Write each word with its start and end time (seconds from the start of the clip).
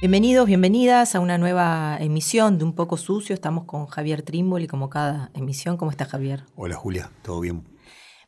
Bienvenidos, 0.00 0.46
bienvenidas 0.46 1.16
a 1.16 1.20
una 1.20 1.38
nueva 1.38 1.96
emisión 1.98 2.56
de 2.56 2.62
Un 2.62 2.72
poco 2.72 2.96
sucio. 2.96 3.34
Estamos 3.34 3.64
con 3.64 3.86
Javier 3.86 4.22
Trimboli 4.22 4.68
como 4.68 4.88
cada 4.88 5.32
emisión. 5.34 5.76
¿Cómo 5.76 5.90
está 5.90 6.04
Javier? 6.04 6.44
Hola 6.54 6.76
Julia, 6.76 7.10
¿todo 7.22 7.40
bien? 7.40 7.64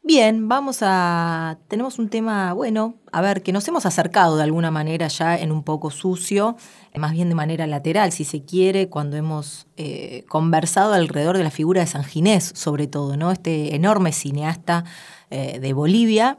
Bien, 0.02 0.48
vamos 0.48 0.78
a... 0.82 1.58
Tenemos 1.68 2.00
un 2.00 2.08
tema, 2.08 2.54
bueno, 2.54 2.94
a 3.12 3.20
ver, 3.20 3.44
que 3.44 3.52
nos 3.52 3.68
hemos 3.68 3.86
acercado 3.86 4.36
de 4.36 4.42
alguna 4.42 4.72
manera 4.72 5.06
ya 5.06 5.38
en 5.38 5.52
un 5.52 5.62
poco 5.62 5.92
sucio, 5.92 6.56
más 6.96 7.12
bien 7.12 7.28
de 7.28 7.36
manera 7.36 7.68
lateral, 7.68 8.10
si 8.10 8.24
se 8.24 8.44
quiere, 8.44 8.88
cuando 8.88 9.16
hemos 9.16 9.68
eh, 9.76 10.24
conversado 10.28 10.94
alrededor 10.94 11.36
de 11.36 11.44
la 11.44 11.52
figura 11.52 11.82
de 11.82 11.86
San 11.86 12.02
Ginés, 12.02 12.50
sobre 12.56 12.88
todo, 12.88 13.16
¿no? 13.16 13.30
Este 13.30 13.76
enorme 13.76 14.10
cineasta 14.10 14.82
eh, 15.30 15.60
de 15.60 15.72
Bolivia. 15.72 16.36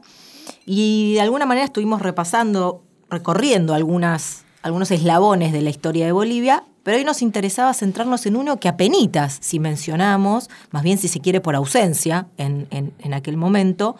Y 0.66 1.14
de 1.14 1.22
alguna 1.22 1.46
manera 1.46 1.64
estuvimos 1.64 2.02
repasando, 2.02 2.84
recorriendo 3.08 3.72
algunas 3.72 4.44
algunos 4.62 4.90
eslabones 4.90 5.52
de 5.52 5.60
la 5.60 5.70
historia 5.70 6.06
de 6.06 6.12
Bolivia, 6.12 6.64
pero 6.82 6.96
hoy 6.96 7.04
nos 7.04 7.22
interesaba 7.22 7.74
centrarnos 7.74 8.26
en 8.26 8.36
uno 8.36 8.58
que 8.58 8.68
apenitas, 8.68 9.38
si 9.40 9.60
mencionamos, 9.60 10.50
más 10.70 10.82
bien 10.82 10.98
si 10.98 11.08
se 11.08 11.20
quiere 11.20 11.40
por 11.40 11.54
ausencia 11.54 12.26
en, 12.38 12.66
en, 12.70 13.14
aquel 13.14 13.36
momento, 13.36 13.96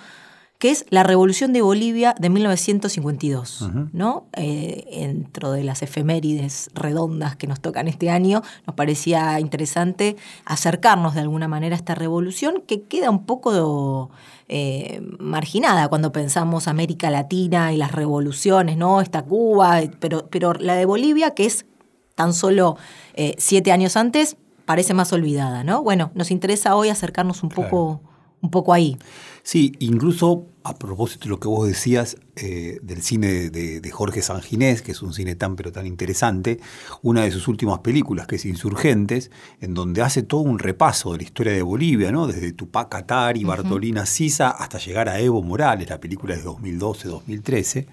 que 0.62 0.70
es 0.70 0.86
la 0.90 1.02
Revolución 1.02 1.52
de 1.52 1.60
Bolivia 1.60 2.14
de 2.20 2.30
1952. 2.30 3.68
¿no? 3.92 4.26
Eh, 4.34 5.08
dentro 5.12 5.50
de 5.50 5.64
las 5.64 5.82
efemérides 5.82 6.70
redondas 6.72 7.34
que 7.34 7.48
nos 7.48 7.58
tocan 7.58 7.88
este 7.88 8.10
año, 8.10 8.42
nos 8.64 8.76
parecía 8.76 9.40
interesante 9.40 10.14
acercarnos 10.44 11.14
de 11.14 11.20
alguna 11.22 11.48
manera 11.48 11.74
a 11.74 11.78
esta 11.78 11.96
revolución 11.96 12.62
que 12.64 12.82
queda 12.82 13.10
un 13.10 13.26
poco 13.26 14.10
eh, 14.46 15.02
marginada 15.18 15.88
cuando 15.88 16.12
pensamos 16.12 16.68
América 16.68 17.10
Latina 17.10 17.72
y 17.72 17.76
las 17.76 17.90
revoluciones, 17.90 18.76
¿no? 18.76 19.00
Está 19.00 19.24
Cuba, 19.24 19.80
pero, 19.98 20.28
pero 20.30 20.52
la 20.54 20.76
de 20.76 20.84
Bolivia, 20.86 21.32
que 21.32 21.46
es 21.46 21.66
tan 22.14 22.32
solo 22.32 22.76
eh, 23.14 23.34
siete 23.36 23.72
años 23.72 23.96
antes, 23.96 24.36
parece 24.64 24.94
más 24.94 25.12
olvidada, 25.12 25.64
¿no? 25.64 25.82
Bueno, 25.82 26.12
nos 26.14 26.30
interesa 26.30 26.76
hoy 26.76 26.88
acercarnos 26.88 27.42
un 27.42 27.48
poco, 27.48 28.00
un 28.42 28.50
poco 28.50 28.74
ahí. 28.74 28.98
Sí, 29.44 29.72
incluso 29.78 30.46
a 30.64 30.78
propósito 30.78 31.24
de 31.24 31.30
lo 31.30 31.40
que 31.40 31.48
vos 31.48 31.66
decías 31.66 32.16
eh, 32.36 32.78
del 32.82 33.02
cine 33.02 33.50
de, 33.50 33.90
Jorge 33.90 34.22
Sanginés, 34.22 34.82
que 34.82 34.92
es 34.92 35.02
un 35.02 35.12
cine 35.12 35.34
tan 35.34 35.56
pero 35.56 35.72
tan 35.72 35.86
interesante, 35.86 36.60
una 37.02 37.22
de 37.22 37.30
sus 37.30 37.48
últimas 37.48 37.80
películas, 37.80 38.26
que 38.26 38.36
es 38.36 38.44
Insurgentes, 38.44 39.30
en 39.60 39.74
donde 39.74 40.02
hace 40.02 40.22
todo 40.22 40.42
un 40.42 40.58
repaso 40.58 41.12
de 41.12 41.18
la 41.18 41.24
historia 41.24 41.52
de 41.52 41.62
Bolivia, 41.62 42.12
¿no? 42.12 42.26
desde 42.26 42.52
Tupac 42.52 42.94
Atari, 42.94 43.42
Bartolina 43.42 44.06
Sisa, 44.06 44.50
hasta 44.50 44.78
llegar 44.78 45.08
a 45.08 45.18
Evo 45.18 45.42
Morales, 45.42 45.88
la 45.88 45.98
película 46.00 46.36
de 46.36 46.44
2012-2013. 46.44 47.86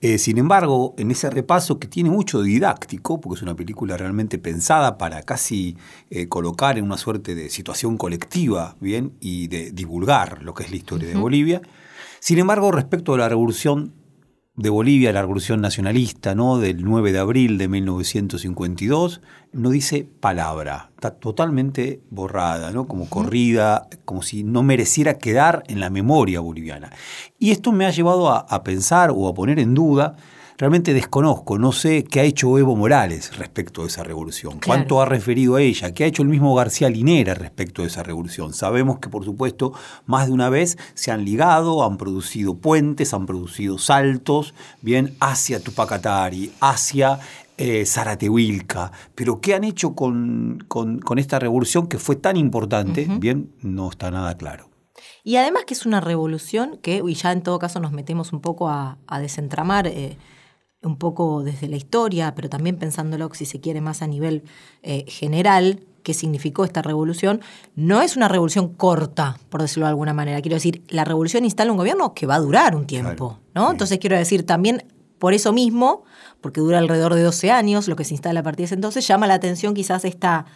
Eh, 0.00 0.18
sin 0.18 0.36
embargo, 0.36 0.94
en 0.98 1.10
ese 1.10 1.30
repaso 1.30 1.78
que 1.78 1.88
tiene 1.88 2.10
mucho 2.10 2.42
didáctico, 2.42 3.18
porque 3.18 3.38
es 3.38 3.42
una 3.42 3.56
película 3.56 3.96
realmente 3.96 4.38
pensada 4.38 4.98
para 4.98 5.22
casi 5.22 5.76
eh, 6.10 6.28
colocar 6.28 6.76
en 6.76 6.84
una 6.84 6.98
suerte 6.98 7.34
de 7.34 7.48
situación 7.48 7.96
colectiva, 7.96 8.76
¿bien? 8.78 9.14
Y 9.20 9.48
de 9.48 9.70
divulgar 9.70 10.42
lo 10.42 10.52
que 10.52 10.64
es 10.64 10.70
la 10.70 10.76
historia 10.76 11.08
de 11.08 11.16
Bolivia. 11.16 11.62
Sin 12.20 12.38
embargo, 12.38 12.70
respecto 12.72 13.14
a 13.14 13.18
la 13.18 13.28
revolución 13.28 13.94
de 14.56 14.70
Bolivia, 14.70 15.12
la 15.12 15.20
revolución 15.20 15.60
nacionalista, 15.60 16.34
¿no? 16.34 16.58
Del 16.58 16.82
9 16.82 17.12
de 17.12 17.18
abril 17.18 17.58
de 17.58 17.68
1952, 17.68 19.20
no 19.52 19.70
dice 19.70 20.08
palabra, 20.20 20.90
está 20.94 21.10
totalmente 21.10 22.00
borrada, 22.10 22.70
¿no? 22.70 22.86
Como 22.86 23.08
corrida, 23.08 23.86
como 24.04 24.22
si 24.22 24.44
no 24.44 24.62
mereciera 24.62 25.18
quedar 25.18 25.62
en 25.68 25.80
la 25.80 25.90
memoria 25.90 26.40
boliviana. 26.40 26.90
Y 27.38 27.50
esto 27.50 27.70
me 27.72 27.84
ha 27.84 27.90
llevado 27.90 28.30
a 28.30 28.64
pensar 28.64 29.10
o 29.14 29.28
a 29.28 29.34
poner 29.34 29.58
en 29.58 29.74
duda 29.74 30.16
realmente 30.58 30.94
desconozco, 30.94 31.58
no 31.58 31.72
sé 31.72 32.04
qué 32.04 32.20
ha 32.20 32.24
hecho 32.24 32.58
Evo 32.58 32.76
Morales 32.76 33.36
respecto 33.36 33.82
de 33.82 33.88
esa 33.88 34.02
revolución, 34.02 34.60
cuánto 34.64 35.00
ha 35.00 35.04
referido 35.04 35.56
a 35.56 35.62
ella, 35.62 35.92
qué 35.92 36.04
ha 36.04 36.06
hecho 36.06 36.22
el 36.22 36.28
mismo 36.28 36.54
García 36.54 36.88
Linera 36.88 37.34
respecto 37.34 37.82
de 37.82 37.88
esa 37.88 38.02
revolución. 38.02 38.54
Sabemos 38.54 38.98
que, 38.98 39.08
por 39.08 39.24
supuesto, 39.24 39.72
más 40.06 40.26
de 40.26 40.32
una 40.32 40.48
vez 40.48 40.78
se 40.94 41.10
han 41.10 41.24
ligado, 41.24 41.84
han 41.84 41.96
producido 41.96 42.54
puentes, 42.54 43.12
han 43.14 43.26
producido 43.26 43.78
saltos, 43.78 44.54
bien, 44.80 45.14
hacia 45.20 45.60
Tupacatari, 45.60 46.52
hacia 46.60 47.20
eh, 47.58 47.86
Zaratehuilca, 47.86 48.92
pero 49.14 49.40
qué 49.40 49.54
han 49.54 49.64
hecho 49.64 49.94
con, 49.94 50.64
con, 50.68 51.18
esta 51.18 51.38
revolución 51.38 51.86
que 51.86 51.98
fue 51.98 52.16
tan 52.16 52.36
importante, 52.36 53.06
bien, 53.18 53.50
no 53.62 53.90
está 53.90 54.10
nada 54.10 54.36
claro. 54.36 54.68
Y 55.24 55.36
además 55.36 55.64
que 55.66 55.74
es 55.74 55.86
una 55.86 56.00
revolución 56.00 56.78
que, 56.82 57.02
y 57.04 57.14
ya 57.14 57.32
en 57.32 57.42
todo 57.42 57.58
caso 57.58 57.80
nos 57.80 57.92
metemos 57.92 58.32
un 58.32 58.40
poco 58.40 58.68
a, 58.68 58.98
desentramar 59.20 59.86
eh, 59.86 60.18
un 60.82 60.96
poco 60.96 61.42
desde 61.42 61.68
la 61.68 61.76
historia, 61.76 62.34
pero 62.34 62.48
también 62.48 62.76
pensándolo, 62.76 63.30
si 63.34 63.44
se 63.44 63.60
quiere, 63.60 63.80
más 63.80 64.02
a 64.02 64.06
nivel 64.06 64.44
eh, 64.82 65.04
general, 65.08 65.80
qué 66.02 66.14
significó 66.14 66.64
esta 66.64 66.82
revolución, 66.82 67.40
no 67.74 68.00
es 68.00 68.16
una 68.16 68.28
revolución 68.28 68.72
corta, 68.72 69.38
por 69.48 69.62
decirlo 69.62 69.86
de 69.86 69.90
alguna 69.90 70.14
manera. 70.14 70.40
Quiero 70.40 70.54
decir, 70.54 70.84
la 70.88 71.04
revolución 71.04 71.44
instala 71.44 71.72
un 71.72 71.78
gobierno 71.78 72.14
que 72.14 72.26
va 72.26 72.36
a 72.36 72.40
durar 72.40 72.76
un 72.76 72.86
tiempo, 72.86 73.40
¿no? 73.54 73.70
Entonces 73.72 73.98
quiero 73.98 74.16
decir, 74.16 74.46
también 74.46 74.84
por 75.18 75.34
eso 75.34 75.52
mismo, 75.52 76.04
porque 76.40 76.60
dura 76.60 76.78
alrededor 76.78 77.14
de 77.14 77.22
12 77.22 77.50
años, 77.50 77.88
lo 77.88 77.96
que 77.96 78.04
se 78.04 78.14
instala 78.14 78.40
a 78.40 78.42
partir 78.44 78.58
de 78.58 78.64
ese 78.66 78.74
entonces, 78.76 79.06
llama 79.06 79.26
la 79.26 79.34
atención 79.34 79.74
quizás 79.74 80.04
esta, 80.04 80.46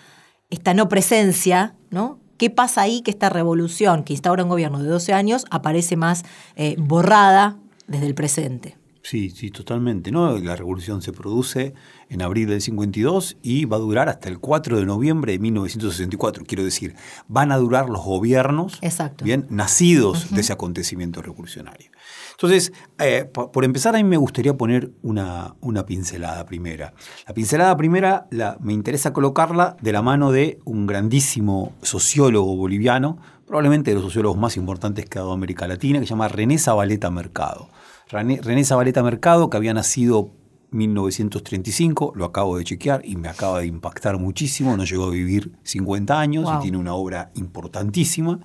esta 0.50 0.74
no 0.74 0.88
presencia, 0.88 1.74
¿no? 1.90 2.20
¿Qué 2.36 2.48
pasa 2.48 2.82
ahí 2.82 3.02
que 3.02 3.10
esta 3.10 3.28
revolución 3.28 4.04
que 4.04 4.12
instaura 4.12 4.44
un 4.44 4.48
gobierno 4.48 4.82
de 4.82 4.88
12 4.88 5.12
años 5.12 5.44
aparece 5.50 5.96
más 5.96 6.24
eh, 6.56 6.76
borrada 6.78 7.58
desde 7.86 8.06
el 8.06 8.14
presente? 8.14 8.79
Sí, 9.02 9.30
sí, 9.30 9.50
totalmente. 9.50 10.10
¿no? 10.10 10.36
La 10.38 10.56
revolución 10.56 11.00
se 11.00 11.12
produce 11.12 11.74
en 12.08 12.22
abril 12.22 12.48
del 12.48 12.60
52 12.60 13.38
y 13.42 13.64
va 13.64 13.76
a 13.76 13.80
durar 13.80 14.08
hasta 14.08 14.28
el 14.28 14.38
4 14.38 14.78
de 14.78 14.84
noviembre 14.84 15.32
de 15.32 15.38
1964. 15.38 16.44
Quiero 16.46 16.64
decir, 16.64 16.94
van 17.26 17.50
a 17.50 17.56
durar 17.56 17.88
los 17.88 18.04
gobiernos 18.04 18.78
bien 19.22 19.46
nacidos 19.48 20.30
de 20.30 20.40
ese 20.42 20.52
acontecimiento 20.52 21.22
revolucionario. 21.22 21.90
Entonces, 22.32 22.72
eh, 22.98 23.24
por, 23.24 23.64
empezar, 23.64 23.94
a 23.94 23.98
mí 23.98 24.04
me 24.04 24.16
gustaría 24.16 24.56
poner 24.56 24.90
una, 25.02 25.54
una 25.60 25.86
pincelada 25.86 26.44
primera. 26.46 26.94
La 27.26 27.34
pincelada 27.34 27.76
primera 27.76 28.26
la, 28.30 28.58
me 28.60 28.72
interesa 28.72 29.12
colocarla 29.12 29.76
de 29.80 29.92
la 29.92 30.02
mano 30.02 30.32
de 30.32 30.58
un 30.64 30.86
grandísimo 30.86 31.74
sociólogo 31.82 32.56
boliviano, 32.56 33.18
probablemente 33.46 33.90
de 33.90 33.96
los 33.96 34.04
sociólogos 34.04 34.38
más 34.38 34.56
importantes 34.56 35.06
que 35.06 35.18
ha 35.18 35.22
dado 35.22 35.32
América 35.32 35.66
Latina, 35.66 36.00
que 36.00 36.06
se 36.06 36.10
llama 36.10 36.28
René 36.28 36.58
Zabaleta 36.58 37.10
Mercado. 37.10 37.68
René, 38.10 38.64
Zabaleta 38.64 39.04
Mercado, 39.04 39.48
que 39.48 39.56
había 39.56 39.72
nacido 39.72 40.30
1935, 40.72 42.12
lo 42.16 42.24
acabo 42.24 42.58
de 42.58 42.64
chequear 42.64 43.02
y 43.04 43.14
me 43.14 43.28
acaba 43.28 43.60
de 43.60 43.66
impactar 43.66 44.18
muchísimo, 44.18 44.76
no 44.76 44.84
llegó 44.84 45.04
a 45.04 45.10
vivir 45.10 45.52
50 45.62 46.18
años 46.18 46.50
y 46.56 46.62
tiene 46.62 46.76
una 46.76 46.94
obra 46.94 47.30
importantísima, 47.36 48.40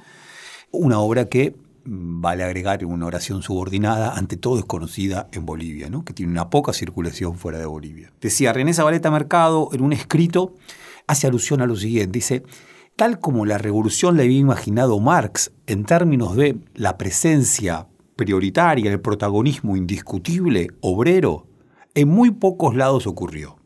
una 0.69 1.00
obra 1.00 1.30
que 1.30 1.56
mm, 1.84 2.22
vale 2.22 2.44
agregar 2.44 2.86
una 2.86 3.07
oración 3.07 3.42
subordinada, 3.42 4.13
ante 4.13 4.38
todo 4.38 4.57
desconocida 4.57 5.30
en 5.31 5.48
Bolivia, 5.48 5.89
¿no? 5.89 6.06
que 6.06 6.13
tiene 6.13 6.31
una 6.31 6.51
poca 6.51 6.72
circulación 6.72 7.36
fuera 7.36 7.57
de 7.57 7.66
Bolivia. 7.66 8.13
Decía 8.22 8.54
René 8.54 8.72
Zabaleta 8.72 9.10
Mercado 9.10 9.69
en 9.74 9.81
un 9.81 9.94
escrito, 9.94 10.54
hace 11.07 11.25
alusión 11.25 11.62
a 11.63 11.66
lo 11.66 11.75
siguiente, 11.75 12.12
dice, 12.12 12.44
tal 12.95 13.19
como 13.19 13.48
la 13.48 13.57
revolución 13.57 14.16
la 14.16 14.24
había 14.24 14.38
imaginado 14.38 15.00
Marx 15.00 15.51
en 15.66 15.86
términos 15.86 16.36
de 16.36 16.60
la 16.75 17.00
presencia 17.00 17.88
prioritaria, 18.15 18.91
el 18.91 19.01
protagonismo 19.01 19.75
indiscutible, 19.75 20.67
obrero, 20.81 21.47
en 21.94 22.09
muy 22.09 22.31
pocos 22.31 22.75
lados 22.75 23.07
ocurrió. 23.07 23.57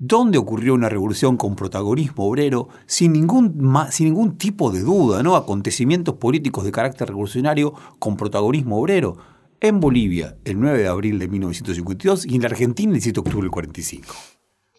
¿Dónde 0.00 0.38
ocurrió 0.38 0.74
una 0.74 0.88
revolución 0.88 1.36
con 1.36 1.56
protagonismo 1.56 2.24
obrero 2.24 2.68
sin 2.86 3.12
ningún, 3.12 3.60
sin 3.90 4.06
ningún 4.06 4.38
tipo 4.38 4.70
de 4.70 4.80
duda, 4.80 5.24
¿no? 5.24 5.34
Acontecimientos 5.34 6.14
políticos 6.16 6.64
de 6.64 6.70
carácter 6.70 7.08
revolucionario 7.08 7.74
con 7.98 8.16
protagonismo 8.16 8.78
obrero. 8.78 9.16
En 9.60 9.80
Bolivia, 9.80 10.36
el 10.44 10.60
9 10.60 10.78
de 10.78 10.86
abril 10.86 11.18
de 11.18 11.26
1952, 11.26 12.26
y 12.26 12.36
en 12.36 12.42
la 12.42 12.48
Argentina, 12.48 12.94
el 12.94 13.02
7 13.02 13.14
de 13.14 13.20
octubre 13.20 13.42
del 13.42 13.50
45. 13.50 14.14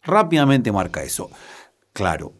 Rápidamente 0.03 0.71
marca 0.71 1.03
eso. 1.03 1.29
Claro, 1.91 2.31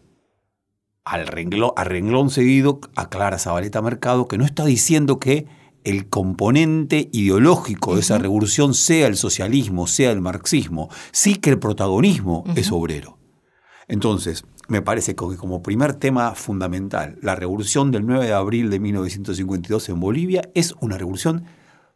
al 1.04 1.28
renglón, 1.28 1.72
a 1.76 1.84
renglón 1.84 2.30
seguido 2.30 2.80
aclara 2.96 3.40
Zabaleta 3.40 3.82
Mercado 3.82 4.28
que 4.28 4.38
no 4.38 4.46
está 4.46 4.64
diciendo 4.64 5.20
que 5.20 5.48
el 5.90 6.08
componente 6.08 7.10
ideológico 7.12 7.96
de 7.96 8.02
esa 8.02 8.20
revolución 8.20 8.76
sea 8.76 9.08
el 9.08 9.16
socialismo, 9.18 9.88
sea 9.88 10.12
el 10.12 10.22
marxismo, 10.22 10.90
sí 11.12 11.36
que 11.36 11.50
el 11.50 11.58
protagonismo 11.58 12.44
es 12.56 12.72
obrero. 12.72 13.18
Entonces, 13.88 14.46
me 14.68 14.84
parece 14.84 15.16
que 15.16 15.36
como 15.36 15.64
primer 15.64 15.96
tema 15.96 16.36
fundamental, 16.36 17.18
la 17.24 17.36
revolución 17.36 17.90
del 17.90 18.06
9 18.06 18.28
de 18.28 18.34
abril 18.34 18.70
de 18.70 18.80
1952 18.80 19.90
en 19.90 20.00
Bolivia 20.00 20.50
es 20.54 20.76
una 20.80 20.96
revolución 20.96 21.46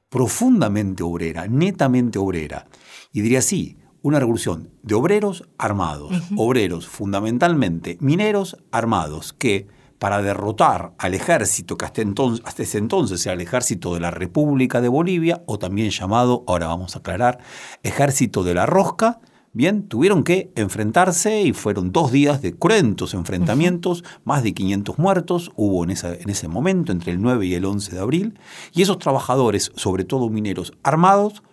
profundamente 0.10 1.04
obrera, 1.04 1.48
netamente 1.48 2.18
obrera. 2.18 2.68
Y 3.12 3.22
diría 3.22 3.40
así, 3.40 3.78
una 4.02 4.20
revolución 4.20 4.72
de 4.82 4.96
obreros 4.96 5.48
armados, 5.60 6.12
obreros 6.36 6.88
fundamentalmente 6.88 7.98
mineros 8.02 8.58
armados, 8.72 9.34
que 9.34 9.68
para 10.04 10.22
derrotar 10.22 10.92
al 10.98 11.14
ejército 11.14 11.78
que 11.78 11.86
hasta, 11.86 12.02
entonces, 12.02 12.46
hasta 12.46 12.64
ese 12.64 12.78
entonces 12.78 13.26
era 13.26 13.36
el 13.36 13.40
ejército 13.40 13.94
de 13.94 14.02
la 14.02 14.12
República 14.12 14.82
de 14.82 14.90
Bolivia, 14.90 15.44
o 15.46 15.58
también 15.58 15.92
llamado, 15.92 16.44
ahora 16.46 16.68
vamos 16.68 16.98
a 16.98 17.00
aclarar, 17.00 17.40
ejército 17.84 18.44
de 18.44 18.54
la 18.54 18.66
rosca, 18.66 19.22
bien, 19.54 19.88
tuvieron 19.88 20.26
que 20.26 20.52
enfrentarse 20.58 21.44
y 21.44 21.54
fueron 21.54 21.94
dos 21.94 22.12
días 22.12 22.42
de 22.42 22.54
cruentos 22.54 23.14
enfrentamientos, 23.14 24.04
más 24.26 24.44
de 24.44 24.54
500 24.54 25.00
muertos 25.00 25.52
hubo 25.56 25.86
en, 25.86 25.92
en 25.92 26.30
ese 26.30 26.50
momento, 26.50 26.92
entre 26.92 27.14
el 27.14 27.22
9 27.22 27.46
y 27.46 27.54
el 27.54 27.64
11 27.64 27.96
de 27.96 28.02
abril, 28.02 28.40
y 28.74 28.82
esos 28.82 29.00
trabajadores, 29.00 29.72
sobre 29.78 30.04
todo 30.04 30.30
mineros 30.30 30.74
armados, 30.84 31.44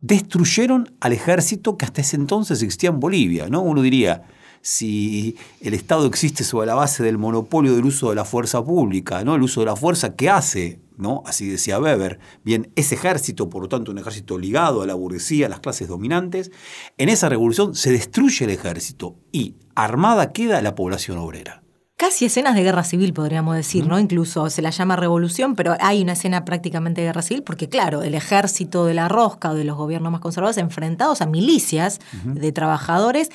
destruyeron 0.00 0.96
al 0.98 1.12
ejército 1.12 1.76
que 1.76 1.84
hasta 1.84 2.00
ese 2.00 2.16
entonces 2.16 2.60
existía 2.60 2.90
en 2.90 2.98
Bolivia, 2.98 3.48
¿no? 3.48 3.60
Uno 3.60 3.82
diría, 3.82 4.24
si 4.62 5.36
el 5.60 5.74
Estado 5.74 6.06
existe 6.06 6.44
sobre 6.44 6.66
la 6.66 6.74
base 6.74 7.02
del 7.02 7.18
monopolio 7.18 7.74
del 7.74 7.84
uso 7.84 8.10
de 8.10 8.16
la 8.16 8.24
fuerza 8.24 8.62
pública, 8.62 9.24
¿no? 9.24 9.34
el 9.34 9.42
uso 9.42 9.60
de 9.60 9.66
la 9.66 9.76
fuerza 9.76 10.14
que 10.14 10.28
hace, 10.28 10.80
¿no? 10.96 11.22
así 11.26 11.48
decía 11.48 11.78
Weber, 11.78 12.18
bien, 12.44 12.70
ese 12.76 12.94
ejército, 12.94 13.48
por 13.48 13.62
lo 13.62 13.68
tanto 13.68 13.90
un 13.90 13.98
ejército 13.98 14.38
ligado 14.38 14.82
a 14.82 14.86
la 14.86 14.94
burguesía, 14.94 15.46
a 15.46 15.48
las 15.48 15.60
clases 15.60 15.88
dominantes, 15.88 16.50
en 16.98 17.08
esa 17.08 17.28
revolución 17.28 17.74
se 17.74 17.92
destruye 17.92 18.44
el 18.44 18.50
ejército 18.50 19.16
y 19.32 19.54
armada 19.74 20.32
queda 20.32 20.60
la 20.62 20.74
población 20.74 21.18
obrera 21.18 21.62
casi 22.00 22.24
escenas 22.24 22.54
de 22.54 22.62
guerra 22.62 22.82
civil, 22.82 23.12
podríamos 23.12 23.54
decir, 23.54 23.86
¿no? 23.86 24.00
Incluso 24.00 24.48
se 24.48 24.62
la 24.62 24.70
llama 24.70 24.96
revolución, 24.96 25.54
pero 25.54 25.76
hay 25.80 26.00
una 26.00 26.14
escena 26.14 26.46
prácticamente 26.46 27.02
de 27.02 27.08
guerra 27.08 27.20
civil, 27.20 27.42
porque 27.42 27.68
claro, 27.68 28.02
el 28.02 28.14
ejército 28.14 28.86
de 28.86 28.94
la 28.94 29.06
rosca 29.06 29.50
o 29.50 29.54
de 29.54 29.64
los 29.64 29.76
gobiernos 29.76 30.10
más 30.10 30.22
conservadores 30.22 30.56
enfrentados 30.56 31.20
a 31.20 31.26
milicias 31.26 32.00
de 32.24 32.52
trabajadores 32.52 33.28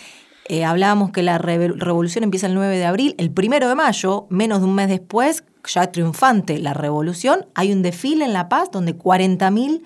eh, 0.47 0.63
hablábamos 0.63 1.12
que 1.12 1.24
la 1.24 1.38
revolución 1.38 2.24
empieza 2.24 2.47
el 2.47 2.53
9 2.53 2.77
de 2.77 2.86
abril, 2.86 3.15
el 3.18 3.33
1 3.36 3.68
de 3.68 3.75
mayo, 3.75 4.27
menos 4.30 4.59
de 4.59 4.65
un 4.65 4.75
mes 4.75 4.89
después, 4.89 5.44
ya 5.68 5.92
triunfante 5.92 6.59
la 6.59 6.74
revolución, 6.74 7.47
hay 7.56 7.71
un 7.71 7.81
desfile 7.81 8.25
en 8.25 8.33
La 8.33 8.47
Paz 8.47 8.69
donde 8.71 8.95
40.000 8.95 9.81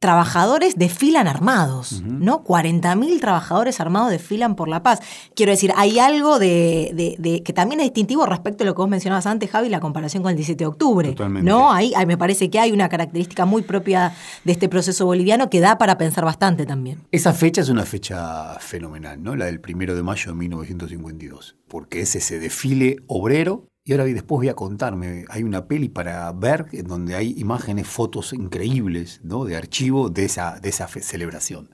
trabajadores 0.00 0.76
desfilan 0.76 1.28
armados, 1.28 2.00
¿no? 2.02 2.42
40.000 2.42 3.20
trabajadores 3.20 3.80
armados 3.80 4.10
desfilan 4.10 4.56
por 4.56 4.66
la 4.66 4.82
paz. 4.82 5.00
Quiero 5.34 5.52
decir, 5.52 5.74
hay 5.76 5.98
algo 5.98 6.38
de, 6.38 7.42
que 7.44 7.52
también 7.52 7.80
es 7.80 7.86
distintivo 7.86 8.24
respecto 8.24 8.64
a 8.64 8.66
lo 8.66 8.74
que 8.74 8.80
vos 8.80 8.88
mencionabas 8.88 9.26
antes, 9.26 9.50
Javi, 9.50 9.68
la 9.68 9.78
comparación 9.78 10.22
con 10.22 10.30
el 10.30 10.36
17 10.36 10.64
de 10.64 10.66
octubre. 10.66 11.14
¿no? 11.42 11.70
Ahí, 11.70 11.92
me 12.06 12.16
parece 12.16 12.48
que 12.48 12.58
hay 12.58 12.72
una 12.72 12.88
característica 12.88 13.44
muy 13.44 13.60
propia 13.60 14.14
de 14.44 14.52
este 14.52 14.70
proceso 14.70 15.04
boliviano 15.04 15.50
que 15.50 15.60
da 15.60 15.76
para 15.76 15.98
pensar 15.98 16.24
bastante 16.24 16.64
también. 16.64 17.02
Esa 17.12 17.34
fecha 17.34 17.60
es 17.60 17.68
una 17.68 17.84
fecha 17.84 18.58
fenomenal, 18.58 19.22
¿no? 19.22 19.36
La 19.36 19.44
del 19.44 19.60
1 19.62 19.94
de 19.94 20.02
mayo 20.02 20.32
de 20.32 20.38
1952, 20.38 21.56
porque 21.68 22.00
es 22.00 22.16
ese 22.16 22.38
desfile 22.38 22.96
obrero 23.06 23.69
y 23.84 23.92
ahora 23.92 24.04
después 24.04 24.38
voy 24.38 24.48
a 24.48 24.54
contarme, 24.54 25.24
hay 25.28 25.42
una 25.42 25.66
peli 25.66 25.88
para 25.88 26.30
ver 26.32 26.66
en 26.72 26.86
donde 26.86 27.14
hay 27.14 27.34
imágenes, 27.38 27.86
fotos 27.86 28.32
increíbles 28.32 29.20
¿no? 29.24 29.44
de 29.44 29.56
archivo 29.56 30.10
de 30.10 30.26
esa, 30.26 30.60
de 30.60 30.68
esa 30.68 30.86
celebración. 30.86 31.70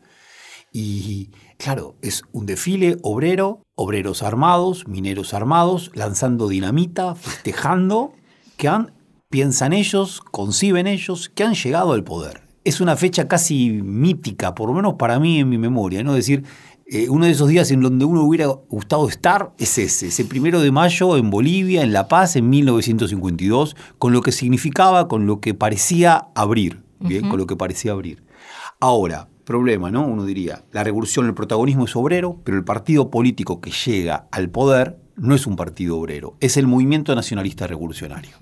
Y 0.72 1.30
claro, 1.56 1.96
es 2.02 2.22
un 2.32 2.46
desfile 2.46 2.98
obrero, 3.02 3.62
obreros 3.74 4.22
armados, 4.22 4.86
mineros 4.86 5.34
armados, 5.34 5.90
lanzando 5.94 6.48
dinamita, 6.48 7.14
festejando, 7.14 8.12
que 8.56 8.68
han, 8.68 8.92
piensan 9.28 9.72
ellos, 9.72 10.20
conciben 10.20 10.86
ellos, 10.86 11.28
que 11.28 11.44
han 11.44 11.54
llegado 11.54 11.92
al 11.92 12.04
poder. 12.04 12.42
Es 12.64 12.80
una 12.80 12.96
fecha 12.96 13.26
casi 13.26 13.70
mítica, 13.70 14.54
por 14.54 14.68
lo 14.68 14.74
menos 14.74 14.94
para 14.94 15.18
mí 15.18 15.40
en 15.40 15.48
mi 15.48 15.58
memoria, 15.58 16.02
¿no? 16.02 16.14
Decir, 16.14 16.44
eh, 16.88 17.08
uno 17.08 17.24
de 17.24 17.32
esos 17.32 17.48
días 17.48 17.70
en 17.72 17.80
donde 17.80 18.04
uno 18.04 18.22
hubiera 18.22 18.46
gustado 18.46 19.08
estar 19.08 19.52
es 19.58 19.76
ese, 19.76 20.06
ese 20.06 20.24
primero 20.24 20.60
de 20.60 20.70
mayo 20.70 21.16
en 21.16 21.30
Bolivia, 21.30 21.82
en 21.82 21.92
La 21.92 22.06
Paz, 22.06 22.36
en 22.36 22.48
1952, 22.48 23.74
con 23.98 24.12
lo 24.12 24.22
que 24.22 24.30
significaba, 24.30 25.08
con 25.08 25.26
lo 25.26 25.40
que 25.40 25.52
parecía 25.52 26.28
abrir, 26.36 26.82
¿bien? 27.00 27.28
Con 27.28 27.38
lo 27.38 27.46
que 27.46 27.56
parecía 27.56 27.90
abrir. 27.90 28.22
Ahora, 28.78 29.28
problema, 29.44 29.90
¿no? 29.90 30.06
Uno 30.06 30.24
diría, 30.24 30.64
la 30.72 30.84
revolución, 30.84 31.26
el 31.26 31.34
protagonismo 31.34 31.86
es 31.86 31.96
obrero, 31.96 32.40
pero 32.44 32.56
el 32.56 32.64
partido 32.64 33.10
político 33.10 33.60
que 33.60 33.70
llega 33.70 34.28
al 34.30 34.50
poder 34.50 34.98
no 35.16 35.34
es 35.34 35.46
un 35.46 35.56
partido 35.56 35.98
obrero, 35.98 36.36
es 36.40 36.56
el 36.56 36.66
movimiento 36.66 37.14
nacionalista 37.14 37.66
revolucionario. 37.66 38.36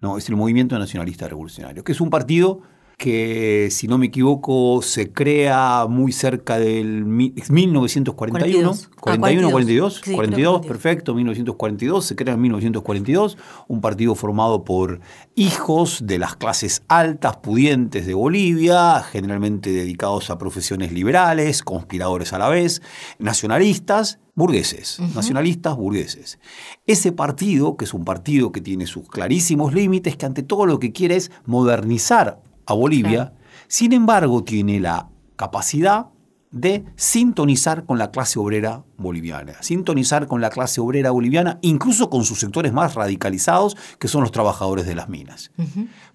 No, 0.00 0.16
es 0.16 0.28
el 0.30 0.36
movimiento 0.36 0.78
nacionalista 0.78 1.28
revolucionario, 1.28 1.84
que 1.84 1.92
es 1.92 2.00
un 2.00 2.08
partido 2.08 2.62
que 3.00 3.68
si 3.70 3.88
no 3.88 3.96
me 3.96 4.06
equivoco 4.06 4.82
se 4.82 5.10
crea 5.10 5.86
muy 5.88 6.12
cerca 6.12 6.58
del 6.58 7.06
1941, 7.06 8.74
41, 9.00 9.50
42, 9.50 10.02
42, 10.14 10.66
perfecto, 10.66 11.14
1942, 11.14 12.04
se 12.04 12.14
crea 12.14 12.34
en 12.34 12.42
1942, 12.42 13.38
un 13.68 13.80
partido 13.80 14.14
formado 14.14 14.64
por 14.64 15.00
hijos 15.34 16.02
de 16.04 16.18
las 16.18 16.36
clases 16.36 16.82
altas, 16.88 17.38
pudientes 17.38 18.06
de 18.06 18.12
Bolivia, 18.12 19.02
generalmente 19.02 19.70
dedicados 19.70 20.28
a 20.28 20.36
profesiones 20.36 20.92
liberales, 20.92 21.62
conspiradores 21.62 22.34
a 22.34 22.38
la 22.38 22.50
vez, 22.50 22.82
nacionalistas, 23.18 24.18
burgueses, 24.34 25.00
nacionalistas 25.14 25.74
burgueses. 25.74 26.38
Ese 26.86 27.12
partido, 27.12 27.78
que 27.78 27.86
es 27.86 27.94
un 27.94 28.04
partido 28.04 28.52
que 28.52 28.60
tiene 28.60 28.86
sus 28.86 29.08
clarísimos 29.08 29.72
límites, 29.72 30.18
que 30.18 30.26
ante 30.26 30.42
todo 30.42 30.66
lo 30.66 30.78
que 30.78 30.92
quiere 30.92 31.16
es 31.16 31.30
modernizar 31.46 32.42
a 32.70 32.74
Bolivia, 32.74 33.34
sin 33.68 33.92
embargo 33.92 34.44
tiene 34.44 34.78
la 34.80 35.08
capacidad 35.36 36.06
de 36.50 36.84
sintonizar 36.96 37.84
con 37.84 37.98
la 37.98 38.10
clase 38.10 38.38
obrera 38.38 38.84
boliviana, 38.96 39.54
sintonizar 39.60 40.26
con 40.26 40.40
la 40.40 40.50
clase 40.50 40.80
obrera 40.80 41.10
boliviana, 41.10 41.58
incluso 41.62 42.10
con 42.10 42.24
sus 42.24 42.40
sectores 42.40 42.72
más 42.72 42.94
radicalizados, 42.94 43.76
que 43.98 44.08
son 44.08 44.22
los 44.22 44.32
trabajadores 44.32 44.86
de 44.86 44.94
las 44.94 45.08
minas. 45.08 45.52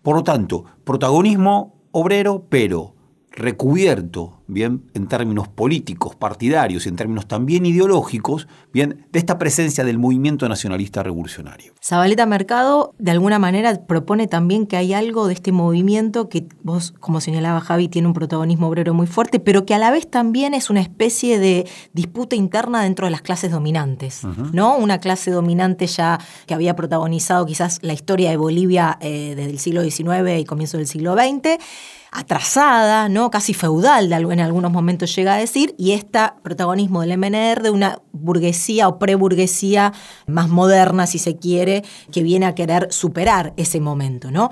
Por 0.02 0.16
lo 0.16 0.24
tanto, 0.24 0.66
protagonismo 0.84 1.76
obrero, 1.92 2.46
pero 2.50 2.95
recubierto, 3.36 4.40
bien, 4.48 4.84
en 4.94 5.08
términos 5.08 5.48
políticos, 5.50 6.16
partidarios 6.16 6.86
y 6.86 6.90
en 6.90 6.96
términos 6.96 7.28
también 7.28 7.66
ideológicos, 7.66 8.48
bien, 8.72 9.06
de 9.12 9.20
esta 9.20 9.38
presencia 9.38 9.84
del 9.84 10.00
movimiento 10.00 10.48
nacionalista 10.48 11.04
revolucionario. 11.04 11.74
Zabaleta 11.84 12.26
Mercado, 12.26 12.94
de 12.98 13.12
alguna 13.12 13.38
manera, 13.38 13.86
propone 13.86 14.28
también 14.28 14.68
que 14.68 14.78
hay 14.78 14.94
algo 14.94 15.28
de 15.28 15.34
este 15.34 15.52
movimiento 15.52 16.30
que 16.30 16.48
vos, 16.64 16.94
como 17.00 17.20
señalaba 17.20 17.60
Javi, 17.60 17.90
tiene 17.90 18.08
un 18.08 18.14
protagonismo 18.14 18.68
obrero 18.68 18.94
muy 18.94 19.08
fuerte, 19.08 19.40
pero 19.40 19.66
que 19.66 19.74
a 19.74 19.80
la 19.80 19.92
vez 19.92 20.10
también 20.10 20.54
es 20.54 20.70
una 20.70 20.82
especie 20.82 21.38
de 21.38 21.68
disputa 21.94 22.38
interna 22.38 22.82
dentro 22.84 23.06
de 23.08 23.12
las 23.12 23.22
clases 23.22 23.52
dominantes, 23.52 24.22
¿no? 24.54 24.78
Una 24.78 25.00
clase 25.00 25.32
dominante 25.32 25.88
ya 25.88 26.20
que 26.46 26.54
había 26.54 26.76
protagonizado 26.76 27.46
quizás 27.46 27.80
la 27.82 27.94
historia 27.94 28.30
de 28.30 28.38
Bolivia 28.38 28.98
eh, 29.02 29.34
desde 29.36 29.52
el 29.52 29.60
siglo 29.60 29.84
XIX 29.84 30.40
y 30.40 30.46
comienzo 30.46 30.78
del 30.78 30.88
siglo 30.88 31.16
XX 31.16 31.60
atrasada, 32.16 33.10
¿no? 33.10 33.30
casi 33.30 33.54
feudal 33.54 34.12
en 34.12 34.40
algunos 34.40 34.72
momentos 34.72 35.14
llega 35.16 35.36
a 35.36 35.38
decir, 35.38 35.76
y 35.78 35.92
este 35.92 36.20
protagonismo 36.44 37.02
del 37.02 37.18
MNR 37.18 37.62
de 37.62 37.70
una 37.70 38.00
burguesía 38.14 38.88
o 38.88 38.98
preburguesía 38.98 39.92
más 40.26 40.48
moderna, 40.48 41.08
si 41.08 41.20
se 41.20 41.36
quiere, 41.36 41.84
que 42.12 42.24
viene 42.24 42.46
a 42.46 42.56
querer 42.56 42.88
superar 42.92 43.54
ese 43.58 43.82
momento. 43.82 44.32
¿no? 44.32 44.50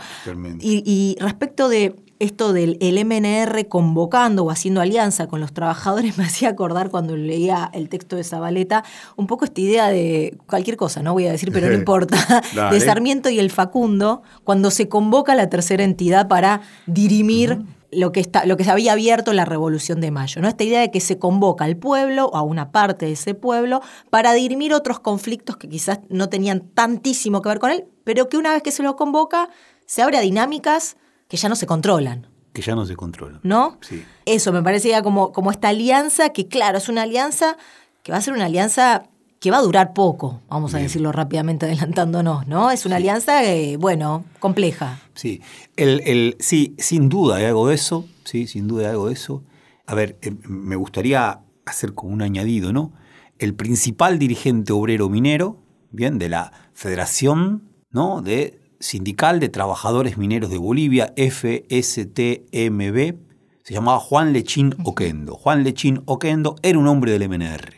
Y, 0.60 0.84
y 0.86 1.16
respecto 1.22 1.70
de 1.70 1.96
esto 2.24 2.54
del 2.54 2.78
MNR 2.80 3.68
convocando 3.68 4.44
o 4.44 4.52
haciendo 4.52 4.82
alianza 4.82 5.28
con 5.28 5.40
los 5.40 5.54
trabajadores 5.54 6.18
me 6.18 6.26
hacía 6.26 6.50
acordar 6.50 6.90
cuando 6.90 7.16
leía 7.16 7.70
el 7.74 7.90
texto 7.90 8.16
de 8.16 8.24
Zabaleta 8.24 8.84
un 9.16 9.28
poco 9.28 9.46
esta 9.46 9.62
idea 9.62 9.90
de 9.90 10.38
cualquier 10.48 10.78
cosa, 10.78 11.02
no 11.02 11.14
voy 11.14 11.28
a 11.28 11.32
decir, 11.32 11.52
pero 11.52 11.68
no 11.68 11.74
importa, 11.84 12.42
de 12.72 12.80
Sarmiento 12.80 13.30
y 13.30 13.40
el 13.40 13.52
Facundo, 13.52 14.24
cuando 14.44 14.72
se 14.72 14.90
convoca 14.90 15.36
la 15.36 15.50
tercera 15.50 15.84
entidad 15.84 16.28
para 16.28 16.62
dirimir 16.86 17.60
lo 17.92 18.12
que, 18.12 18.20
está, 18.20 18.46
lo 18.46 18.58
que 18.58 18.64
se 18.64 18.72
había 18.72 18.94
abierto 18.94 19.32
en 19.32 19.38
la 19.38 19.46
Revolución 19.46 20.02
de 20.02 20.10
Mayo, 20.10 20.42
¿no? 20.42 20.48
Esta 20.48 20.64
idea 20.64 20.82
de 20.82 20.90
que 20.90 21.00
se 21.00 21.20
convoca 21.20 21.66
al 21.66 21.78
pueblo 21.78 22.26
o 22.26 22.38
a 22.38 22.42
una 22.42 22.72
parte 22.72 23.06
de 23.06 23.12
ese 23.12 23.36
pueblo 23.36 23.82
para 24.10 24.34
dirimir 24.34 24.74
otros 24.74 25.00
conflictos 25.00 25.58
que 25.58 25.70
quizás 25.70 26.00
no 26.10 26.28
tenían 26.30 26.62
tantísimo 26.74 27.42
que 27.42 27.50
ver 27.50 27.60
con 27.60 27.70
él, 27.70 27.86
pero 28.04 28.30
que 28.30 28.38
una 28.38 28.54
vez 28.54 28.64
que 28.64 28.72
se 28.72 28.82
lo 28.82 28.96
convoca, 28.96 29.50
se 29.86 30.02
abre 30.02 30.18
a 30.18 30.22
dinámicas 30.22 30.98
que 31.34 31.38
ya 31.38 31.50
no 31.50 31.56
se 31.56 31.66
controlan. 31.66 32.28
Que 32.54 32.62
ya 32.62 32.76
no 32.76 32.86
se 32.86 32.96
controlan. 32.96 33.40
¿No? 33.42 33.80
Sí. 33.82 34.06
Eso 34.28 34.54
me 34.54 34.62
parecía 34.62 35.02
como, 35.02 35.32
como 35.32 35.50
esta 35.50 35.70
alianza, 35.70 36.30
que 36.30 36.48
claro, 36.48 36.78
es 36.78 36.90
una 36.90 37.02
alianza 37.02 37.58
que 38.04 38.12
va 38.12 38.20
a 38.20 38.22
ser 38.22 38.36
una 38.36 38.46
alianza 38.46 39.10
que 39.40 39.50
va 39.50 39.58
a 39.58 39.62
durar 39.64 39.94
poco, 39.94 40.42
vamos 40.48 40.76
a 40.76 40.78
decirlo 40.78 41.12
rápidamente 41.12 41.66
adelantándonos, 41.66 42.46
¿no? 42.48 42.70
Es 42.70 42.86
una 42.86 42.98
alianza, 42.98 43.44
eh, 43.52 43.78
bueno, 43.78 44.26
compleja. 44.38 45.02
Sí, 45.16 45.42
el, 45.76 46.38
sí, 46.40 46.76
sin 46.78 47.10
duda 47.10 47.38
hay 47.38 47.46
algo 47.46 47.68
de 47.68 47.74
eso, 47.74 48.06
sí, 48.26 48.46
sin 48.46 48.68
duda 48.68 48.84
hay 48.84 48.92
algo 48.92 49.08
de 49.08 49.14
eso. 49.14 49.44
A 49.88 49.96
ver, 49.96 50.20
eh, 50.22 50.36
me 50.48 50.76
gustaría 50.76 51.40
hacer 51.66 51.96
como 51.96 52.14
un 52.14 52.22
añadido, 52.22 52.72
¿no? 52.74 52.94
El 53.40 53.56
principal 53.56 54.20
dirigente 54.20 54.72
obrero 54.72 55.10
minero, 55.10 55.58
bien, 55.90 56.20
de 56.20 56.30
la 56.30 56.52
Federación, 56.76 57.64
¿no? 57.90 58.22
De 58.22 58.63
Sindical 58.84 59.40
de 59.40 59.48
Trabajadores 59.48 60.18
Mineros 60.18 60.50
de 60.50 60.58
Bolivia, 60.58 61.14
FSTMB, 61.16 63.16
se 63.64 63.74
llamaba 63.74 63.98
Juan 64.00 64.34
Lechín 64.34 64.76
Oquendo. 64.84 65.36
Juan 65.36 65.64
Lechín 65.64 66.02
Oquendo 66.06 66.58
era 66.62 66.78
un 66.78 66.88
hombre 66.88 67.18
del 67.18 67.30
MNR, 67.30 67.76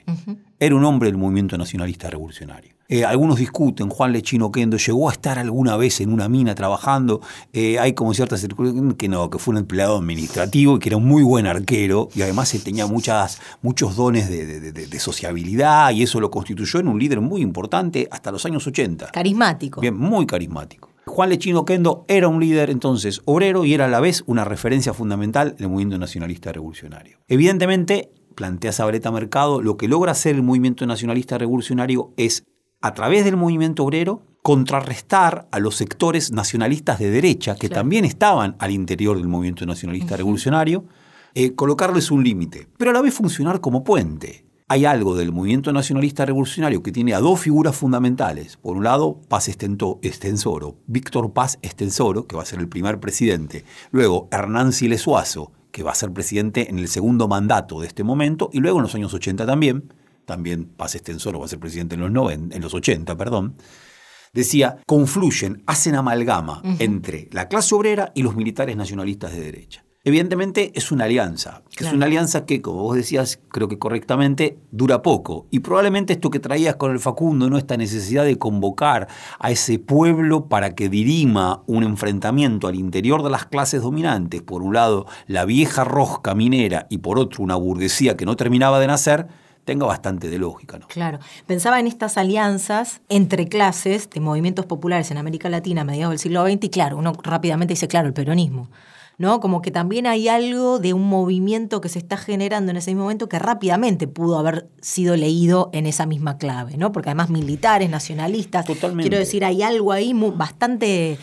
era 0.60 0.76
un 0.76 0.84
hombre 0.84 1.10
del 1.10 1.20
movimiento 1.20 1.60
nacionalista 1.60 2.10
revolucionario. 2.10 2.74
Eh, 2.90 3.06
algunos 3.06 3.38
discuten, 3.38 3.90
Juan 3.90 4.14
Lechín 4.14 4.42
Oquendo 4.42 4.78
llegó 4.78 5.10
a 5.10 5.12
estar 5.12 5.38
alguna 5.38 5.78
vez 5.78 6.02
en 6.02 6.12
una 6.12 6.28
mina 6.28 6.56
trabajando, 6.56 7.22
eh, 7.54 7.78
hay 7.78 7.94
como 7.94 8.16
ciertas 8.16 8.42
circunstancias 8.42 8.96
que 8.98 9.08
no, 9.08 9.30
que 9.30 9.38
fue 9.38 9.52
un 9.52 9.60
empleado 9.60 9.98
administrativo 9.98 10.78
y 10.78 10.80
que 10.80 10.90
era 10.90 10.98
un 10.98 11.06
muy 11.06 11.22
buen 11.22 11.46
arquero 11.46 12.10
y 12.16 12.24
además 12.24 12.50
tenía 12.64 12.88
muchas, 12.88 13.40
muchos 13.62 13.96
dones 13.96 14.28
de, 14.28 14.72
de, 14.72 15.00
sociabilidad 15.00 15.92
y 15.92 16.02
eso 16.02 16.20
lo 16.20 16.32
constituyó 16.32 16.80
en 16.80 16.88
un 16.88 16.98
líder 16.98 17.22
muy 17.22 17.42
importante 17.42 18.08
hasta 18.10 18.32
los 18.32 18.44
años 18.48 18.66
80. 18.66 19.12
Carismático. 19.12 19.82
Bien, 19.82 19.96
muy 19.96 20.26
carismático. 20.26 20.95
Juan 21.08 21.30
Lechino 21.30 21.66
Kendo 21.66 22.04
era 22.08 22.28
un 22.28 22.40
líder 22.40 22.70
entonces 22.70 23.22
obrero 23.26 23.64
y 23.64 23.74
era 23.74 23.86
a 23.86 23.90
la 23.90 24.00
vez 24.00 24.24
una 24.26 24.44
referencia 24.44 24.94
fundamental 24.94 25.56
del 25.56 25.70
movimiento 25.70 26.00
nacionalista 26.00 26.52
revolucionario. 26.52 27.20
Evidentemente, 27.28 28.12
plantea 28.34 28.72
Sabreta 28.72 29.12
Mercado, 29.12 29.62
lo 29.62 29.78
que 29.78 29.88
logra 29.88 30.14
hacer 30.14 30.36
el 30.36 30.44
movimiento 30.44 30.86
nacionalista 30.88 31.38
revolucionario 31.38 32.12
es, 32.18 32.44
a 32.82 32.94
través 32.94 33.24
del 33.24 33.38
movimiento 33.38 33.84
obrero, 33.84 34.24
contrarrestar 34.42 35.48
a 35.52 35.60
los 35.60 35.76
sectores 35.76 36.32
nacionalistas 36.32 37.00
de 37.00 37.10
derecha 37.12 37.56
que 37.56 37.70
también 37.70 38.06
estaban 38.06 38.56
al 38.60 38.72
interior 38.72 39.18
del 39.18 39.28
movimiento 39.28 39.66
nacionalista 39.66 40.18
revolucionario, 40.18 40.86
eh, 41.34 41.54
colocarles 41.54 42.12
un 42.12 42.24
límite, 42.24 42.68
pero 42.78 42.92
a 42.92 42.94
la 42.94 43.02
vez 43.02 43.14
funcionar 43.14 43.62
como 43.62 43.84
puente 43.84 44.45
hay 44.68 44.86
algo 44.86 45.16
del 45.16 45.32
movimiento 45.32 45.72
nacionalista 45.72 46.26
revolucionario 46.26 46.82
que 46.82 46.92
tiene 46.92 47.14
a 47.14 47.20
dos 47.20 47.40
figuras 47.40 47.76
fundamentales. 47.76 48.58
Por 48.58 48.78
un 48.78 48.84
lado, 48.84 49.22
Paz 49.28 49.48
Estensoro, 49.48 50.78
Víctor 50.88 51.34
Paz 51.34 51.60
Estensoro, 51.62 52.26
que 52.26 52.36
va 52.36 52.42
a 52.42 52.48
ser 52.48 52.60
el 52.60 52.68
primer 52.68 53.00
presidente. 53.00 53.64
Luego, 53.92 54.28
Hernán 54.32 54.74
Siles 54.74 55.02
Suazo, 55.02 55.52
que 55.72 55.84
va 55.84 55.92
a 55.92 55.96
ser 55.96 56.12
presidente 56.12 56.70
en 56.70 56.80
el 56.80 56.88
segundo 56.88 57.28
mandato 57.28 57.80
de 57.80 57.88
este 57.88 58.04
momento. 58.04 58.50
Y 58.54 58.60
luego 58.60 58.80
en 58.80 58.84
los 58.84 58.96
años 58.96 59.14
80 59.14 59.46
también, 59.46 59.94
también 60.26 60.66
Paz 60.66 60.96
Estensoro 60.96 61.40
va 61.40 61.46
a 61.46 61.50
ser 61.50 61.60
presidente 61.60 61.94
en 61.94 62.02
los, 62.02 62.12
90, 62.12 62.56
en 62.56 62.62
los 62.62 62.74
80, 62.74 63.16
perdón. 63.18 63.56
Decía, 64.34 64.80
confluyen, 64.88 65.64
hacen 65.68 65.96
amalgama 65.96 66.62
entre 66.80 67.30
la 67.32 67.48
clase 67.48 67.74
obrera 67.76 68.12
y 68.16 68.24
los 68.24 68.36
militares 68.36 68.76
nacionalistas 68.76 69.32
de 69.32 69.42
derecha. 69.42 69.85
Evidentemente 70.08 70.72
es 70.76 70.92
una 70.92 71.06
alianza, 71.06 71.64
es 71.80 71.92
una 71.92 72.06
alianza 72.06 72.46
que, 72.46 72.62
como 72.62 72.84
vos 72.84 72.96
decías, 72.96 73.40
creo 73.50 73.68
que 73.68 73.80
correctamente, 73.80 74.60
dura 74.70 75.02
poco. 75.02 75.48
Y 75.50 75.62
probablemente 75.62 76.14
esto 76.14 76.30
que 76.30 76.40
traías 76.40 76.76
con 76.76 76.92
el 76.92 77.00
Facundo, 77.00 77.50
¿no? 77.50 77.58
esta 77.58 77.76
necesidad 77.76 78.24
de 78.24 78.38
convocar 78.38 79.08
a 79.40 79.50
ese 79.50 79.80
pueblo 79.80 80.46
para 80.46 80.76
que 80.76 80.90
dirima 80.90 81.64
un 81.66 81.82
enfrentamiento 81.82 82.68
al 82.68 82.76
interior 82.76 83.24
de 83.24 83.32
las 83.32 83.48
clases 83.48 83.82
dominantes, 83.82 84.44
por 84.44 84.62
un 84.62 84.76
lado 84.76 85.08
la 85.26 85.44
vieja 85.44 85.84
rosca 85.84 86.36
minera 86.36 86.86
y 86.92 87.00
por 87.00 87.18
otro 87.18 87.44
una 87.44 87.56
burguesía 87.56 88.16
que 88.16 88.28
no 88.28 88.36
terminaba 88.36 88.80
de 88.80 88.86
nacer, 88.86 89.28
tenga 89.64 89.88
bastante 89.88 90.30
de 90.30 90.38
lógica. 90.38 90.78
¿no? 90.78 90.88
Claro. 90.88 91.18
Pensaba 91.48 91.80
en 91.80 91.88
estas 91.88 92.20
alianzas 92.20 93.02
entre 93.10 93.48
clases 93.48 94.08
de 94.12 94.20
movimientos 94.20 94.68
populares 94.68 95.10
en 95.10 95.18
América 95.18 95.50
Latina 95.50 95.82
a 95.82 95.84
mediados 95.84 96.12
del 96.12 96.20
siglo 96.20 96.46
XX 96.46 96.64
y 96.66 96.70
claro, 96.70 96.98
uno 96.98 97.14
rápidamente 97.24 97.74
dice, 97.74 97.88
claro, 97.88 98.08
el 98.08 98.14
peronismo. 98.14 98.70
¿No? 99.18 99.40
Como 99.40 99.62
que 99.62 99.72
también 99.72 100.08
hay 100.08 100.28
algo 100.28 100.80
de 100.80 100.94
un 100.94 101.08
movimiento 101.08 101.82
que 101.82 101.90
se 101.90 102.00
está 102.00 102.18
generando 102.18 102.72
en 102.72 102.78
ese 102.78 102.92
mismo 102.92 103.04
momento 103.04 103.30
que 103.30 103.40
rápidamente 103.40 104.08
pudo 104.08 104.38
haber 104.38 104.68
sido 104.82 105.16
leído 105.16 105.70
en 105.74 105.86
esa 105.86 106.06
misma 106.06 106.38
clave, 106.38 106.78
¿no? 106.78 106.92
Porque 106.92 107.10
además 107.10 107.30
militares, 107.30 107.90
nacionalistas, 107.90 108.66
quiero 108.66 109.18
decir, 109.18 109.46
hay 109.46 109.62
algo 109.62 109.92
ahí 109.92 110.14
bastante 110.14 111.18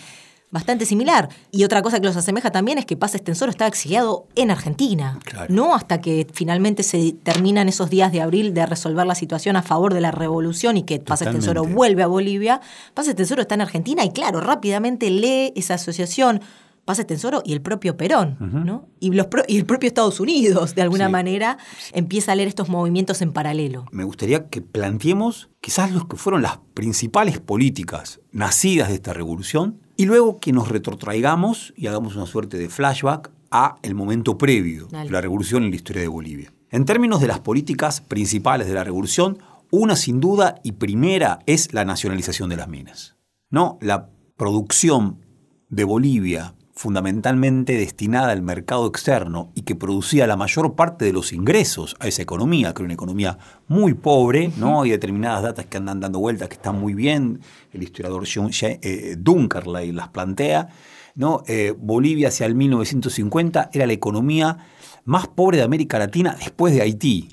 bastante 0.52 0.84
similar. 0.84 1.30
Y 1.50 1.64
otra 1.64 1.82
cosa 1.82 1.98
que 1.98 2.06
los 2.06 2.16
asemeja 2.16 2.50
también 2.50 2.78
es 2.78 2.84
que 2.84 2.96
Paz 2.96 3.14
Estensoro 3.16 3.50
estaba 3.50 3.68
exiliado 3.68 4.26
en 4.36 4.50
Argentina, 4.50 5.18
no 5.48 5.74
hasta 5.74 6.00
que 6.00 6.26
finalmente 6.32 6.82
se 6.84 7.14
terminan 7.22 7.68
esos 7.68 7.90
días 7.90 8.12
de 8.12 8.20
abril 8.20 8.54
de 8.54 8.66
resolver 8.66 9.06
la 9.06 9.14
situación 9.14 9.56
a 9.56 9.62
favor 9.62 9.94
de 9.94 10.02
la 10.02 10.10
revolución 10.10 10.76
y 10.76 10.82
que 10.82 11.00
Paz 11.00 11.22
Estensoro 11.22 11.64
vuelve 11.64 12.02
a 12.02 12.06
Bolivia. 12.06 12.60
Paz 12.94 13.08
Estensoro 13.08 13.40
está 13.40 13.54
en 13.54 13.62
Argentina 13.62 14.04
y 14.04 14.10
claro, 14.10 14.40
rápidamente 14.40 15.10
lee 15.10 15.54
esa 15.56 15.74
asociación 15.74 16.42
Paz 16.84 16.98
Estensoro 16.98 17.42
y 17.44 17.52
el 17.52 17.62
propio 17.62 17.96
Perón, 17.96 18.36
¿no? 18.40 18.88
Y, 18.98 19.10
los 19.12 19.28
y 19.46 19.58
el 19.58 19.66
propio 19.66 19.86
Estados 19.86 20.18
Unidos, 20.18 20.74
de 20.74 20.82
alguna 20.82 21.08
manera, 21.08 21.58
empieza 21.92 22.32
a 22.32 22.34
leer 22.34 22.48
estos 22.48 22.68
movimientos 22.68 23.22
en 23.22 23.32
paralelo. 23.32 23.86
Me 23.92 24.02
gustaría 24.02 24.48
que 24.48 24.62
planteemos 24.62 25.50
quizás 25.60 25.92
los 25.92 26.06
que 26.06 26.16
fueron 26.16 26.42
las 26.42 26.58
principales 26.74 27.38
políticas 27.38 28.20
nacidas 28.32 28.88
de 28.88 28.94
esta 28.94 29.12
revolución 29.12 29.80
y 29.96 30.06
luego 30.06 30.40
que 30.40 30.52
nos 30.52 30.68
retrotraigamos 30.68 31.72
y 31.76 31.86
hagamos 31.86 32.16
una 32.16 32.26
suerte 32.26 32.58
de 32.58 32.68
flashback 32.68 33.30
a 33.52 33.76
el 33.82 33.94
momento 33.94 34.36
previo 34.36 34.88
de 34.88 35.10
la 35.10 35.20
revolución 35.20 35.62
en 35.62 35.70
la 35.70 35.76
historia 35.76 36.02
de 36.02 36.08
Bolivia. 36.08 36.52
En 36.70 36.84
términos 36.84 37.20
de 37.20 37.28
las 37.28 37.38
políticas 37.38 38.00
principales 38.00 38.66
de 38.66 38.74
la 38.74 38.82
revolución, 38.82 39.38
una 39.70 39.94
sin 39.94 40.20
duda 40.20 40.56
y 40.64 40.72
primera 40.72 41.38
es 41.46 41.72
la 41.72 41.84
nacionalización 41.84 42.48
de 42.48 42.56
las 42.56 42.66
minas. 42.66 43.16
¿no? 43.50 43.78
La 43.80 44.08
producción 44.36 45.24
de 45.68 45.84
Bolivia 45.84 46.54
fundamentalmente 46.74 47.76
destinada 47.76 48.32
al 48.32 48.42
mercado 48.42 48.86
externo 48.86 49.50
y 49.54 49.62
que 49.62 49.74
producía 49.74 50.26
la 50.26 50.36
mayor 50.36 50.74
parte 50.74 51.04
de 51.04 51.12
los 51.12 51.32
ingresos 51.32 51.94
a 52.00 52.08
esa 52.08 52.22
economía, 52.22 52.72
que 52.72 52.82
era 52.82 52.86
una 52.86 52.94
economía 52.94 53.38
muy 53.68 53.94
pobre, 53.94 54.50
¿no? 54.56 54.82
Hay 54.82 54.90
determinadas 54.90 55.42
datas 55.42 55.66
que 55.66 55.76
andan 55.76 56.00
dando 56.00 56.18
vueltas 56.18 56.48
que 56.48 56.54
están 56.54 56.80
muy 56.80 56.94
bien, 56.94 57.40
el 57.72 57.82
historiador 57.82 58.24
eh, 58.26 59.16
Dunkerley 59.18 59.92
las 59.92 60.08
plantea, 60.08 60.68
¿no? 61.14 61.42
Eh, 61.46 61.74
Bolivia 61.76 62.28
hacia 62.28 62.46
el 62.46 62.54
1950 62.54 63.70
era 63.72 63.86
la 63.86 63.92
economía 63.92 64.58
más 65.04 65.28
pobre 65.28 65.58
de 65.58 65.64
América 65.64 65.98
Latina 65.98 66.36
después 66.38 66.74
de 66.74 66.82
Haití. 66.82 67.28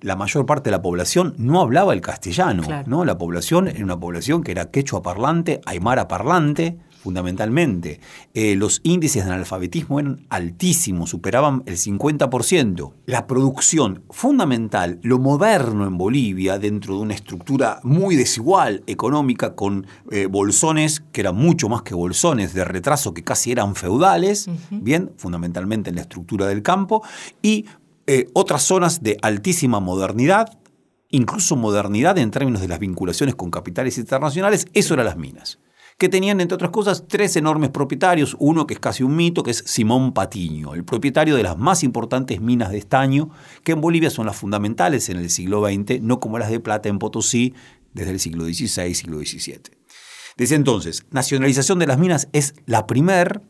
La 0.00 0.16
mayor 0.16 0.44
parte 0.44 0.70
de 0.70 0.72
la 0.72 0.82
población 0.82 1.34
no 1.38 1.60
hablaba 1.60 1.92
el 1.92 2.00
castellano, 2.00 2.64
¿no? 2.86 3.04
La 3.04 3.16
población 3.16 3.68
era 3.68 3.84
una 3.84 4.00
población 4.00 4.42
que 4.42 4.50
era 4.50 4.72
quechua 4.72 5.02
parlante, 5.02 5.60
aymara 5.64 6.08
parlante, 6.08 6.78
fundamentalmente. 7.02 8.00
Eh, 8.32 8.54
los 8.54 8.80
índices 8.84 9.24
de 9.24 9.32
analfabetismo 9.32 9.98
eran 9.98 10.24
altísimos, 10.30 11.10
superaban 11.10 11.64
el 11.66 11.76
50%. 11.76 12.92
La 13.06 13.26
producción 13.26 14.04
fundamental, 14.10 15.00
lo 15.02 15.18
moderno 15.18 15.86
en 15.86 15.98
Bolivia, 15.98 16.58
dentro 16.58 16.94
de 16.94 17.00
una 17.02 17.14
estructura 17.14 17.80
muy 17.82 18.14
desigual 18.14 18.84
económica, 18.86 19.54
con 19.56 19.86
eh, 20.10 20.26
bolsones 20.26 21.02
que 21.12 21.22
eran 21.22 21.34
mucho 21.34 21.68
más 21.68 21.82
que 21.82 21.94
bolsones 21.94 22.54
de 22.54 22.64
retraso, 22.64 23.12
que 23.12 23.24
casi 23.24 23.50
eran 23.50 23.74
feudales, 23.74 24.48
bien, 24.70 25.12
fundamentalmente 25.16 25.90
en 25.90 25.96
la 25.96 26.02
estructura 26.02 26.46
del 26.46 26.62
campo, 26.62 27.02
y 27.42 27.66
eh, 28.06 28.28
otras 28.32 28.62
zonas 28.62 29.02
de 29.02 29.18
altísima 29.22 29.80
modernidad, 29.80 30.58
incluso 31.10 31.56
modernidad 31.56 32.16
en 32.18 32.30
términos 32.30 32.60
de 32.60 32.68
las 32.68 32.78
vinculaciones 32.78 33.34
con 33.34 33.50
capitales 33.50 33.98
internacionales, 33.98 34.66
eso 34.72 34.94
eran 34.94 35.06
las 35.06 35.16
minas 35.16 35.58
que 36.02 36.08
tenían, 36.08 36.40
entre 36.40 36.56
otras 36.56 36.72
cosas, 36.72 37.04
tres 37.06 37.36
enormes 37.36 37.70
propietarios. 37.70 38.34
Uno 38.40 38.66
que 38.66 38.74
es 38.74 38.80
casi 38.80 39.04
un 39.04 39.14
mito, 39.14 39.44
que 39.44 39.52
es 39.52 39.62
Simón 39.64 40.12
Patiño, 40.12 40.74
el 40.74 40.82
propietario 40.82 41.36
de 41.36 41.44
las 41.44 41.56
más 41.56 41.84
importantes 41.84 42.40
minas 42.40 42.72
de 42.72 42.78
estaño, 42.78 43.30
que 43.62 43.70
en 43.70 43.80
Bolivia 43.80 44.10
son 44.10 44.26
las 44.26 44.34
fundamentales 44.34 45.08
en 45.10 45.18
el 45.18 45.30
siglo 45.30 45.64
XX, 45.64 46.02
no 46.02 46.18
como 46.18 46.40
las 46.40 46.50
de 46.50 46.58
plata 46.58 46.88
en 46.88 46.98
Potosí 46.98 47.54
desde 47.94 48.10
el 48.10 48.18
siglo 48.18 48.46
XVI, 48.46 48.92
siglo 48.96 49.18
XVII. 49.18 49.60
Desde 50.36 50.56
entonces, 50.56 51.06
nacionalización 51.12 51.78
de 51.78 51.86
las 51.86 51.98
minas 51.98 52.26
es 52.32 52.56
la 52.66 52.88
primer 52.88 53.40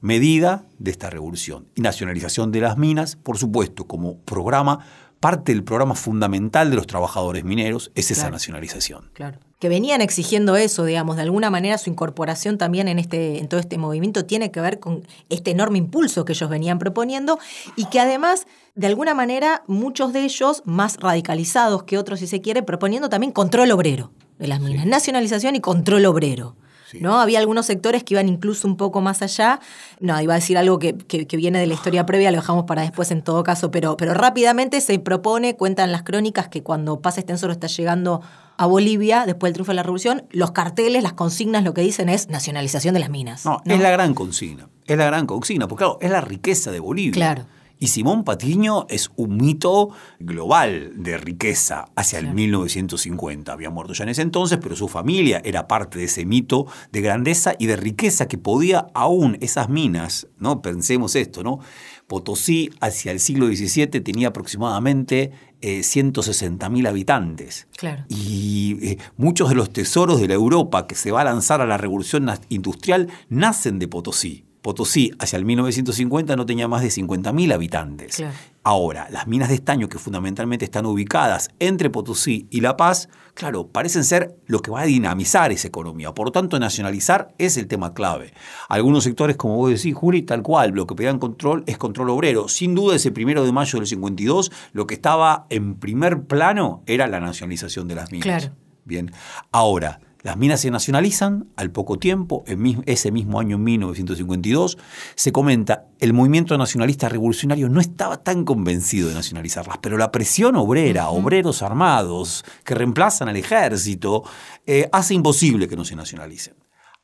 medida 0.00 0.64
de 0.78 0.92
esta 0.92 1.10
revolución. 1.10 1.66
Y 1.74 1.80
nacionalización 1.80 2.52
de 2.52 2.60
las 2.60 2.78
minas, 2.78 3.16
por 3.16 3.36
supuesto, 3.36 3.88
como 3.88 4.20
programa, 4.20 4.78
parte 5.18 5.52
del 5.52 5.64
programa 5.64 5.96
fundamental 5.96 6.70
de 6.70 6.76
los 6.76 6.86
trabajadores 6.86 7.42
mineros 7.42 7.90
es 7.96 8.12
esa 8.12 8.30
nacionalización. 8.30 9.10
Claro 9.12 9.40
que 9.58 9.68
venían 9.68 10.02
exigiendo 10.02 10.56
eso, 10.56 10.84
digamos, 10.84 11.16
de 11.16 11.22
alguna 11.22 11.48
manera 11.50 11.78
su 11.78 11.88
incorporación 11.88 12.58
también 12.58 12.88
en, 12.88 12.98
este, 12.98 13.38
en 13.38 13.48
todo 13.48 13.58
este 13.58 13.78
movimiento 13.78 14.24
tiene 14.26 14.50
que 14.50 14.60
ver 14.60 14.80
con 14.80 15.06
este 15.30 15.50
enorme 15.50 15.78
impulso 15.78 16.24
que 16.24 16.34
ellos 16.34 16.50
venían 16.50 16.78
proponiendo 16.78 17.38
y 17.74 17.86
que 17.86 18.00
además, 18.00 18.46
de 18.74 18.86
alguna 18.86 19.14
manera, 19.14 19.62
muchos 19.66 20.12
de 20.12 20.24
ellos, 20.24 20.62
más 20.66 20.98
radicalizados 20.98 21.84
que 21.84 21.96
otros 21.96 22.20
si 22.20 22.26
se 22.26 22.40
quiere, 22.40 22.62
proponiendo 22.62 23.08
también 23.08 23.32
control 23.32 23.70
obrero 23.70 24.12
de 24.38 24.46
las 24.46 24.60
minas, 24.60 24.86
nacionalización 24.86 25.56
y 25.56 25.60
control 25.60 26.04
obrero. 26.06 26.56
¿No? 27.00 27.20
Había 27.20 27.40
algunos 27.40 27.66
sectores 27.66 28.04
que 28.04 28.14
iban 28.14 28.28
incluso 28.28 28.68
un 28.68 28.76
poco 28.76 29.00
más 29.00 29.20
allá. 29.20 29.58
No, 29.98 30.18
iba 30.22 30.34
a 30.34 30.36
decir 30.36 30.56
algo 30.56 30.78
que, 30.78 30.94
viene 31.32 31.58
de 31.58 31.66
la 31.66 31.74
historia 31.74 32.06
previa, 32.06 32.30
lo 32.30 32.36
dejamos 32.36 32.64
para 32.64 32.82
después 32.82 33.10
en 33.10 33.22
todo 33.22 33.42
caso, 33.42 33.72
pero, 33.72 33.96
pero 33.96 34.14
rápidamente 34.14 34.80
se 34.80 34.98
propone, 35.00 35.56
cuentan 35.56 35.90
las 35.90 36.04
crónicas, 36.04 36.48
que 36.48 36.62
cuando 36.62 37.00
Paz 37.00 37.18
Extensor 37.18 37.50
está 37.50 37.66
llegando 37.66 38.22
a 38.56 38.66
Bolivia 38.66 39.24
después 39.26 39.50
del 39.50 39.54
triunfo 39.54 39.72
de 39.72 39.76
la 39.76 39.82
revolución, 39.82 40.26
los 40.30 40.52
carteles, 40.52 41.02
las 41.02 41.12
consignas, 41.12 41.64
lo 41.64 41.74
que 41.74 41.82
dicen 41.82 42.08
es 42.08 42.28
nacionalización 42.28 42.94
de 42.94 43.00
las 43.00 43.10
minas. 43.10 43.44
No, 43.44 43.60
es 43.64 43.80
la 43.80 43.90
gran 43.90 44.14
consigna. 44.14 44.68
Es 44.86 44.96
la 44.96 45.06
gran 45.06 45.26
consigna, 45.26 45.68
porque 45.68 45.84
claro, 45.84 45.98
es 46.00 46.10
la 46.10 46.20
riqueza 46.20 46.70
de 46.70 46.80
Bolivia. 46.80 47.12
Claro. 47.12 47.46
Y 47.78 47.88
Simón 47.88 48.24
Patiño 48.24 48.86
es 48.88 49.10
un 49.16 49.36
mito 49.36 49.90
global 50.18 50.92
de 50.96 51.18
riqueza 51.18 51.84
hacia 51.94 52.18
el 52.18 52.32
1950. 52.32 53.52
Había 53.52 53.68
muerto 53.68 53.92
ya 53.92 54.04
en 54.04 54.08
ese 54.08 54.22
entonces, 54.22 54.58
pero 54.62 54.76
su 54.76 54.88
familia 54.88 55.42
era 55.44 55.68
parte 55.68 55.98
de 55.98 56.06
ese 56.06 56.24
mito 56.24 56.66
de 56.90 57.02
grandeza 57.02 57.54
y 57.58 57.66
de 57.66 57.76
riqueza 57.76 58.28
que 58.28 58.38
podía 58.38 58.86
aún 58.94 59.36
esas 59.42 59.68
minas, 59.68 60.26
¿no? 60.38 60.62
Pensemos 60.62 61.14
esto, 61.16 61.42
¿no? 61.42 61.58
Potosí 62.06 62.70
hacia 62.80 63.12
el 63.12 63.20
siglo 63.20 63.46
XVII 63.48 63.88
tenía 64.00 64.28
aproximadamente 64.28 65.32
eh, 65.60 65.80
160.000 65.80 66.88
habitantes. 66.88 67.66
Claro. 67.76 68.04
Y 68.08 68.78
eh, 68.82 68.98
muchos 69.16 69.48
de 69.48 69.54
los 69.54 69.72
tesoros 69.72 70.20
de 70.20 70.28
la 70.28 70.34
Europa 70.34 70.86
que 70.86 70.94
se 70.94 71.10
va 71.10 71.22
a 71.22 71.24
lanzar 71.24 71.60
a 71.60 71.66
la 71.66 71.76
revolución 71.78 72.30
industrial 72.48 73.08
nacen 73.28 73.78
de 73.78 73.88
Potosí. 73.88 74.44
Potosí 74.62 75.12
hacia 75.20 75.36
el 75.36 75.44
1950 75.44 76.34
no 76.34 76.44
tenía 76.44 76.66
más 76.66 76.82
de 76.82 76.88
50.000 76.88 77.54
habitantes. 77.54 78.22
Ahora, 78.64 79.06
las 79.12 79.28
minas 79.28 79.48
de 79.48 79.54
estaño 79.54 79.88
que 79.88 79.98
fundamentalmente 79.98 80.64
están 80.64 80.86
ubicadas 80.86 81.50
entre 81.60 81.88
Potosí 81.88 82.48
y 82.50 82.62
La 82.62 82.76
Paz, 82.76 83.08
claro, 83.36 83.68
parecen 83.68 84.02
ser 84.02 84.34
lo 84.46 84.60
que 84.60 84.70
va 84.70 84.80
a 84.80 84.86
dinamizar 84.86 85.52
esa 85.52 85.68
economía. 85.68 86.12
Por 86.12 86.26
lo 86.26 86.32
tanto, 86.32 86.58
nacionalizar 86.58 87.34
es 87.38 87.56
el 87.58 87.68
tema 87.68 87.94
clave. 87.94 88.32
Algunos 88.68 89.04
sectores, 89.04 89.36
como 89.36 89.56
vos 89.56 89.70
decís, 89.70 89.94
Juli, 89.94 90.22
tal 90.22 90.42
cual, 90.42 90.70
lo 90.70 90.86
que 90.86 90.94
pedían 90.94 91.18
control 91.18 91.62
es 91.66 91.78
control 91.78 92.10
obrero. 92.10 92.48
Sin 92.48 92.74
duda, 92.74 92.96
ese 92.96 93.12
primero 93.12 93.44
de 93.44 93.52
mayo 93.52 93.78
del 93.78 93.86
52, 93.86 94.50
lo 94.72 94.86
que 94.86 94.94
estaba 94.94 95.46
en 95.50 95.76
primer 95.76 96.22
plano 96.22 96.82
era 96.86 97.06
la 97.06 97.20
nacionalización 97.20 97.86
de 97.86 97.94
las 97.94 98.10
minas. 98.10 98.24
Claro. 98.24 98.56
Bien. 98.84 99.12
Ahora, 99.52 100.00
las 100.26 100.36
minas 100.36 100.60
se 100.60 100.72
nacionalizan 100.72 101.46
al 101.54 101.70
poco 101.70 102.00
tiempo, 102.00 102.42
en 102.48 102.82
ese 102.86 103.12
mismo 103.12 103.38
año 103.38 103.58
1952, 103.58 104.76
se 105.14 105.30
comenta, 105.30 105.86
el 106.00 106.14
movimiento 106.14 106.58
nacionalista 106.58 107.08
revolucionario 107.08 107.68
no 107.68 107.80
estaba 107.80 108.24
tan 108.24 108.44
convencido 108.44 109.08
de 109.08 109.14
nacionalizarlas, 109.14 109.78
pero 109.80 109.96
la 109.96 110.10
presión 110.10 110.56
obrera, 110.56 111.10
obreros 111.10 111.62
armados 111.62 112.44
que 112.64 112.74
reemplazan 112.74 113.28
al 113.28 113.36
ejército, 113.36 114.24
eh, 114.66 114.88
hace 114.90 115.14
imposible 115.14 115.68
que 115.68 115.76
no 115.76 115.84
se 115.84 115.94
nacionalicen. 115.94 116.54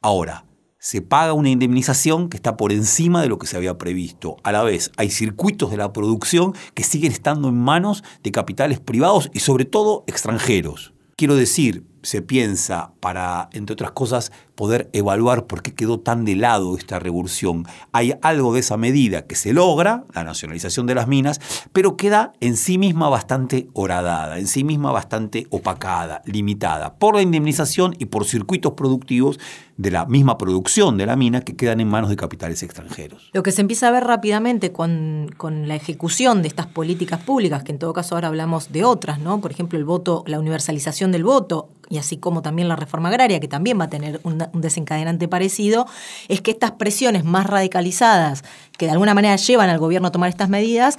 Ahora, 0.01 0.45
se 0.81 1.01
paga 1.01 1.33
una 1.33 1.51
indemnización 1.51 2.29
que 2.29 2.37
está 2.37 2.57
por 2.57 2.73
encima 2.73 3.23
de 3.23 3.29
lo 3.29 3.39
que 3.39 3.47
se 3.47 3.57
había 3.57 3.79
previsto. 3.79 4.39
A 4.43 4.51
la 4.51 4.65
vez, 4.65 4.91
hay 4.97 5.11
circuitos 5.11 5.71
de 5.71 5.77
la 5.77 5.93
producción 5.93 6.57
que 6.75 6.83
siguen 6.83 7.13
estando 7.13 7.51
en 7.51 7.57
manos 7.57 8.03
de 8.25 8.33
capitales 8.33 8.81
privados 8.81 9.31
y 9.33 9.39
sobre 9.39 9.65
todo 9.65 10.03
extranjeros. 10.09 10.93
Quiero 11.15 11.37
decir, 11.37 11.85
se 12.03 12.23
piensa 12.23 12.93
para, 13.01 13.49
entre 13.53 13.75
otras 13.75 13.93
cosas, 13.93 14.33
poder 14.55 14.91
evaluar 14.93 15.47
por 15.47 15.63
qué 15.63 15.75
quedó 15.75 16.01
tan 16.01 16.25
de 16.25 16.37
lado 16.37 16.77
esta 16.77 16.99
revolución. 16.99 17.67
Hay 17.93 18.15
algo 18.23 18.53
de 18.55 18.61
esa 18.61 18.77
medida 18.77 19.27
que 19.27 19.35
se 19.35 19.53
logra, 19.53 20.05
la 20.15 20.25
nacionalización 20.25 20.87
de 20.87 20.95
las 20.95 21.09
minas, 21.09 21.41
pero 21.73 21.97
queda 21.97 22.33
en 22.41 22.57
sí 22.57 22.79
misma 22.79 23.09
bastante 23.09 23.69
horadada, 23.73 24.39
en 24.39 24.47
sí 24.47 24.65
misma 24.65 24.93
bastante 24.93 25.47
opacada, 25.51 26.23
limitada, 26.27 26.95
por 26.95 27.17
la 27.17 27.23
indemnización 27.23 27.95
y 27.99 28.07
por 28.07 28.25
circuitos 28.25 28.75
productivos 28.75 29.39
de 29.77 29.91
la 29.91 30.07
misma 30.07 30.39
producción 30.39 30.97
de 30.97 31.07
la 31.07 31.17
mina 31.17 31.41
que 31.41 31.57
quedan 31.57 31.81
en 31.81 31.89
manos 31.89 32.11
de 32.11 32.17
capitales 32.17 32.63
extranjeros. 32.63 33.31
Lo 33.33 33.43
que 33.43 33.53
se 33.53 33.61
empieza 33.61 33.89
a 33.89 33.91
ver 33.91 34.05
rápidamente 34.05 34.73
con, 34.73 35.31
con 35.37 35.69
la 35.69 35.75
ejecución 35.75 36.43
de 36.43 36.49
estas 36.49 36.67
políticas 36.67 37.21
públicas, 37.23 37.65
que 37.65 37.73
en 37.73 37.79
todo 37.79 37.93
caso 37.93 38.15
ahora 38.15 38.29
hablamos 38.29 38.73
de 38.73 38.85
otras, 38.85 39.19
¿no? 39.19 39.41
Por 39.41 39.51
ejemplo, 39.51 39.79
el 39.79 39.85
voto, 39.85 40.25
la 40.27 40.39
universalización 40.39 41.13
del 41.13 41.25
voto, 41.25 41.69
y 41.93 41.99
así 41.99 42.17
como 42.17 42.41
también 42.41 42.69
la 42.69 42.77
reforma 42.77 43.11
agraria, 43.11 43.39
que 43.39 43.49
también 43.49 43.79
va 43.79 43.85
a 43.85 43.91
tener 43.91 44.19
un, 44.25 44.39
desencadenante 44.55 45.29
parecido, 45.29 45.87
es 46.29 46.41
que 46.41 46.51
estas 46.51 46.73
presiones 46.73 47.25
más 47.25 47.47
radicalizadas, 47.47 48.45
que 48.79 48.87
de 48.87 48.93
alguna 48.93 49.13
manera 49.13 49.37
llevan 49.37 49.69
al 49.69 49.79
gobierno 49.79 50.09
a 50.09 50.11
tomar 50.11 50.31
estas 50.31 50.49
medidas, 50.49 50.99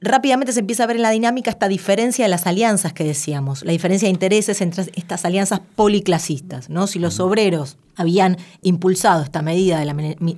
rápidamente 0.00 0.52
se 0.52 0.60
empieza 0.60 0.84
a 0.84 0.86
ver 0.86 0.96
en 0.96 1.02
la 1.02 1.10
dinámica 1.10 1.50
esta 1.50 1.68
diferencia 1.68 2.24
de 2.24 2.28
las 2.28 2.46
alianzas 2.46 2.92
que 2.92 3.04
decíamos, 3.04 3.64
la 3.64 3.72
diferencia 3.72 4.06
de 4.06 4.12
intereses 4.12 4.60
entre 4.60 4.84
estas 4.94 5.24
alianzas 5.24 5.60
policlasistas. 5.74 6.68
¿no? 6.68 6.86
Si 6.86 6.98
los 6.98 7.18
obreros 7.20 7.78
habían 7.96 8.36
impulsado 8.62 9.22
esta 9.22 9.42
medida 9.42 9.78
de 9.80 9.86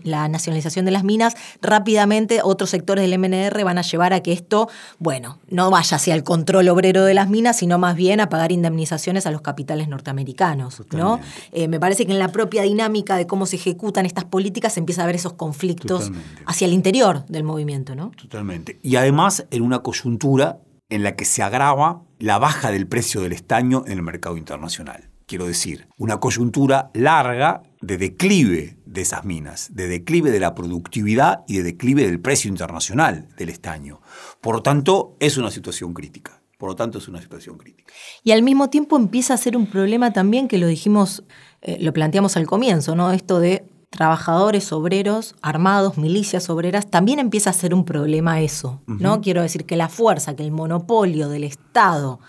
la, 0.05 0.29
nacionalización 0.29 0.85
de 0.85 0.93
las 0.93 1.05
minas, 1.05 1.35
rápidamente 1.61 2.41
otros 2.43 2.71
sectores 2.71 3.09
del 3.09 3.19
MNR 3.19 3.65
van 3.65 3.79
a 3.79 3.83
llevar 3.83 4.13
a 4.13 4.21
que 4.21 4.33
esto, 4.33 4.69
bueno, 4.99 5.41
no 5.49 5.71
vaya 5.71 5.97
hacia 5.97 6.15
el 6.15 6.23
control 6.23 6.69
obrero 6.69 7.05
de 7.05 7.15
las 7.15 7.29
minas, 7.29 7.59
sino 7.59 7.79
más 7.79 7.97
bien 7.97 8.21
a 8.21 8.29
pagar 8.29 8.53
indemnizaciones 8.53 9.27
a 9.27 9.31
los 9.31 9.41
capitales 9.41 9.89
norteamericanos. 9.89 10.83
¿no? 10.93 11.21
Eh, 11.53 11.69
me 11.69 11.81
parece 11.81 12.07
que 12.07 12.13
en 12.13 12.21
la 12.21 12.29
propia 12.29 12.63
dinámica 12.63 13.17
de 13.17 13.27
cómo 13.27 13.45
se 13.45 13.57
ejecutan 13.57 14.07
estas 14.07 14.25
políticas 14.25 14.75
se 14.75 14.81
empieza 14.81 15.03
a 15.03 15.07
ver 15.07 15.17
esos 15.17 15.33
conflictos 15.33 16.13
hacia 16.47 16.67
el 16.67 16.73
interior 16.73 17.27
del 17.27 17.43
movimiento. 17.43 17.97
¿no? 17.97 18.13
Totalmente. 18.17 18.79
Y 18.83 18.97
además 18.97 19.47
en 19.59 19.65
una 19.65 19.81
coyuntura 19.81 20.61
en 20.89 21.03
la 21.03 21.15
que 21.17 21.25
se 21.25 21.43
agrava 21.43 22.03
la 22.19 22.39
baja 22.39 22.71
del 22.71 22.87
precio 22.87 23.21
del 23.21 23.33
estaño 23.33 23.85
en 23.87 23.93
el 23.93 24.03
mercado 24.03 24.37
internacional 24.37 25.11
quiero 25.29 25.47
decir, 25.47 25.87
una 25.99 26.19
coyuntura 26.19 26.91
larga 26.95 27.63
de 27.81 27.99
declive 27.99 28.79
de 28.87 29.03
esas 29.03 29.25
minas, 29.25 29.69
de 29.73 29.87
declive 29.87 30.33
de 30.33 30.41
la 30.41 30.55
productividad 30.57 31.45
y 31.47 31.59
de 31.59 31.63
declive 31.63 32.07
del 32.07 32.19
precio 32.19 32.49
internacional 32.49 33.29
del 33.37 33.51
estaño. 33.51 34.01
Por 34.41 34.57
lo 34.57 34.63
tanto, 34.63 35.17
es 35.21 35.37
una 35.37 35.53
situación 35.53 35.93
crítica. 35.93 36.41
Por 36.57 36.71
lo 36.71 36.75
tanto, 36.75 36.99
es 36.99 37.07
una 37.07 37.21
situación 37.21 37.57
crítica. 37.57 37.93
Y 38.25 38.33
al 38.33 38.43
mismo 38.43 38.69
tiempo 38.69 38.97
empieza 38.97 39.35
a 39.35 39.37
ser 39.37 39.57
un 39.57 39.67
problema 39.67 40.13
también 40.13 40.49
que 40.49 40.59
lo 40.59 40.67
dijimos, 40.67 41.23
eh, 41.61 41.77
lo 41.81 41.93
planteamos 41.93 42.37
al 42.37 42.47
comienzo, 42.47 42.97
¿no? 42.97 43.13
Esto 43.13 43.39
de 43.39 43.65
trabajadores 43.91 44.73
obreros 44.73 45.35
armados, 45.41 45.97
milicias 45.99 46.51
obreras, 46.51 46.89
también 46.89 47.19
empieza 47.19 47.51
a 47.51 47.53
ser 47.53 47.75
un 47.75 47.85
problema 47.85 48.41
eso, 48.41 48.81
¿no? 48.87 49.21
Quiero 49.21 49.43
decir 49.43 49.65
que 49.65 49.77
la 49.77 49.89
fuerza, 49.89 50.37
que 50.37 50.43
el 50.43 50.53
monopolio 50.53 51.29
del 51.29 51.45
Estado 51.45 52.21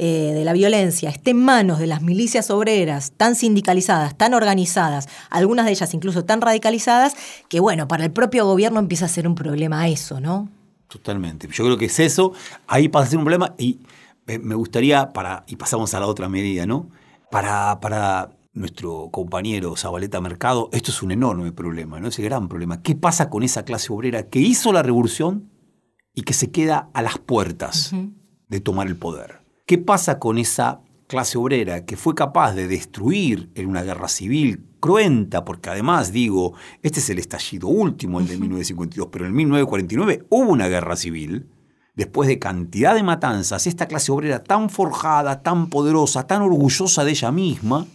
eh, 0.00 0.32
de 0.34 0.44
la 0.44 0.52
violencia 0.52 1.10
esté 1.10 1.32
en 1.32 1.44
manos 1.44 1.78
de 1.78 1.86
las 1.86 2.02
milicias 2.02 2.50
obreras 2.50 3.12
tan 3.16 3.34
sindicalizadas, 3.34 4.16
tan 4.16 4.34
organizadas, 4.34 5.08
algunas 5.30 5.66
de 5.66 5.72
ellas 5.72 5.92
incluso 5.94 6.24
tan 6.24 6.40
radicalizadas, 6.40 7.14
que 7.48 7.60
bueno, 7.60 7.88
para 7.88 8.04
el 8.04 8.12
propio 8.12 8.44
gobierno 8.44 8.78
empieza 8.78 9.06
a 9.06 9.08
ser 9.08 9.26
un 9.26 9.34
problema 9.34 9.88
eso, 9.88 10.20
¿no? 10.20 10.48
Totalmente. 10.88 11.48
Yo 11.52 11.64
creo 11.64 11.76
que 11.76 11.86
es 11.86 11.98
eso, 12.00 12.32
ahí 12.66 12.88
pasa 12.88 13.06
a 13.06 13.10
ser 13.10 13.18
un 13.18 13.24
problema 13.24 13.54
y 13.58 13.80
me 14.26 14.54
gustaría, 14.54 15.08
para, 15.10 15.44
y 15.46 15.56
pasamos 15.56 15.94
a 15.94 16.00
la 16.00 16.06
otra 16.06 16.28
medida, 16.28 16.66
¿no? 16.66 16.88
Para, 17.30 17.80
para 17.80 18.30
nuestro 18.58 19.08
compañero 19.10 19.76
Zabaleta 19.76 20.20
Mercado, 20.20 20.68
esto 20.72 20.90
es 20.90 21.02
un 21.02 21.12
enorme 21.12 21.52
problema, 21.52 22.00
¿no? 22.00 22.08
Ese 22.08 22.22
gran 22.22 22.48
problema. 22.48 22.82
¿Qué 22.82 22.94
pasa 22.94 23.30
con 23.30 23.42
esa 23.42 23.64
clase 23.64 23.92
obrera 23.92 24.28
que 24.28 24.40
hizo 24.40 24.72
la 24.72 24.82
revolución 24.82 25.50
y 26.14 26.22
que 26.22 26.34
se 26.34 26.50
queda 26.50 26.90
a 26.92 27.02
las 27.02 27.18
puertas 27.18 27.92
de 28.48 28.60
tomar 28.60 28.86
el 28.86 28.96
poder? 28.96 29.40
¿Qué 29.66 29.78
pasa 29.78 30.18
con 30.18 30.38
esa 30.38 30.80
clase 31.06 31.38
obrera 31.38 31.84
que 31.84 31.96
fue 31.96 32.14
capaz 32.14 32.54
de 32.54 32.68
destruir 32.68 33.50
en 33.54 33.66
una 33.66 33.82
guerra 33.82 34.08
civil 34.08 34.64
cruenta, 34.80 35.44
porque 35.44 35.70
además 35.70 36.12
digo, 36.12 36.54
este 36.82 37.00
es 37.00 37.10
el 37.10 37.18
estallido 37.18 37.68
último, 37.68 38.20
el 38.20 38.28
de 38.28 38.36
1952, 38.36 39.08
pero 39.10 39.26
en 39.26 39.34
1949 39.34 40.26
hubo 40.28 40.50
una 40.50 40.68
guerra 40.68 40.96
civil, 40.96 41.48
después 41.96 42.28
de 42.28 42.38
cantidad 42.38 42.94
de 42.94 43.02
matanzas, 43.02 43.66
esta 43.66 43.86
clase 43.86 44.12
obrera 44.12 44.44
tan 44.44 44.70
forjada, 44.70 45.42
tan 45.42 45.68
poderosa, 45.68 46.26
tan 46.26 46.42
orgullosa 46.42 47.04
de 47.04 47.10
ella 47.10 47.32
misma, 47.32 47.86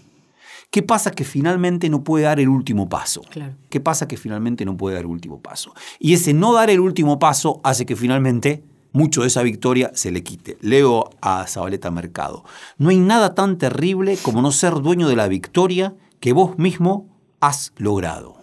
¿qué 0.73 0.81
pasa 0.81 1.11
que 1.11 1.23
finalmente 1.23 1.87
no 1.87 2.03
puede 2.03 2.25
dar 2.25 2.39
el 2.39 2.49
último 2.49 2.89
paso? 2.89 3.21
¿Qué 3.69 3.79
pasa 3.79 4.07
que 4.07 4.17
finalmente 4.17 4.65
no 4.65 4.75
puede 4.75 4.95
dar 4.95 5.03
el 5.03 5.11
último 5.11 5.39
paso? 5.39 5.71
Y 5.99 6.15
ese 6.15 6.33
no 6.33 6.51
dar 6.51 6.71
el 6.71 6.79
último 6.79 7.19
paso 7.19 7.61
hace 7.63 7.85
que 7.85 7.95
finalmente 7.95 8.63
mucho 8.91 9.21
de 9.21 9.27
esa 9.27 9.43
victoria 9.43 9.91
se 9.93 10.09
le 10.09 10.23
quite. 10.23 10.57
Leo 10.61 11.11
a 11.21 11.45
Zabaleta 11.45 11.91
Mercado. 11.91 12.43
No 12.79 12.89
hay 12.89 12.97
nada 12.97 13.35
tan 13.35 13.59
terrible 13.59 14.17
como 14.17 14.41
no 14.41 14.51
ser 14.51 14.73
dueño 14.81 15.07
de 15.07 15.15
la 15.15 15.27
victoria 15.27 15.93
que 16.19 16.33
vos 16.33 16.57
mismo 16.57 17.07
has 17.39 17.71
logrado. 17.77 18.37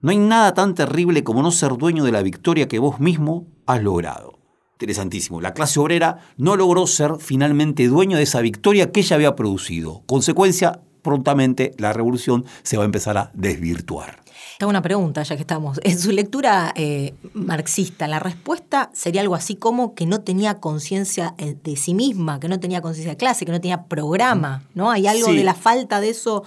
No 0.00 0.12
hay 0.12 0.18
nada 0.18 0.54
tan 0.54 0.74
terrible 0.74 1.24
como 1.24 1.42
no 1.42 1.50
ser 1.50 1.76
dueño 1.76 2.04
de 2.04 2.12
la 2.12 2.22
victoria 2.22 2.68
que 2.68 2.78
vos 2.78 3.00
mismo 3.00 3.48
has 3.66 3.82
logrado. 3.82 4.38
Interesantísimo. 4.74 5.40
La 5.40 5.54
clase 5.54 5.80
obrera 5.80 6.18
no 6.36 6.54
logró 6.54 6.86
ser 6.86 7.16
finalmente 7.18 7.88
dueño 7.88 8.16
de 8.16 8.22
esa 8.22 8.42
victoria 8.42 8.92
que 8.92 9.00
ella 9.00 9.16
había 9.16 9.34
producido. 9.34 10.04
Consecuencia, 10.06 10.80
prontamente 11.04 11.72
la 11.78 11.92
revolución 11.92 12.44
se 12.64 12.76
va 12.76 12.82
a 12.82 12.86
empezar 12.86 13.16
a 13.16 13.30
desvirtuar. 13.34 14.24
Tengo 14.58 14.70
una 14.70 14.82
pregunta, 14.82 15.22
ya 15.22 15.36
que 15.36 15.42
estamos. 15.42 15.80
En 15.82 15.98
su 15.98 16.12
lectura 16.12 16.72
eh, 16.76 17.14
marxista, 17.32 18.06
la 18.06 18.20
respuesta 18.20 18.90
sería 18.94 19.20
algo 19.20 19.34
así 19.34 19.56
como 19.56 19.94
que 19.94 20.06
no 20.06 20.20
tenía 20.20 20.60
conciencia 20.60 21.34
eh, 21.38 21.56
de 21.62 21.76
sí 21.76 21.92
misma, 21.92 22.40
que 22.40 22.48
no 22.48 22.60
tenía 22.60 22.80
conciencia 22.80 23.12
de 23.12 23.16
clase, 23.16 23.44
que 23.44 23.52
no 23.52 23.60
tenía 23.60 23.84
programa, 23.84 24.62
¿no? 24.74 24.90
Hay 24.90 25.06
algo 25.06 25.32
de 25.32 25.44
la 25.44 25.54
falta 25.54 26.00
de 26.00 26.10
eso, 26.10 26.44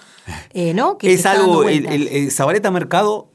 eh, 0.53 0.73
¿no? 0.73 0.97
es 1.01 1.25
algo, 1.25 1.63
el, 1.63 2.31
Zabaleta 2.31 2.71
Mercado 2.71 3.29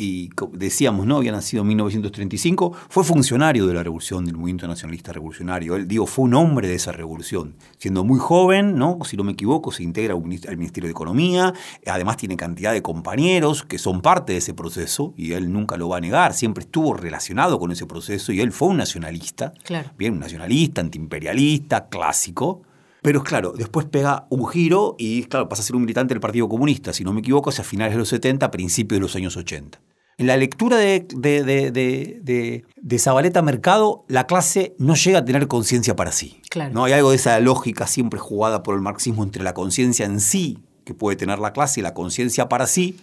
y 0.00 0.30
decíamos, 0.52 1.06
¿no? 1.06 1.16
Había 1.16 1.32
nacido 1.32 1.62
en 1.62 1.68
1935, 1.68 2.72
fue 2.88 3.02
funcionario 3.02 3.66
de 3.66 3.74
la 3.74 3.82
revolución, 3.82 4.24
del 4.24 4.36
movimiento 4.36 4.68
nacionalista 4.68 5.12
revolucionario. 5.12 5.74
Él, 5.74 5.88
digo, 5.88 6.06
fue 6.06 6.26
un 6.26 6.34
hombre 6.34 6.68
de 6.68 6.76
esa 6.76 6.92
revolución. 6.92 7.56
Siendo 7.78 8.04
muy 8.04 8.20
joven, 8.20 8.76
¿no? 8.76 9.00
Si 9.04 9.16
no 9.16 9.24
me 9.24 9.32
equivoco, 9.32 9.72
se 9.72 9.82
integra 9.82 10.14
al 10.14 10.56
Ministerio 10.56 10.86
de 10.86 10.92
Economía, 10.92 11.52
además 11.84 12.16
tiene 12.16 12.36
cantidad 12.36 12.72
de 12.72 12.80
compañeros 12.80 13.64
que 13.64 13.78
son 13.78 14.00
parte 14.00 14.34
de 14.34 14.38
ese 14.38 14.54
proceso, 14.54 15.14
y 15.16 15.32
él 15.32 15.52
nunca 15.52 15.76
lo 15.76 15.88
va 15.88 15.96
a 15.96 16.00
negar, 16.00 16.32
siempre 16.32 16.62
estuvo 16.62 16.94
relacionado 16.94 17.58
con 17.58 17.72
ese 17.72 17.84
proceso, 17.86 18.30
y 18.30 18.40
él 18.40 18.52
fue 18.52 18.68
un 18.68 18.76
nacionalista, 18.76 19.52
claro. 19.64 19.90
bien, 19.98 20.12
un 20.12 20.20
nacionalista, 20.20 20.80
antiimperialista, 20.80 21.88
clásico, 21.88 22.62
pero 23.02 23.22
claro, 23.22 23.52
después 23.56 23.86
pega 23.86 24.26
un 24.30 24.46
giro 24.48 24.96
y 24.98 25.24
claro, 25.24 25.48
pasa 25.48 25.62
a 25.62 25.64
ser 25.64 25.76
un 25.76 25.82
militante 25.82 26.14
del 26.14 26.20
Partido 26.20 26.48
Comunista, 26.48 26.92
si 26.92 27.04
no 27.04 27.12
me 27.12 27.20
equivoco, 27.20 27.50
hacia 27.50 27.64
finales 27.64 27.94
de 27.94 27.98
los 27.98 28.08
70, 28.08 28.50
principios 28.50 28.96
de 28.96 29.00
los 29.00 29.16
años 29.16 29.36
80. 29.36 29.80
En 30.18 30.26
la 30.26 30.36
lectura 30.36 30.76
de, 30.76 31.06
de, 31.16 32.98
Zabaleta 32.98 33.40
Mercado, 33.40 34.04
la 34.08 34.26
clase 34.26 34.74
no 34.78 34.96
llega 34.96 35.20
a 35.20 35.24
tener 35.24 35.46
conciencia 35.46 35.94
para 35.94 36.10
sí. 36.10 36.40
¿no? 36.72 36.84
Hay 36.84 36.92
algo 36.92 37.10
de 37.10 37.16
esa 37.16 37.38
lógica 37.38 37.86
siempre 37.86 38.18
jugada 38.18 38.64
por 38.64 38.74
el 38.74 38.80
marxismo 38.80 39.22
entre 39.22 39.44
la 39.44 39.54
conciencia 39.54 40.06
en 40.06 40.18
sí, 40.18 40.58
que 40.84 40.92
puede 40.92 41.16
tener 41.16 41.38
la 41.38 41.52
clase, 41.52 41.78
y 41.78 41.82
la 41.84 41.94
conciencia 41.94 42.48
para 42.48 42.66
sí, 42.66 42.96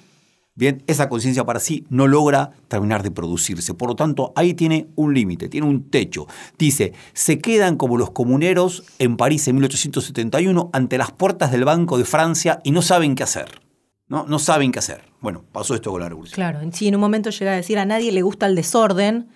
Bien, 0.58 0.84
esa 0.88 1.10
conciencia 1.10 1.44
para 1.44 1.60
sí 1.60 1.86
no 1.90 2.08
logra 2.08 2.52
terminar 2.70 3.04
de 3.04 3.12
producirse. 3.12 3.74
Por 3.74 3.90
lo 3.90 3.96
tanto, 3.98 4.32
ahí 4.38 4.54
tiene 4.54 4.88
un 4.96 5.14
límite, 5.14 5.50
tiene 5.50 5.68
un 5.68 5.90
techo. 5.90 6.28
Dice, 6.58 6.94
se 7.12 7.40
quedan 7.40 7.76
como 7.76 7.98
los 7.98 8.12
comuneros 8.12 8.84
en 8.98 9.18
París 9.18 9.50
en 9.50 9.56
1871 9.56 10.70
ante 10.72 10.98
las 10.98 11.12
puertas 11.12 11.52
del 11.52 11.66
Banco 11.66 11.98
de 11.98 12.06
Francia 12.06 12.62
y 12.64 12.72
no 12.72 12.82
saben 12.82 13.16
qué 13.16 13.24
hacer. 13.24 13.65
No, 14.08 14.26
no 14.28 14.38
saben 14.38 14.72
qué 14.72 14.80
hacer. 14.80 15.04
Bueno, 15.20 15.44
pasó 15.52 15.74
esto 15.74 15.90
con 15.90 16.02
la 16.02 16.08
revolución. 16.10 16.36
Claro, 16.36 16.60
sí, 16.72 16.88
en 16.88 16.94
un 16.94 17.02
momento 17.02 17.32
llega 17.32 17.54
a 17.54 17.56
decir 17.56 17.80
a 17.80 17.86
nadie 17.86 18.12
le 18.12 18.22
gusta 18.22 18.46
el 18.46 18.56
desorden. 18.56 19.30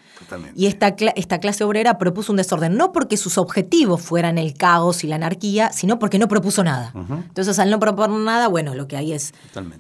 Y 0.53 0.67
esta, 0.67 0.95
esta 1.15 1.39
clase 1.39 1.63
obrera 1.63 1.97
propuso 1.97 2.34
un 2.34 2.38
desorden, 2.38 2.75
no 2.75 2.91
porque 2.91 3.15
sus 3.17 3.38
objetivos 3.38 4.01
fueran 4.01 4.38
el 4.38 4.53
caos 4.53 5.03
y 5.03 5.08
la 5.08 5.15
anarquía, 5.15 5.71
sino 5.71 5.97
porque 5.97 6.19
no 6.19 6.27
propuso 6.27 6.63
nada. 6.63 6.91
Entonces, 6.93 7.58
al 7.58 7.71
no 7.71 7.79
proponer 7.79 8.19
nada, 8.19 8.49
bueno, 8.49 8.75
lo 8.75 8.88
que 8.88 8.97
hay 8.97 9.13
es 9.13 9.34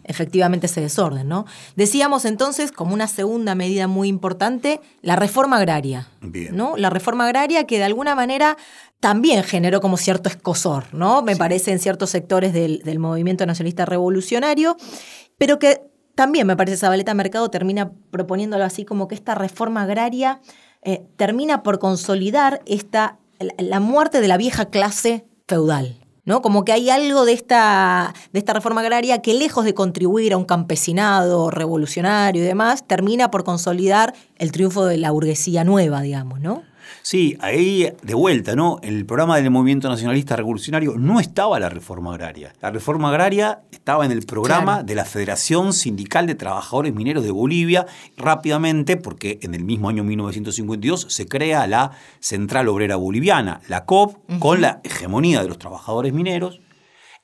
efectivamente 0.05 0.67
ese 0.67 0.81
desorden, 0.81 1.27
¿no? 1.27 1.45
Decíamos 1.75 2.25
entonces, 2.25 2.71
como 2.71 2.93
una 2.93 3.07
segunda 3.07 3.53
medida 3.53 3.87
muy 3.87 4.07
importante, 4.07 4.79
la 5.01 5.17
reforma 5.17 5.57
agraria. 5.57 6.07
Bien. 6.21 6.55
¿no? 6.55 6.77
La 6.77 6.89
reforma 6.89 7.25
agraria 7.25 7.65
que 7.65 7.77
de 7.77 7.83
alguna 7.83 8.15
manera 8.15 8.57
también 8.99 9.43
generó 9.43 9.81
como 9.81 9.97
cierto 9.97 10.29
escosor, 10.29 10.93
¿no? 10.93 11.21
Me 11.21 11.35
parece 11.35 11.71
en 11.71 11.79
ciertos 11.79 12.09
sectores 12.09 12.53
del, 12.53 12.81
del 12.83 12.99
movimiento 12.99 13.45
nacionalista 13.45 13.85
revolucionario, 13.85 14.75
pero 15.37 15.57
que 15.59 15.89
también 16.15 16.45
me 16.45 16.57
parece 16.57 16.75
Zabaleta 16.75 17.13
Mercado 17.13 17.49
termina 17.49 17.93
proponiéndolo 18.11 18.65
así 18.65 18.83
como 18.83 19.07
que 19.07 19.15
esta 19.15 19.35
reforma 19.35 19.83
agraria 19.83 20.41
eh, 20.81 21.05
termina 21.15 21.63
por 21.63 21.79
consolidar 21.79 22.61
esta, 22.65 23.19
la 23.57 23.79
muerte 23.79 24.19
de 24.19 24.27
la 24.27 24.35
vieja 24.35 24.65
clase 24.65 25.25
feudal. 25.47 26.05
¿no? 26.25 26.41
Como 26.41 26.63
que 26.63 26.73
hay 26.73 26.89
algo 26.89 27.25
de 27.25 27.33
esta, 27.33 28.13
de 28.33 28.39
esta 28.39 28.53
reforma 28.53 28.81
agraria 28.81 29.21
que 29.21 29.33
lejos 29.33 29.65
de 29.65 29.73
contribuir 29.73 30.33
a 30.33 30.37
un 30.37 30.45
campesinado 30.45 31.49
revolucionario 31.49 32.43
y 32.43 32.45
demás, 32.45 32.85
termina 32.85 33.31
por 33.31 33.43
consolidar 33.43 34.13
el 34.35 34.51
triunfo 34.51 34.85
de 34.85 34.97
la 34.97 35.11
burguesía 35.11 35.63
nueva, 35.63 36.01
digamos, 36.01 36.39
¿no? 36.39 36.63
Sí, 37.01 37.37
ahí 37.39 37.91
de 38.01 38.13
vuelta, 38.13 38.55
¿no? 38.55 38.79
En 38.83 38.95
el 38.95 39.05
programa 39.05 39.37
del 39.37 39.49
Movimiento 39.49 39.89
Nacionalista 39.89 40.35
Revolucionario 40.35 40.95
no 40.97 41.19
estaba 41.19 41.59
la 41.59 41.69
reforma 41.69 42.13
agraria. 42.13 42.53
La 42.61 42.71
reforma 42.71 43.09
agraria 43.09 43.61
estaba 43.71 44.05
en 44.05 44.11
el 44.11 44.25
programa 44.25 44.83
de 44.83 44.95
la 44.95 45.05
Federación 45.05 45.73
Sindical 45.73 46.27
de 46.27 46.35
Trabajadores 46.35 46.93
Mineros 46.93 47.23
de 47.23 47.31
Bolivia, 47.31 47.85
rápidamente, 48.17 48.97
porque 48.97 49.39
en 49.41 49.55
el 49.55 49.63
mismo 49.63 49.89
año 49.89 50.03
1952 50.03 51.07
se 51.09 51.27
crea 51.27 51.67
la 51.67 51.91
Central 52.19 52.67
Obrera 52.67 52.95
Boliviana, 52.95 53.61
la 53.67 53.85
COP, 53.85 54.17
con 54.39 54.61
la 54.61 54.81
hegemonía 54.83 55.41
de 55.41 55.47
los 55.47 55.57
trabajadores 55.57 56.13
mineros. 56.13 56.61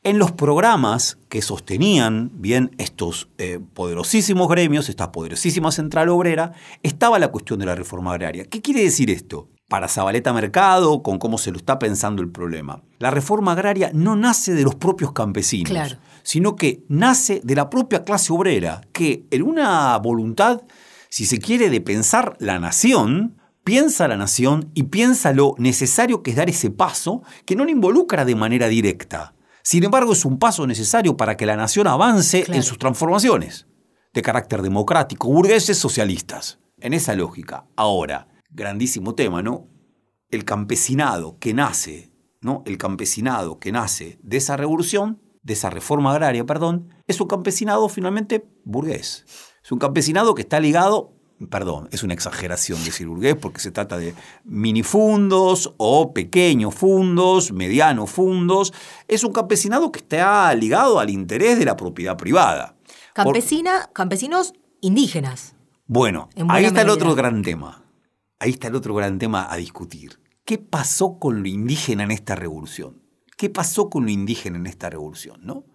En 0.04 0.20
los 0.20 0.32
programas 0.32 1.18
que 1.30 1.42
sostenían 1.42 2.30
bien 2.36 2.76
estos 2.78 3.28
eh, 3.40 3.60
poderosísimos 3.74 4.48
gremios, 4.48 4.88
esta 4.88 5.12
poderosísima 5.12 5.72
central 5.72 6.10
obrera, 6.10 6.54
estaba 6.84 7.18
la 7.18 7.30
cuestión 7.30 7.58
de 7.58 7.66
la 7.66 7.74
reforma 7.74 8.14
agraria. 8.14 8.46
¿Qué 8.46 8.62
quiere 8.62 8.84
decir 8.84 9.10
esto? 9.10 9.50
Para 9.67 9.88
Zabaleta 9.88 10.32
Mercado, 10.34 11.01
con 11.01 11.17
cómo 11.17 11.38
se 11.38 11.51
lo 11.51 11.58
está 11.58 11.80
pensando 11.80 12.21
el 12.21 12.30
problema. 12.30 12.84
La 12.99 13.12
reforma 13.12 13.54
agraria 13.54 13.91
no 13.93 14.15
nace 14.15 14.54
de 14.54 14.63
los 14.63 14.75
propios 14.75 15.12
campesinos, 15.12 15.97
sino 16.23 16.56
que 16.56 16.84
nace 16.88 17.41
de 17.43 17.56
la 17.56 17.69
propia 17.69 18.04
clase 18.04 18.32
obrera, 18.32 18.82
que 18.91 19.25
en 19.32 19.43
una 19.43 19.97
voluntad, 19.97 20.62
si 21.10 21.25
se 21.25 21.39
quiere, 21.39 21.69
de 21.69 21.82
pensar 21.82 22.36
la 22.39 22.60
nación, 22.60 23.38
piensa 23.63 24.08
la 24.08 24.17
nación 24.17 24.71
y 24.75 24.84
piensa 24.84 25.34
lo 25.34 25.56
necesario 25.58 26.21
que 26.21 26.32
es 26.32 26.38
dar 26.38 26.49
ese 26.49 26.69
paso 26.69 27.23
que 27.45 27.56
no 27.56 27.65
le 27.65 27.71
involucra 27.71 28.23
de 28.25 28.36
manera 28.36 28.67
directa. 28.67 29.34
Sin 29.63 29.84
embargo, 29.84 30.13
es 30.13 30.25
un 30.25 30.38
paso 30.38 30.67
necesario 30.67 31.17
para 31.17 31.38
que 31.38 31.47
la 31.47 31.56
nación 31.56 31.88
avance 31.88 32.45
en 32.47 32.62
sus 32.62 32.78
transformaciones 32.78 33.65
de 34.13 34.21
carácter 34.21 34.62
democrático, 34.62 35.28
burgueses 35.28 35.78
socialistas. 35.78 36.60
En 36.80 36.93
esa 36.93 37.15
lógica. 37.15 37.65
Ahora, 37.75 38.28
grandísimo 38.56 39.13
tema, 39.13 39.44
¿no? 39.44 39.68
El 40.30 40.46
campesinado 40.46 41.38
que 41.39 41.54
nace, 41.54 42.12
¿no? 42.41 42.63
El 42.65 42.78
campesinado 42.78 43.60
que 43.60 43.72
nace 43.72 44.18
de 44.24 44.38
esa 44.38 44.58
revolución, 44.58 45.22
de 45.44 45.54
esa 45.54 45.70
reforma 45.70 46.12
agraria, 46.12 46.46
perdón, 46.46 46.89
es 47.06 47.22
un 47.22 47.28
campesinado 47.28 47.88
finalmente 47.89 48.48
burgués. 48.63 49.26
Es 49.63 49.72
un 49.72 49.80
campesinado 49.80 50.34
que 50.34 50.41
está 50.41 50.60
ligado, 50.60 51.13
perdón, 51.50 51.89
es 51.91 52.02
una 52.02 52.13
exageración 52.13 52.84
decir 52.84 53.08
burgués 53.08 53.36
porque 53.36 53.60
se 53.60 53.72
trata 53.72 53.98
de 53.98 54.15
minifundos 54.44 55.74
o 55.78 56.13
pequeños 56.13 56.74
fundos, 56.74 57.52
medianos 57.52 58.10
fundos. 58.10 58.74
Es 59.08 59.24
un 59.24 59.34
campesinado 59.34 59.91
que 59.91 60.00
está 60.00 60.54
ligado 60.56 61.00
al 61.00 61.10
interés 61.10 61.60
de 61.60 61.65
la 61.65 61.76
propiedad 61.76 62.18
privada. 62.18 62.76
Campesina, 63.13 63.89
campesinos 63.94 64.54
indígenas. 64.82 65.56
Bueno, 65.88 66.30
ahí 66.50 66.65
está 66.65 66.82
el 66.82 66.89
otro 66.89 67.13
gran 67.13 67.44
tema 67.44 67.85
ahí 68.45 68.51
está 68.51 68.67
el 68.67 68.75
otro 68.75 68.93
gran 68.93 69.17
tema 69.17 69.51
a 69.51 69.58
discutir. 69.58 70.19
¿Qué 70.45 70.60
pasó 70.60 71.17
con 71.17 71.41
lo 71.41 71.47
indígena 71.47 72.03
en 72.03 72.12
esta 72.12 72.36
revolución? 72.36 73.01
¿Qué 73.38 73.49
pasó 73.49 73.89
con 73.89 74.05
lo 74.05 74.12
indígena 74.12 74.58
en 74.58 74.67
esta 74.67 74.89
revolución? 74.89 75.39
¿no? 75.43 75.65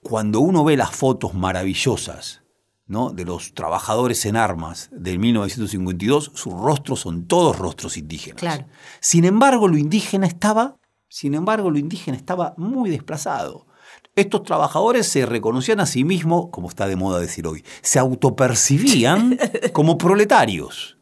Cuando 0.00 0.38
uno 0.40 0.62
ve 0.62 0.76
las 0.76 0.94
fotos 0.94 1.34
maravillosas 1.34 2.42
¿no? 2.86 3.10
de 3.10 3.24
los 3.24 3.52
trabajadores 3.52 4.24
en 4.26 4.36
armas 4.36 4.90
del 4.92 5.18
1952, 5.18 6.30
sus 6.34 6.52
rostros 6.52 7.00
son 7.00 7.26
todos 7.26 7.58
rostros 7.58 7.96
indígenas. 7.96 8.40
Claro. 8.40 8.66
Sin 9.00 9.24
embargo, 9.24 9.66
lo 9.66 9.76
indígena 9.76 10.28
estaba, 10.28 10.76
sin 11.08 11.34
embargo, 11.34 11.68
lo 11.68 11.78
indígena 11.78 12.16
estaba 12.16 12.54
muy 12.56 12.90
desplazado. 12.90 13.66
Estos 14.14 14.44
trabajadores 14.44 15.08
se 15.08 15.26
reconocían 15.26 15.80
a 15.80 15.86
sí 15.86 16.04
mismos, 16.04 16.46
como 16.52 16.68
está 16.68 16.86
de 16.86 16.94
moda 16.94 17.18
decir 17.18 17.46
hoy, 17.48 17.64
se 17.82 17.98
autopercibían 17.98 19.36
como 19.72 19.98
proletarios 19.98 20.97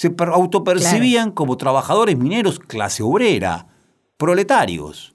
se 0.00 0.14
autopercibían 0.18 1.30
como 1.30 1.58
trabajadores 1.58 2.16
mineros 2.16 2.58
clase 2.58 3.02
obrera, 3.02 3.66
proletarios. 4.16 5.14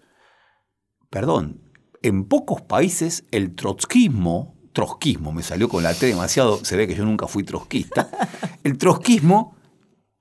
Perdón, 1.10 1.60
en 2.04 2.26
pocos 2.26 2.62
países 2.62 3.24
el 3.32 3.56
trotskismo, 3.56 4.54
trotskismo, 4.74 5.32
me 5.32 5.42
salió 5.42 5.70
con 5.70 5.82
la 5.82 5.96
T 5.96 6.06
demasiado, 6.06 6.64
se 6.64 6.78
ve 6.78 6.86
que 6.86 6.94
yo 6.94 7.04
nunca 7.04 7.26
fui 7.26 7.44
trotskista, 7.44 8.12
el 8.64 8.78
trotskismo 8.78 9.56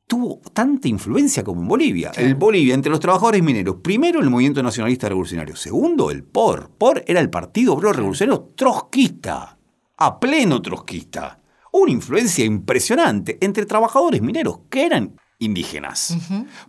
tuvo 0.07 0.40
tanta 0.55 0.88
influencia 0.88 1.44
como 1.44 1.61
en 1.61 1.68
Bolivia. 1.68 2.12
El 2.16 2.35
Bolivia, 2.35 2.72
entre 2.72 2.90
los 2.90 3.00
trabajadores 3.00 3.42
mineros, 3.42 3.77
primero 3.83 4.20
el 4.20 4.31
movimiento 4.31 4.62
nacionalista 4.62 5.11
revolucionario, 5.11 5.57
segundo 5.57 6.11
el 6.11 6.24
POR. 6.24 6.70
POR 6.79 7.05
era 7.07 7.20
el 7.20 7.29
Partido 7.29 7.74
Obrero 7.74 7.92
Revolucionario 7.92 8.55
trotskista, 8.57 9.59
a 9.98 10.18
pleno 10.18 10.62
trotskista 10.62 11.44
una 11.81 11.93
influencia 11.93 12.45
impresionante 12.45 13.37
entre 13.41 13.67
trabajadores 13.67 14.23
mineros 14.23 14.61
que 14.71 14.87
eran 14.87 15.17
indígenas. 15.39 16.17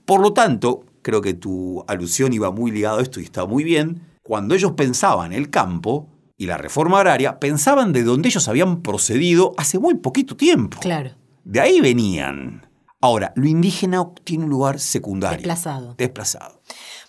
Por 0.03 0.19
lo 0.19 0.33
tanto, 0.33 0.85
creo 1.03 1.21
que 1.21 1.35
tu 1.35 1.83
alusión 1.87 2.33
iba 2.33 2.49
muy 2.51 2.71
ligada 2.71 2.99
a 2.99 3.01
esto 3.03 3.19
y 3.19 3.23
está 3.23 3.45
muy 3.45 3.63
bien, 3.63 4.01
cuando 4.23 4.55
ellos 4.55 4.71
pensaban 4.71 5.31
el 5.31 5.51
campo 5.51 6.09
y 6.37 6.47
la 6.47 6.57
reforma 6.57 6.97
agraria, 6.97 7.39
pensaban 7.39 7.93
de 7.93 8.03
donde 8.03 8.29
ellos 8.29 8.47
habían 8.47 8.81
procedido 8.81 9.53
hace 9.57 9.77
muy 9.77 9.93
poquito 9.93 10.35
tiempo. 10.35 10.79
Claro. 10.81 11.11
De 11.43 11.61
ahí 11.61 11.79
venían. 11.81 12.67
Ahora, 12.99 13.31
lo 13.35 13.47
indígena 13.47 14.09
tiene 14.23 14.45
un 14.45 14.49
lugar 14.49 14.79
secundario. 14.79 15.37
Desplazado. 15.37 15.93
Desplazado. 15.95 16.61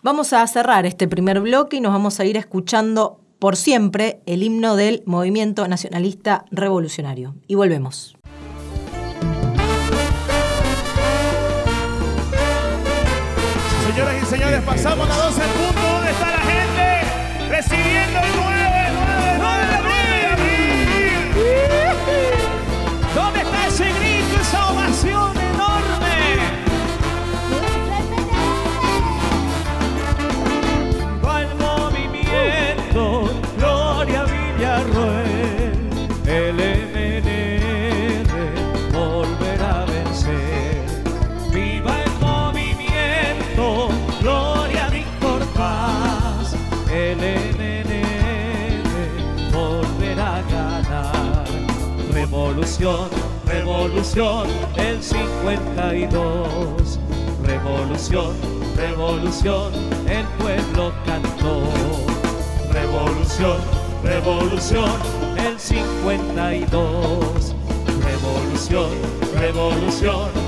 Vamos 0.02 0.34
a 0.34 0.46
cerrar 0.46 0.84
este 0.84 1.08
primer 1.08 1.40
bloque 1.40 1.78
y 1.78 1.80
nos 1.80 1.92
vamos 1.92 2.20
a 2.20 2.26
ir 2.26 2.36
escuchando 2.36 3.20
por 3.38 3.56
siempre 3.56 4.20
el 4.26 4.42
himno 4.42 4.76
del 4.76 5.02
movimiento 5.06 5.66
nacionalista 5.68 6.44
revolucionario. 6.50 7.34
Y 7.46 7.54
volvemos. 7.54 8.16
Señoras 13.88 14.22
y 14.22 14.26
señores, 14.26 14.62
pasamos 14.62 15.08
a 15.08 15.26
12 15.26 15.55
revolución 54.16 54.48
del 54.74 55.02
52. 55.02 56.98
Revolución, 57.44 58.34
revolución, 58.74 59.72
el 60.08 60.24
pueblo 60.38 60.92
cantó. 61.04 61.62
Revolución, 62.72 63.58
revolución, 64.02 64.90
el 65.36 65.60
52. 65.60 67.54
Revolución, 68.04 68.90
revolución 69.38 70.45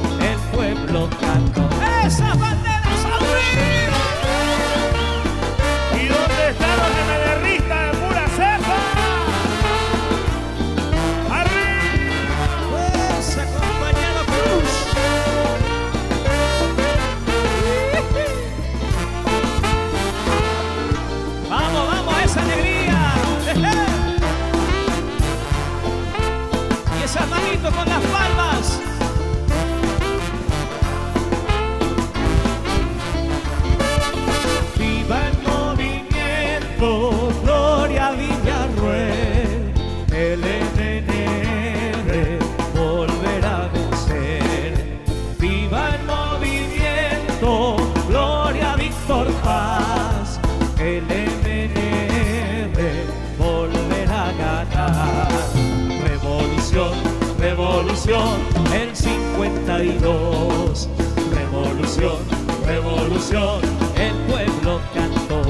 revolución, 61.99 62.19
revolución, 62.65 63.61
el 63.97 64.15
pueblo 64.29 64.81
cantó. 64.95 65.43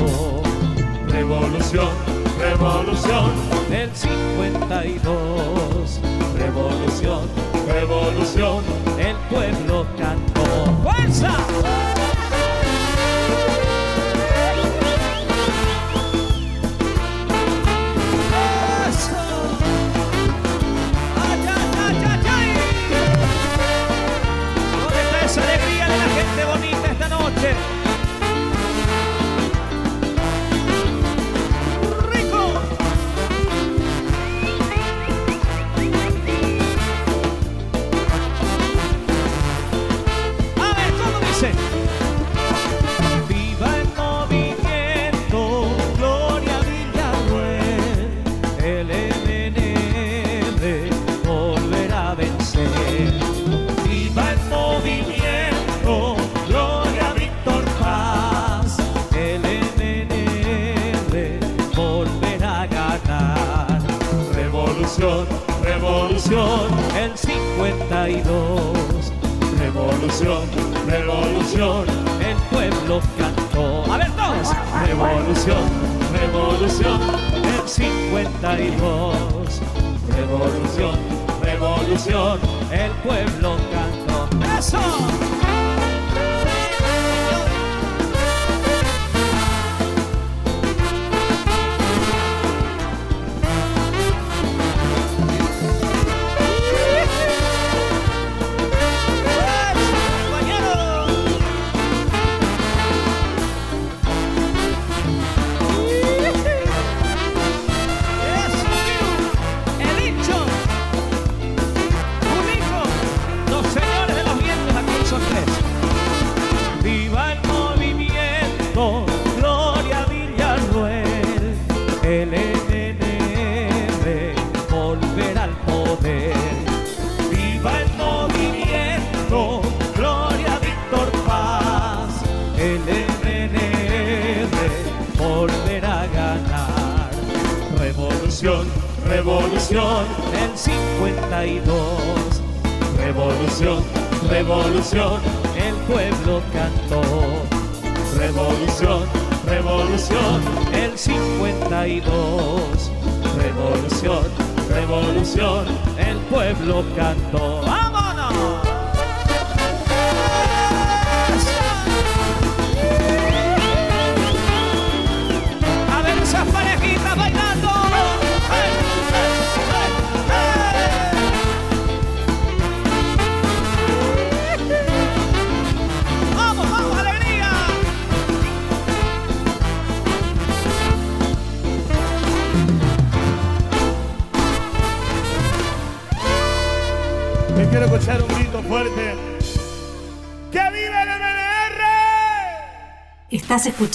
Revolución, 1.08 1.90
revolución, 2.38 3.32
del 3.68 3.94
52. 3.94 6.00
Revolución, 6.38 7.28
revolución, 7.66 8.64
el 8.98 9.16
pueblo 9.28 9.86
cantó. 9.98 10.72
¡Fuerza! 10.82 11.36
92. 68.08 69.12
Revolución, 69.58 70.42
revolución, 70.86 71.84
el 72.26 72.36
pueblo 72.50 73.00
cantó. 73.18 73.92
A 73.92 73.98
ver 73.98 74.10
todos. 74.12 74.48
Revolución, 74.86 75.62
revolución, 76.12 77.00
el 77.44 77.68
52. 77.68 79.60
Revolución, 80.16 80.98
revolución, 81.42 82.40
el 82.72 82.90
pueblo 83.02 83.56
cantó. 83.72 84.28
¡Eso! 84.58 85.27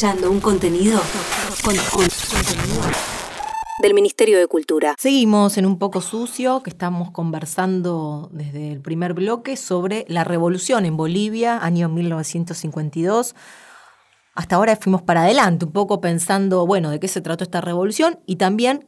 un 0.04 0.42
contenido 0.42 1.00
del 3.82 3.94
Ministerio 3.94 4.38
de 4.38 4.48
Cultura. 4.48 4.96
Seguimos 5.00 5.58
en 5.58 5.66
un 5.66 5.80
poco 5.80 6.02
sucio, 6.02 6.62
que 6.62 6.72
estamos 6.72 7.12
conversando 7.12 8.30
desde 8.34 8.74
el 8.74 8.82
primer 8.82 9.14
bloque 9.14 9.56
sobre 9.56 10.04
la 10.10 10.26
revolución 10.26 10.86
en 10.86 10.98
Bolivia, 10.98 11.58
año 11.64 11.88
1952. 11.88 13.34
Hasta 14.36 14.58
ahora 14.58 14.76
fuimos 14.76 15.02
para 15.02 15.24
adelante, 15.24 15.64
un 15.64 15.72
poco 15.72 16.02
pensando, 16.02 16.68
bueno, 16.68 16.90
de 16.90 17.00
qué 17.00 17.08
se 17.08 17.22
trató 17.22 17.46
esta 17.46 17.62
revolución 17.62 18.20
y 18.26 18.36
también 18.36 18.86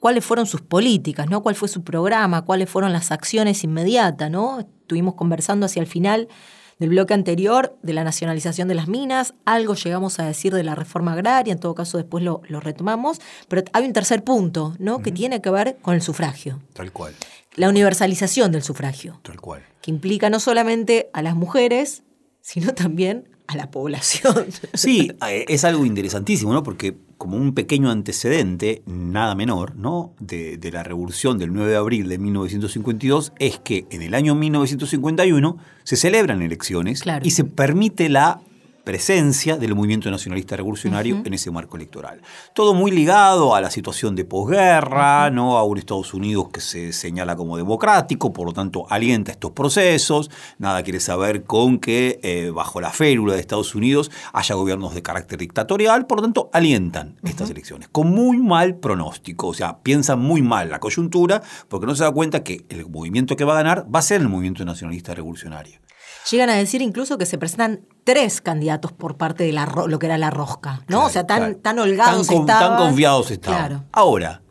cuáles 0.00 0.24
fueron 0.24 0.46
sus 0.46 0.62
políticas, 0.62 1.28
¿no? 1.28 1.42
Cuál 1.42 1.56
fue 1.56 1.68
su 1.68 1.84
programa, 1.84 2.46
cuáles 2.46 2.70
fueron 2.70 2.94
las 2.94 3.12
acciones 3.12 3.64
inmediatas, 3.64 4.30
¿no? 4.30 4.60
Estuvimos 4.60 5.12
conversando 5.12 5.66
hacia 5.66 5.80
el 5.80 5.86
final 5.86 6.28
del 6.78 6.90
bloque 6.90 7.14
anterior 7.14 7.76
de 7.82 7.92
la 7.92 8.04
nacionalización 8.04 8.68
de 8.68 8.74
las 8.74 8.88
minas, 8.88 9.34
algo 9.44 9.74
llegamos 9.74 10.18
a 10.18 10.24
decir 10.24 10.54
de 10.54 10.62
la 10.62 10.74
reforma 10.74 11.12
agraria, 11.12 11.52
en 11.52 11.60
todo 11.60 11.74
caso 11.74 11.98
después 11.98 12.24
lo, 12.24 12.40
retomamos, 12.48 13.20
pero 13.48 13.62
hay 13.72 13.84
un 13.84 13.92
tercer 13.92 14.24
punto, 14.24 14.74
¿no? 14.78 15.00
Que 15.00 15.12
tiene 15.12 15.40
que 15.40 15.50
ver 15.50 15.76
con 15.82 15.94
el 15.94 16.02
sufragio. 16.02 16.60
Tal 16.72 16.92
cual. 16.92 17.14
La 17.56 17.68
universalización 17.68 18.52
del 18.52 18.62
sufragio. 18.62 19.20
Tal 19.22 19.40
cual. 19.40 19.62
Que 19.80 19.90
implica 19.90 20.30
no 20.30 20.40
solamente 20.40 21.10
a 21.12 21.22
las 21.22 21.36
mujeres, 21.36 22.02
sino 22.40 22.74
también 22.74 23.28
a 23.46 23.56
la 23.56 23.70
población. 23.70 24.46
Sí, 24.74 25.12
eh, 25.28 25.44
es 25.48 25.64
algo 25.64 25.84
interesantísimo, 25.84 26.52
¿no? 26.52 26.62
Porque 26.62 26.96
como 27.24 27.38
un 27.38 27.54
pequeño 27.54 27.90
antecedente, 27.90 28.82
nada 28.84 29.34
menor, 29.34 29.76
¿no? 29.76 30.12
De, 30.20 30.58
de, 30.58 30.70
la 30.70 30.82
revolución 30.82 31.38
del 31.38 31.54
9 31.54 31.70
de 31.70 31.76
abril 31.78 32.06
de 32.10 32.18
1952, 32.18 33.32
es 33.38 33.58
que 33.60 33.86
en 33.88 34.02
el 34.02 34.12
año 34.12 34.34
1951 34.34 35.56
se 35.84 35.96
celebran 35.96 36.42
elecciones 36.42 37.02
y 37.22 37.30
se 37.30 37.44
permite 37.44 38.10
la 38.10 38.42
presencia 38.84 39.56
del 39.56 39.74
movimiento 39.74 40.10
nacionalista 40.10 40.56
revolucionario 40.56 41.22
en 41.24 41.34
ese 41.34 41.50
marco 41.50 41.76
electoral. 41.76 42.20
Todo 42.54 42.74
muy 42.74 42.90
ligado 42.90 43.54
a 43.54 43.60
la 43.60 43.70
situación 43.70 44.14
de 44.14 44.24
posguerra, 44.24 45.30
¿no? 45.30 45.56
a 45.56 45.64
un 45.64 45.78
Estados 45.78 46.14
Unidos 46.14 46.48
que 46.52 46.60
se 46.60 46.92
señala 46.92 47.36
como 47.36 47.56
democrático, 47.56 48.32
por 48.32 48.46
lo 48.46 48.52
tanto 48.52 48.86
alienta 48.90 49.32
estos 49.32 49.52
procesos, 49.52 50.30
nada 50.58 50.82
quiere 50.82 51.00
saber 51.00 51.44
con 51.44 51.78
que 51.78 52.20
eh, 52.22 52.50
bajo 52.50 52.80
la 52.80 52.90
férula 52.90 53.34
de 53.34 53.40
Estados 53.40 53.74
Unidos 53.74 54.10
haya 54.32 54.54
gobiernos 54.54 54.94
de 54.94 55.02
carácter 55.02 55.38
dictatorial, 55.38 56.06
por 56.06 56.18
lo 56.18 56.22
tanto 56.22 56.50
alientan 56.52 57.16
estas 57.24 57.50
elecciones, 57.50 57.88
con 57.88 58.10
muy 58.10 58.38
mal 58.38 58.76
pronóstico, 58.76 59.48
o 59.48 59.54
sea, 59.54 59.78
piensan 59.82 60.20
muy 60.20 60.42
mal 60.42 60.70
la 60.70 60.80
coyuntura, 60.80 61.42
porque 61.68 61.86
no 61.86 61.94
se 61.94 62.04
da 62.04 62.10
cuenta 62.10 62.42
que 62.42 62.64
el 62.68 62.86
movimiento 62.88 63.36
que 63.36 63.44
va 63.44 63.54
a 63.54 63.62
ganar 63.62 63.86
va 63.92 63.98
a 63.98 64.02
ser 64.02 64.20
el 64.20 64.28
movimiento 64.28 64.64
nacionalista 64.64 65.14
revolucionario. 65.14 65.83
Llegan 66.30 66.48
a 66.48 66.54
decir 66.54 66.80
incluso 66.80 67.18
que 67.18 67.26
se 67.26 67.36
presentan 67.36 67.86
tres 68.02 68.40
candidatos 68.40 68.92
por 68.92 69.16
parte 69.16 69.44
de 69.44 69.52
la, 69.52 69.66
lo 69.86 69.98
que 69.98 70.06
era 70.06 70.16
la 70.16 70.30
rosca, 70.30 70.82
¿no? 70.88 71.04
o 71.04 71.10
sea, 71.10 71.26
tan, 71.26 71.56
tan 71.56 71.78
holgados 71.78 72.26
tan, 72.26 72.38
estaban. 72.38 72.78
Tan 72.78 72.86
confiados 72.86 73.30
estaban. 73.30 73.86
Ahora, 73.92 74.42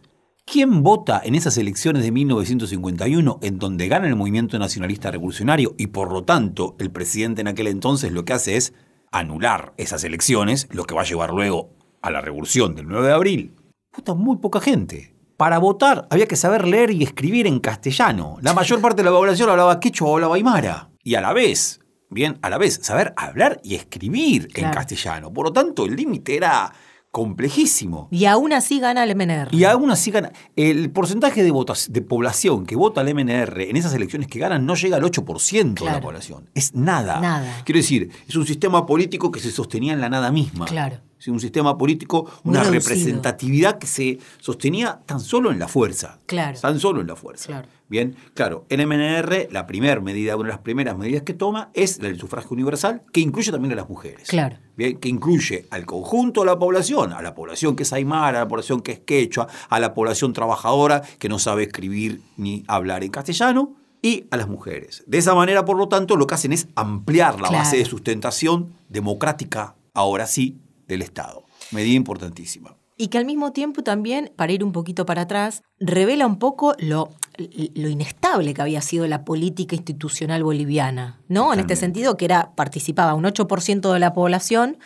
¿quién 0.46 0.84
vota 0.84 1.20
en 1.24 1.34
esas 1.34 1.58
elecciones 1.58 2.04
de 2.04 2.12
1951 2.12 3.40
en 3.42 3.58
donde 3.58 3.88
gana 3.88 4.08
el 4.08 4.16
movimiento 4.16 4.60
nacionalista 4.60 5.10
revolucionario 5.10 5.74
y 5.78 5.88
por 5.88 6.12
lo 6.12 6.24
tanto 6.24 6.76
el 6.78 6.92
presidente 6.92 7.42
en 7.42 7.48
aquel 7.48 7.68
entonces 7.68 8.12
lo 8.12 8.24
que 8.24 8.34
hace 8.34 8.56
es 8.56 8.74
anular 9.12 9.74
esas 9.78 10.04
elecciones, 10.04 10.68
lo 10.72 10.84
que 10.84 10.94
va 10.94 11.02
a 11.02 11.06
llevar 11.06 11.32
luego 11.32 11.72
a 12.04 12.12
la 12.12 12.22
revolución 12.22 12.76
del 12.76 12.88
9 12.88 13.08
de 13.08 13.14
abril? 13.14 13.56
Vota 13.96 14.14
muy 14.14 14.38
poca 14.38 14.60
gente. 14.60 15.16
Para 15.38 15.58
votar 15.58 16.08
había 16.12 16.28
que 16.28 16.36
saber 16.36 16.68
leer 16.68 16.92
y 16.92 17.02
escribir 17.02 17.48
en 17.48 17.60
castellano. 17.60 18.38
La 18.42 18.54
mayor 18.54 18.80
parte 18.80 19.02
de 19.02 19.10
la 19.10 19.16
población 19.16 19.50
hablaba 19.50 19.80
quechua 19.80 20.10
o 20.10 20.14
hablaba 20.16 20.36
aymara 20.36 20.93
y 21.04 21.16
a 21.16 21.22
la 21.22 21.34
vez, 21.34 21.80
bien, 22.10 22.40
a 22.42 22.50
la 22.50 22.58
vez, 22.58 22.80
saber 22.82 23.14
hablar 23.18 23.60
y 23.64 23.76
escribir 23.76 24.50
en 24.56 24.72
castellano. 24.72 25.32
Por 25.32 25.46
lo 25.46 25.54
tanto, 25.54 25.86
el 25.86 25.96
límite 25.96 26.36
era 26.36 26.74
complejísimo. 27.12 28.08
Y 28.10 28.26
aún 28.26 28.54
así 28.54 28.80
gana 28.80 29.04
el 29.04 29.16
MNR. 29.16 29.54
Y 29.54 29.66
aún 29.66 29.92
así 29.92 30.10
gana. 30.10 30.32
El 30.56 30.90
porcentaje 30.92 31.44
de, 31.44 31.52
de 31.90 32.02
población 32.02 32.66
que 32.66 32.76
vota 32.76 33.02
al 33.02 33.14
MNR 33.14 33.70
en 33.70 33.78
esas 33.78 33.94
elecciones 33.94 34.28
que 34.28 34.40
ganan 34.40 34.66
no 34.66 34.74
llega 34.74 34.98
al 34.98 35.04
8% 35.04 35.74
de 35.76 35.86
la 35.86 36.02
población. 36.02 36.50
Es 36.56 36.74
nada. 36.74 37.20
Nada. 37.20 37.62
Quiero 37.66 37.78
decir, 37.78 38.10
es 38.28 38.36
un 38.36 38.48
sistema 38.48 38.88
político 38.88 39.32
que 39.32 39.40
se 39.40 39.52
sostenía 39.52 39.94
en 39.94 40.02
la 40.02 40.10
nada 40.10 40.32
misma. 40.32 40.66
Claro 40.66 41.02
un 41.32 41.40
sistema 41.40 41.78
político, 41.78 42.30
una 42.44 42.64
representatividad 42.64 43.78
que 43.78 43.88
se 43.88 44.20
sostenía 44.40 45.00
tan 45.06 45.20
solo 45.20 45.52
en 45.52 45.60
la 45.60 45.68
fuerza. 45.68 46.20
Claro. 46.26 46.60
Tan 46.60 46.80
solo 46.80 47.02
en 47.02 47.08
la 47.08 47.16
fuerza. 47.16 47.48
Claro. 47.48 47.68
Bien, 47.90 48.16
claro, 48.34 48.66
el 48.70 48.88
MNR, 48.88 49.50
la 49.52 49.68
primera 49.68 50.02
medida, 50.02 50.36
una 50.36 50.48
de 50.48 50.54
las 50.54 50.62
primeras 50.62 50.98
medidas 50.98 51.24
que 51.24 51.34
toma 51.34 51.70
es 51.74 52.00
el 52.00 52.18
sufragio 52.20 52.50
universal, 52.52 53.04
que 53.12 53.20
incluye 53.20 53.52
también 53.52 53.74
a 53.74 53.76
las 53.76 53.88
mujeres. 53.88 54.30
Claro. 54.30 54.58
Bien, 54.76 54.98
que 54.98 55.10
incluye 55.10 55.68
al 55.70 55.86
conjunto 55.86 56.42
de 56.42 56.48
la 56.48 56.58
población, 56.58 57.14
a 57.14 57.22
la 57.22 57.36
población 57.36 57.76
que 57.76 57.84
es 57.84 57.94
aymara, 57.94 58.40
a 58.40 58.44
la 58.44 58.48
población 58.48 58.82
que 58.82 58.94
es 58.94 59.00
quechua, 59.00 59.48
a 59.70 59.80
la 59.80 59.94
población 59.94 60.34
trabajadora 60.34 61.04
que 61.20 61.30
no 61.30 61.38
sabe 61.38 61.64
escribir 61.64 62.22
ni 62.36 62.64
hablar 62.68 63.04
en 63.04 63.12
castellano, 63.12 63.76
y 64.02 64.26
a 64.32 64.38
las 64.38 64.50
mujeres. 64.50 65.04
De 65.08 65.18
esa 65.18 65.34
manera, 65.34 65.64
por 65.64 65.78
lo 65.78 65.88
tanto, 65.88 66.18
lo 66.18 66.28
que 66.28 66.36
hacen 66.36 66.52
es 66.52 66.68
ampliar 66.76 67.40
la 67.40 67.50
base 67.50 67.78
de 67.78 67.86
sustentación 67.86 68.74
democrática, 68.90 69.76
ahora 69.94 70.28
sí, 70.28 70.58
del 70.88 71.02
Estado. 71.02 71.46
Medida 71.72 71.96
importantísima. 71.96 72.76
Y 72.98 73.08
que 73.08 73.18
al 73.18 73.26
mismo 73.26 73.52
tiempo 73.52 73.84
también, 73.84 74.32
para 74.36 74.52
ir 74.52 74.64
un 74.64 74.72
poquito 74.72 75.06
para 75.06 75.24
atrás, 75.24 75.64
revela 75.80 76.28
un 76.28 76.38
poco 76.38 76.76
lo, 76.78 77.10
lo 77.38 77.90
inestable 77.90 78.54
que 78.54 78.62
había 78.62 78.82
sido 78.82 79.08
la 79.08 79.26
política 79.26 79.76
institucional 79.76 80.44
boliviana, 80.44 81.20
¿no? 81.28 81.54
En 81.54 81.60
este 81.60 81.76
sentido, 81.76 82.18
que 82.18 82.26
era, 82.26 82.54
participaba 82.56 83.16
un 83.16 83.24
8% 83.24 83.92
de 83.92 84.00
la 84.00 84.14
población, 84.14 84.78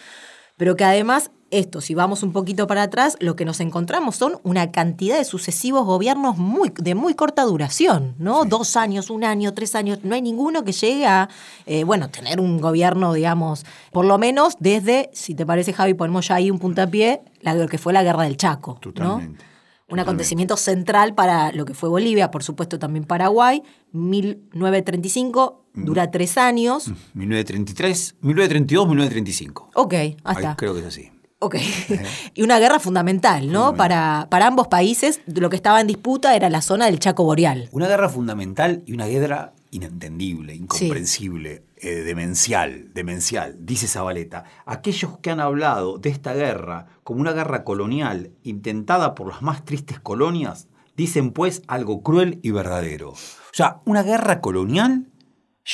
pero 0.56 0.76
que 0.76 0.86
además 0.86 1.32
esto, 1.50 1.82
si 1.82 1.94
vamos 1.96 2.24
un 2.24 2.34
poquito 2.34 2.68
para 2.68 2.84
atrás, 2.84 3.18
lo 3.20 3.36
que 3.36 3.46
nos 3.46 3.60
encontramos 3.60 4.16
son 4.16 4.40
una 4.44 4.72
cantidad 4.72 5.18
de 5.18 5.26
sucesivos 5.26 5.86
gobiernos 5.86 6.38
muy, 6.38 6.74
de 6.76 6.96
muy 6.96 7.14
corta 7.14 7.44
duración, 7.44 8.16
¿no? 8.20 8.46
Dos 8.46 8.76
años, 8.76 9.10
un 9.10 9.24
año, 9.24 9.54
tres 9.54 9.76
años, 9.76 10.00
no 10.04 10.16
hay 10.16 10.22
ninguno 10.22 10.64
que 10.64 10.74
llegue 10.74 11.06
a, 11.06 11.30
eh, 11.66 11.84
bueno, 11.84 12.10
tener 12.10 12.42
un 12.42 12.60
gobierno, 12.60 13.14
digamos, 13.14 13.66
por 13.92 14.06
lo 14.06 14.18
menos 14.18 14.56
desde, 14.60 15.10
si 15.14 15.36
te 15.36 15.46
parece, 15.46 15.74
Javi, 15.74 15.94
ponemos 15.94 16.28
ya 16.28 16.36
ahí 16.36 16.52
un 16.52 16.60
puntapié, 16.60 17.22
la, 17.42 17.54
lo 17.54 17.68
que 17.68 17.78
fue 17.78 17.94
la 17.94 18.04
guerra 18.04 18.24
del 18.24 18.38
Chaco, 18.38 18.78
Totalmente. 18.82 19.46
Un 19.90 20.00
acontecimiento 20.00 20.58
central 20.58 21.16
para 21.16 21.54
lo 21.54 21.64
que 21.64 21.74
fue 21.74 21.88
Bolivia, 21.88 22.30
por 22.30 22.44
supuesto 22.44 22.78
también 22.78 23.06
Paraguay, 23.06 23.64
1935, 23.94 25.64
mm. 25.74 25.86
dura 25.86 26.12
tres 26.12 26.38
años. 26.38 26.92
1933, 27.14 28.16
1932, 28.20 28.86
1935. 28.86 29.70
Ok, 29.76 29.94
hasta. 30.26 30.58
creo 30.58 30.74
que 30.74 30.82
es 30.82 30.88
así. 30.88 31.10
Ok. 31.40 31.56
y 32.34 32.42
una 32.42 32.58
guerra 32.58 32.80
fundamental, 32.80 33.52
¿no? 33.52 33.76
Para, 33.76 34.28
para 34.30 34.48
ambos 34.48 34.68
países, 34.68 35.22
lo 35.28 35.50
que 35.50 35.56
estaba 35.56 35.82
en 35.82 35.88
disputa 35.88 36.36
era 36.36 36.50
la 36.50 36.62
zona 36.62 36.86
del 36.86 37.00
Chaco 37.00 37.24
Boreal. 37.24 37.70
Una 37.72 37.88
guerra 37.88 38.10
fundamental 38.10 38.84
y 38.88 38.94
una 38.94 39.06
guerra 39.06 39.54
inentendible, 39.70 40.56
incomprensible, 40.56 41.64
eh, 41.76 41.96
demencial, 41.98 42.92
demencial, 42.94 43.56
dice 43.60 43.88
Zabaleta. 43.88 44.46
Aquellos 44.66 45.20
que 45.20 45.30
han 45.30 45.40
hablado 45.40 46.00
de 46.00 46.10
esta 46.10 46.34
guerra 46.34 46.88
como 47.04 47.22
una 47.22 47.34
guerra 47.34 47.64
colonial 47.64 48.32
intentada 48.44 49.14
por 49.14 49.28
las 49.28 49.44
más 49.44 49.64
tristes 49.64 50.00
colonias, 50.00 50.68
dicen 50.96 51.32
pues 51.32 51.62
algo 51.68 52.02
cruel 52.02 52.40
y 52.42 52.50
verdadero. 52.50 53.12
O 53.12 53.54
sea, 53.54 53.82
una 53.86 54.02
guerra 54.02 54.42
colonial 54.42 55.12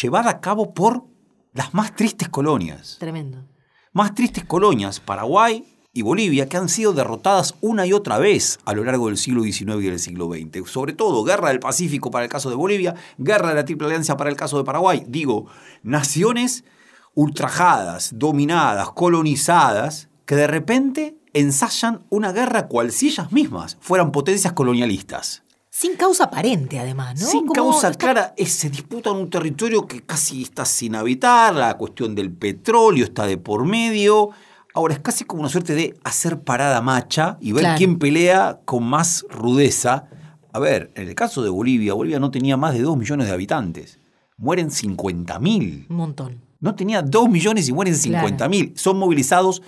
llevada 0.02 0.30
a 0.30 0.42
cabo 0.42 0.74
por 0.74 1.06
las 1.54 1.74
más 1.74 1.96
tristes 1.96 2.28
colonias. 2.28 2.98
Tremendo 3.00 3.53
más 3.94 4.16
tristes 4.16 4.44
colonias, 4.44 5.00
Paraguay 5.00 5.64
y 5.94 6.02
Bolivia, 6.02 6.50
que 6.50 6.58
han 6.58 6.68
sido 6.68 6.94
derrotadas 6.94 7.54
una 7.62 7.86
y 7.86 7.94
otra 7.94 8.18
vez 8.18 8.58
a 8.66 8.74
lo 8.74 8.84
largo 8.84 9.08
del 9.08 9.18
siglo 9.18 9.44
XIX 9.44 9.76
y 9.82 9.90
del 9.90 10.00
siglo 10.00 10.28
XX. 10.28 10.68
Sobre 10.70 10.94
todo, 10.94 11.24
guerra 11.24 11.50
del 11.50 11.60
Pacífico 11.60 12.10
para 12.10 12.26
el 12.26 12.32
caso 12.32 12.50
de 12.50 12.56
Bolivia, 12.56 12.96
guerra 13.20 13.50
de 13.50 13.56
la 13.56 13.66
Triple 13.66 13.88
Alianza 13.88 14.18
para 14.18 14.32
el 14.32 14.36
caso 14.36 14.58
de 14.58 14.64
Paraguay. 14.64 15.06
Digo, 15.08 15.46
naciones 15.84 16.66
ultrajadas, 17.14 18.12
dominadas, 18.16 18.90
colonizadas, 18.92 20.10
que 20.26 20.36
de 20.36 20.48
repente 20.48 21.16
ensayan 21.34 22.04
una 22.10 22.32
guerra 22.32 22.68
cual 22.68 22.92
si 22.92 23.10
ellas 23.10 23.32
mismas 23.32 23.78
fueran 23.80 24.12
potencias 24.12 24.54
colonialistas. 24.54 25.44
Sin 25.76 25.96
causa 25.96 26.26
aparente, 26.26 26.78
además, 26.78 27.20
¿no? 27.20 27.26
Sin 27.26 27.48
causa 27.48 27.92
clara, 27.96 28.36
se 28.46 28.70
disputa 28.70 29.10
en 29.10 29.16
un 29.16 29.30
territorio 29.32 29.88
que 29.88 30.04
casi 30.04 30.44
está 30.44 30.66
sin 30.66 30.94
habitar, 30.94 31.56
la 31.56 31.76
cuestión 31.78 32.14
del 32.14 32.32
petróleo 32.32 33.06
está 33.06 33.26
de 33.26 33.40
por 33.40 33.66
medio. 33.66 34.30
Ahora 34.76 34.94
es 34.94 35.00
casi 35.00 35.24
como 35.26 35.42
una 35.42 35.50
suerte 35.50 35.74
de 35.74 35.98
hacer 36.04 36.42
parada 36.42 36.80
macha 36.82 37.40
y 37.42 37.54
ver 37.54 37.76
quién 37.76 37.98
pelea 37.98 38.60
con 38.66 38.84
más 38.84 39.26
rudeza. 39.32 40.06
A 40.52 40.60
ver, 40.60 40.92
en 40.94 41.08
el 41.08 41.16
caso 41.16 41.42
de 41.42 41.50
Bolivia, 41.50 41.96
Bolivia 41.96 42.20
no 42.20 42.30
tenía 42.30 42.56
más 42.56 42.76
de 42.76 42.82
2 42.84 42.96
millones 42.96 43.26
de 43.26 43.34
habitantes. 43.34 44.00
Mueren 44.38 44.70
50 44.70 45.40
mil. 45.40 45.88
Un 45.90 45.96
montón. 45.96 46.40
No 46.60 46.76
tenía 46.76 47.02
2 47.02 47.30
millones 47.30 47.68
y 47.68 47.74
mueren 47.74 47.96
50 47.96 48.48
mil. 48.48 48.74
Son 48.76 49.00
movilizados 49.00 49.64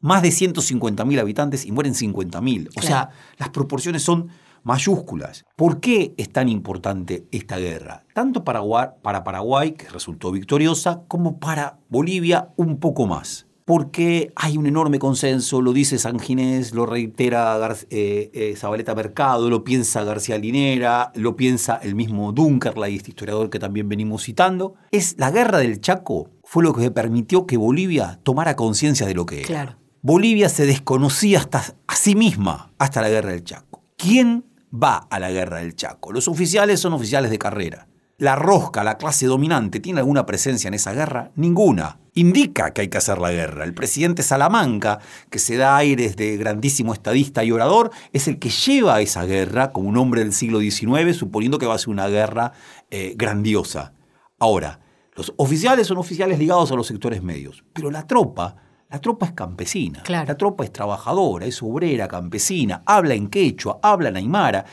más 0.00 0.20
de 0.20 0.32
150 0.32 1.04
mil 1.04 1.20
habitantes 1.20 1.64
y 1.64 1.70
mueren 1.70 1.94
50 1.94 2.40
mil. 2.40 2.70
O 2.76 2.82
sea, 2.82 3.10
las 3.38 3.50
proporciones 3.50 4.02
son 4.02 4.30
mayúsculas. 4.64 5.44
¿Por 5.56 5.80
qué 5.80 6.14
es 6.16 6.32
tan 6.32 6.48
importante 6.48 7.26
esta 7.30 7.58
guerra? 7.58 8.04
Tanto 8.14 8.44
para, 8.44 8.60
para 9.02 9.22
Paraguay, 9.22 9.72
que 9.72 9.88
resultó 9.88 10.32
victoriosa, 10.32 11.02
como 11.06 11.38
para 11.38 11.78
Bolivia 11.88 12.50
un 12.56 12.78
poco 12.78 13.06
más. 13.06 13.46
porque 13.66 14.30
hay 14.36 14.58
un 14.58 14.66
enorme 14.66 14.98
consenso, 14.98 15.62
lo 15.62 15.72
dice 15.72 15.98
San 15.98 16.18
Ginés, 16.18 16.74
lo 16.74 16.84
reitera 16.84 17.58
eh, 17.88 18.30
eh, 18.34 18.54
Zabaleta 18.56 18.94
Mercado, 18.94 19.48
lo 19.48 19.64
piensa 19.64 20.04
García 20.04 20.36
Linera, 20.36 21.12
lo 21.14 21.34
piensa 21.34 21.80
el 21.82 21.94
mismo 21.94 22.32
Dunkerley, 22.32 22.96
este 22.96 23.12
historiador 23.12 23.48
que 23.48 23.58
también 23.58 23.88
venimos 23.88 24.24
citando. 24.24 24.74
Es 24.90 25.16
la 25.18 25.30
guerra 25.30 25.58
del 25.58 25.80
Chaco 25.80 26.28
fue 26.44 26.62
lo 26.62 26.74
que 26.74 26.90
permitió 26.90 27.46
que 27.46 27.56
Bolivia 27.56 28.20
tomara 28.22 28.54
conciencia 28.54 29.06
de 29.06 29.14
lo 29.14 29.24
que 29.24 29.42
era. 29.42 29.78
Bolivia 30.02 30.50
se 30.50 30.66
desconocía 30.66 31.38
hasta 31.38 31.64
a 31.86 31.96
sí 31.96 32.14
misma 32.14 32.72
hasta 32.78 33.00
la 33.00 33.08
guerra 33.08 33.30
del 33.30 33.44
Chaco. 33.44 33.82
¿Quién 33.96 34.44
va 34.74 35.06
a 35.10 35.18
la 35.18 35.30
guerra 35.30 35.58
del 35.58 35.76
Chaco? 35.76 36.12
Los 36.12 36.28
oficiales 36.28 36.80
son 36.80 36.92
oficiales 36.92 37.30
de 37.30 37.38
carrera. 37.38 37.86
La 38.18 38.36
rosca, 38.36 38.84
la 38.84 38.96
clase 38.96 39.26
dominante, 39.26 39.80
¿tiene 39.80 39.98
alguna 39.98 40.24
presencia 40.24 40.68
en 40.68 40.74
esa 40.74 40.92
guerra? 40.92 41.32
Ninguna. 41.34 41.98
Indica 42.14 42.72
que 42.72 42.82
hay 42.82 42.88
que 42.88 42.98
hacer 42.98 43.18
la 43.18 43.32
guerra. 43.32 43.64
El 43.64 43.74
presidente 43.74 44.22
Salamanca, 44.22 45.00
que 45.30 45.40
se 45.40 45.56
da 45.56 45.76
aires 45.76 46.14
de 46.14 46.36
grandísimo 46.36 46.92
estadista 46.92 47.42
y 47.42 47.50
orador, 47.50 47.90
es 48.12 48.28
el 48.28 48.38
que 48.38 48.50
lleva 48.50 49.00
esa 49.00 49.24
guerra 49.24 49.72
como 49.72 49.88
un 49.88 49.96
hombre 49.96 50.20
del 50.20 50.32
siglo 50.32 50.60
XIX, 50.60 51.16
suponiendo 51.16 51.58
que 51.58 51.66
va 51.66 51.74
a 51.74 51.78
ser 51.78 51.88
una 51.88 52.06
guerra 52.06 52.52
eh, 52.90 53.14
grandiosa. 53.16 53.94
Ahora, 54.38 54.78
los 55.16 55.32
oficiales 55.36 55.88
son 55.88 55.98
oficiales 55.98 56.38
ligados 56.38 56.70
a 56.70 56.76
los 56.76 56.86
sectores 56.86 57.20
medios, 57.20 57.64
pero 57.72 57.90
la 57.90 58.06
tropa, 58.06 58.56
la 58.90 59.00
tropa 59.00 59.26
es 59.26 59.32
campesina, 59.32 60.02
la 60.08 60.36
tropa 60.36 60.64
es 60.64 60.72
trabajadora, 60.72 61.46
es 61.46 61.62
obrera, 61.62 62.06
campesina, 62.06 62.82
habla 62.86 63.14
en 63.14 63.28
quechua, 63.28 63.78
habla 63.82 64.10
en 64.10 64.16
aymara. 64.16 64.64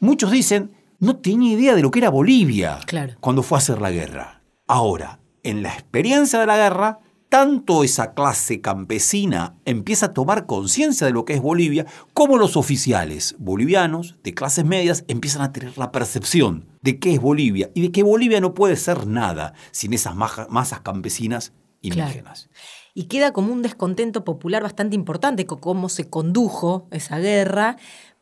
Muchos 0.00 0.30
dicen, 0.30 0.72
no 0.98 1.16
tenía 1.16 1.54
idea 1.54 1.74
de 1.74 1.82
lo 1.82 1.90
que 1.90 1.98
era 2.00 2.10
Bolivia 2.10 2.78
cuando 3.20 3.42
fue 3.42 3.56
a 3.56 3.60
hacer 3.60 3.80
la 3.80 3.90
guerra. 3.90 4.42
Ahora, 4.66 5.20
en 5.42 5.62
la 5.62 5.72
experiencia 5.72 6.38
de 6.38 6.46
la 6.46 6.56
guerra, 6.56 7.00
tanto 7.32 7.82
esa 7.82 8.12
clase 8.12 8.60
campesina 8.60 9.56
empieza 9.64 10.06
a 10.06 10.12
tomar 10.12 10.44
conciencia 10.44 11.06
de 11.06 11.14
lo 11.14 11.24
que 11.24 11.32
es 11.32 11.40
Bolivia, 11.40 11.86
como 12.12 12.36
los 12.36 12.58
oficiales 12.58 13.36
bolivianos 13.38 14.18
de 14.22 14.34
clases 14.34 14.66
medias 14.66 15.04
empiezan 15.08 15.40
a 15.40 15.50
tener 15.50 15.78
la 15.78 15.92
percepción 15.92 16.68
de 16.82 16.98
qué 16.98 17.14
es 17.14 17.20
Bolivia 17.22 17.70
y 17.74 17.80
de 17.80 17.90
que 17.90 18.02
Bolivia 18.02 18.40
no 18.42 18.52
puede 18.52 18.76
ser 18.76 19.06
nada 19.06 19.54
sin 19.70 19.94
esas 19.94 20.14
masas 20.14 20.80
campesinas 20.82 21.54
indígenas. 21.80 22.50
Y 22.94 23.04
queda 23.04 23.32
como 23.32 23.52
un 23.52 23.62
descontento 23.62 24.24
popular 24.24 24.62
bastante 24.62 24.96
importante 24.96 25.46
con 25.46 25.58
cómo 25.58 25.88
se 25.88 26.08
condujo 26.08 26.86
esa 26.90 27.18
guerra, 27.18 27.76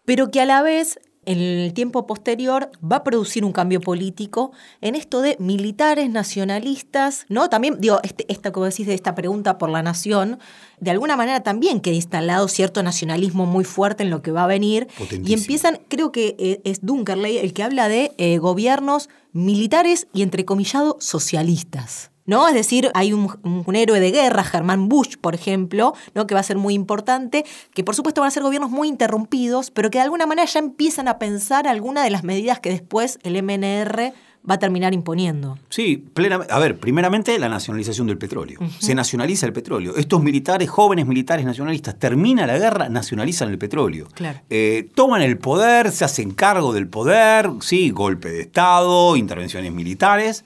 pero 0.04 0.30
que 0.30 0.40
a 0.40 0.46
la 0.46 0.62
vez 0.62 0.98
en 1.26 1.38
el 1.38 1.74
tiempo 1.74 2.06
posterior 2.06 2.70
va 2.80 2.96
a 2.96 3.04
producir 3.04 3.44
un 3.44 3.52
cambio 3.52 3.80
político 3.80 4.52
en 4.80 4.94
esto 4.94 5.20
de 5.20 5.36
militares 5.38 6.08
nacionalistas, 6.10 7.26
¿no? 7.28 7.48
También, 7.50 7.76
digo, 7.78 8.00
este, 8.02 8.24
esta, 8.32 8.52
como 8.52 8.66
decís, 8.66 8.86
de 8.86 8.94
esta 8.94 9.14
pregunta 9.14 9.58
por 9.58 9.68
la 9.68 9.82
nación, 9.82 10.38
de 10.80 10.90
alguna 10.90 11.16
manera 11.16 11.42
también 11.42 11.80
queda 11.80 11.94
instalado 11.94 12.48
cierto 12.48 12.82
nacionalismo 12.82 13.44
muy 13.44 13.64
fuerte 13.64 14.02
en 14.02 14.10
lo 14.10 14.22
que 14.22 14.32
va 14.32 14.44
a 14.44 14.46
venir. 14.46 14.88
Y 15.24 15.34
empiezan, 15.34 15.80
creo 15.88 16.10
que 16.10 16.36
eh, 16.38 16.60
es 16.64 16.80
Dunkerley 16.84 17.38
el 17.38 17.52
que 17.52 17.62
habla 17.62 17.88
de 17.88 18.12
eh, 18.16 18.38
gobiernos 18.38 19.08
militares 19.32 20.08
y 20.14 20.22
entrecomillado 20.22 20.96
socialistas. 21.00 22.09
¿No? 22.26 22.48
Es 22.48 22.54
decir, 22.54 22.90
hay 22.94 23.12
un, 23.12 23.28
héroe 23.74 24.00
de 24.00 24.10
guerra, 24.10 24.44
Germán 24.44 24.88
Bush, 24.88 25.16
por 25.20 25.34
ejemplo, 25.34 25.94
¿no? 26.14 26.26
que 26.26 26.34
va 26.34 26.40
a 26.40 26.44
ser 26.44 26.56
muy 26.56 26.74
importante, 26.74 27.44
que 27.74 27.84
por 27.84 27.94
supuesto 27.94 28.20
van 28.20 28.28
a 28.28 28.30
ser 28.30 28.42
gobiernos 28.42 28.70
muy 28.70 28.88
interrumpidos, 28.88 29.70
pero 29.70 29.90
que 29.90 29.98
de 29.98 30.04
alguna 30.04 30.26
manera 30.26 30.46
ya 30.46 30.58
empiezan 30.58 31.08
a 31.08 31.18
pensar 31.18 31.66
algunas 31.66 32.04
de 32.04 32.10
las 32.10 32.24
medidas 32.24 32.60
que 32.60 32.70
después 32.70 33.18
el 33.22 33.42
MNR 33.42 34.12
va 34.48 34.54
a 34.54 34.58
terminar 34.58 34.94
imponiendo. 34.94 35.58
Sí, 35.68 35.96
plenamente. 35.96 36.52
A 36.52 36.58
ver, 36.58 36.78
primeramente 36.78 37.38
la 37.38 37.48
nacionalización 37.48 38.06
del 38.06 38.18
petróleo. 38.18 38.58
Se 38.78 38.94
nacionaliza 38.94 39.46
el 39.46 39.52
petróleo. 39.52 39.96
Estos 39.96 40.22
militares, 40.22 40.68
jóvenes 40.70 41.06
militares 41.06 41.44
nacionalistas, 41.44 41.98
termina 41.98 42.46
la 42.46 42.58
guerra, 42.58 42.88
nacionalizan 42.88 43.50
el 43.50 43.58
petróleo. 43.58 44.08
Eh, 44.48 44.88
toman 44.94 45.22
el 45.22 45.38
poder, 45.38 45.90
se 45.90 46.04
hacen 46.04 46.30
cargo 46.30 46.72
del 46.72 46.88
poder, 46.88 47.50
sí, 47.60 47.90
golpe 47.90 48.30
de 48.30 48.40
Estado, 48.42 49.16
intervenciones 49.16 49.72
militares 49.72 50.44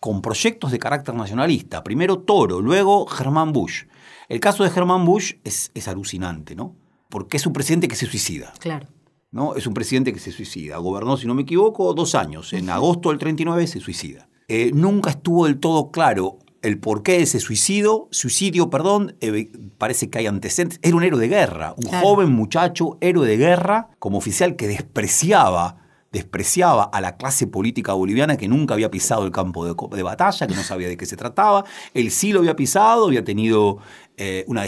con 0.00 0.22
proyectos 0.22 0.70
de 0.70 0.78
carácter 0.78 1.14
nacionalista. 1.14 1.82
Primero 1.82 2.18
Toro, 2.18 2.60
luego 2.60 3.06
Germán 3.06 3.52
Bush. 3.52 3.84
El 4.28 4.40
caso 4.40 4.64
de 4.64 4.70
Germán 4.70 5.04
Bush 5.04 5.34
es, 5.44 5.70
alucinante, 5.88 6.54
¿no? 6.54 6.74
Porque 7.08 7.36
es 7.36 7.46
un 7.46 7.52
presidente 7.52 7.88
que 7.88 7.96
se 7.96 8.06
suicida. 8.06 8.52
Claro. 8.58 8.88
¿no? 9.30 9.54
Es 9.54 9.66
un 9.66 9.74
presidente 9.74 10.12
que 10.12 10.18
se 10.18 10.32
suicida. 10.32 10.78
Gobernó, 10.78 11.16
si 11.16 11.26
no 11.26 11.34
me 11.34 11.42
equivoco, 11.42 11.94
dos 11.94 12.14
años. 12.14 12.52
En 12.52 12.70
agosto 12.70 13.10
del 13.10 13.18
39 13.18 13.66
se 13.66 13.80
suicida. 13.80 14.28
Eh, 14.48 14.70
nunca 14.74 15.10
estuvo 15.10 15.46
del 15.46 15.58
todo 15.58 15.90
claro 15.90 16.38
el 16.62 16.80
porqué 16.80 17.12
de 17.12 17.22
ese 17.22 17.38
suicidio, 17.38 18.08
suicidio, 18.10 18.70
perdón, 18.70 19.16
eh, 19.20 19.52
parece 19.78 20.10
que 20.10 20.18
hay 20.18 20.26
antecedentes. 20.26 20.80
Era 20.82 20.96
un 20.96 21.04
héroe 21.04 21.20
de 21.20 21.28
guerra, 21.28 21.74
un 21.76 21.86
joven 22.00 22.32
muchacho, 22.32 22.98
héroe 23.00 23.26
de 23.26 23.36
guerra, 23.36 23.90
como 24.00 24.18
oficial 24.18 24.56
que 24.56 24.66
despreciaba 24.66 25.85
despreciaba 26.16 26.84
a 26.84 27.00
la 27.00 27.16
clase 27.16 27.46
política 27.46 27.92
boliviana 27.92 28.36
que 28.36 28.48
nunca 28.48 28.72
había 28.74 28.90
pisado 28.90 29.26
el 29.26 29.32
campo 29.32 29.66
de, 29.66 30.02
batalla, 30.02 30.46
que 30.46 30.54
no 30.54 30.62
sabía 30.62 30.88
de 30.88 30.96
qué 30.96 31.04
se 31.04 31.16
trataba. 31.16 31.64
Él 31.92 32.10
sí 32.10 32.32
lo 32.32 32.40
había 32.40 32.56
pisado, 32.56 33.06
había 33.06 33.22
tenido 33.22 33.78
eh, 34.16 34.44
una, 34.48 34.64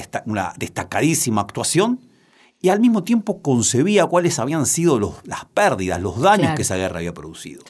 destacadísima 0.56 1.40
actuación 1.40 2.00
y 2.60 2.68
al 2.68 2.80
mismo 2.80 3.02
tiempo 3.02 3.40
concebía 3.40 4.06
cuáles 4.06 4.38
habían 4.38 4.66
sido 4.66 5.16
las 5.24 5.44
pérdidas, 5.46 6.02
los 6.02 6.20
daños 6.20 6.54
que 6.54 6.62
esa 6.62 6.76
guerra 6.76 6.98
había 6.98 7.14
producido. 7.14 7.62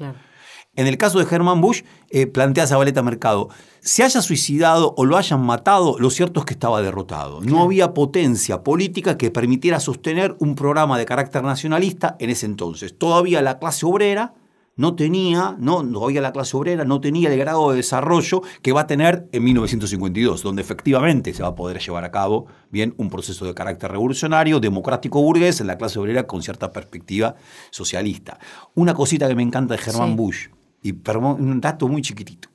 En 0.79 0.87
el 0.87 0.97
caso 0.97 1.19
de 1.19 1.27
Germán 1.27 1.61
Bush, 1.61 1.83
eh, 2.09 2.29
plantea 2.29 2.69
Zabaleta 2.69 3.03
Mercado, 3.03 3.49
se 3.81 4.05
haya 4.05 4.23
suicidado 4.23 4.95
o 4.97 5.05
lo 5.05 5.17
hayan 5.17 5.45
matado, 5.45 5.97
lo 5.99 6.09
cierto 6.09 6.39
es 6.39 6.47
que 6.47 6.55
estaba 6.55 6.81
derrotado. 6.81 7.41
No 7.41 7.63
había 7.63 7.95
potencia 7.95 8.63
política 8.63 9.19
que 9.19 9.33
permitiera 9.33 9.81
sostener 9.81 10.37
un 10.39 10.55
programa 10.55 10.97
de 10.97 11.05
carácter 11.05 11.43
nacionalista 11.43 12.15
en 12.21 12.31
ese 12.31 12.47
entonces. 12.47 12.97
Todavía 12.97 13.43
la 13.43 13.59
clase 13.59 13.87
obrera 13.87 14.35
no 14.77 14.95
tenía, 14.95 15.57
no, 15.59 15.83
todavía 15.83 16.21
la 16.21 16.31
clase 16.31 16.57
obrera 16.57 16.85
no 16.85 17.01
tenía 17.01 17.29
el 17.33 17.41
grado 17.41 17.71
de 17.71 17.79
desarrollo 17.79 18.43
que 18.63 18.71
va 18.71 18.83
a 18.83 18.87
tener 18.87 19.29
en 19.33 19.43
1952, 19.43 20.45
donde 20.45 20.63
efectivamente 20.63 21.35
se 21.35 21.43
va 21.43 21.49
a 21.49 21.55
poder 21.57 21.81
llevar 21.81 22.05
a 22.05 22.13
cabo 22.13 22.47
bien 22.71 22.95
un 22.99 23.11
proceso 23.11 23.45
de 23.47 23.53
carácter 23.53 23.91
revolucionario, 23.91 24.61
democrático 24.61 25.21
burgués 25.21 25.61
en 25.61 25.67
la 25.67 25.77
clase 25.77 25.99
obrera 25.99 26.29
con 26.29 26.41
cierta 26.41 26.71
perspectiva 26.71 27.35
socialista. 27.71 28.39
Una 28.77 28.95
cosita 28.95 29.27
que 29.27 29.35
me 29.35 29.43
encanta 29.43 29.75
de 29.75 29.83
Germán 29.83 30.15
Bush, 30.15 30.47
y 30.83 30.93
un 30.93 31.61
dato 31.61 31.89
muy 31.89 32.03
chiquitito. 32.03 32.49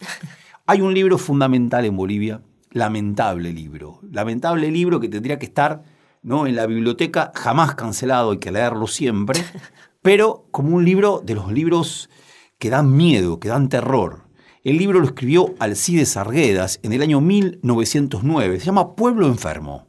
Hay 0.66 0.82
un 0.82 0.94
libro 0.94 1.18
fundamental 1.18 1.86
en 1.86 1.98
Bolivia, 1.98 2.42
lamentable 2.72 3.52
libro, 3.52 4.00
lamentable 4.10 4.72
libro 4.72 5.00
que 5.00 5.10
tendría 5.10 5.38
que 5.38 5.46
estar 5.46 5.84
¿no? 6.22 6.48
en 6.48 6.56
la 6.56 6.66
biblioteca, 6.66 7.32
jamás 7.36 7.76
cancelado, 7.76 8.32
hay 8.32 8.38
que 8.40 8.52
leerlo 8.52 8.88
siempre, 8.88 9.44
pero 10.02 10.48
como 10.52 10.76
un 10.76 10.86
libro 10.86 11.22
de 11.24 11.36
los 11.36 11.52
libros 11.52 12.10
que 12.58 12.70
dan 12.70 12.96
miedo, 12.96 13.40
que 13.40 13.50
dan 13.50 13.70
terror. 13.70 14.24
El 14.64 14.78
libro 14.78 15.02
lo 15.02 15.06
escribió 15.06 15.54
Alcides 15.60 16.16
Arguedas 16.16 16.80
en 16.84 16.94
el 16.94 17.02
año 17.02 17.20
1909, 17.20 18.60
se 18.60 18.66
llama 18.66 18.96
Pueblo 18.96 19.28
Enfermo. 19.28 19.88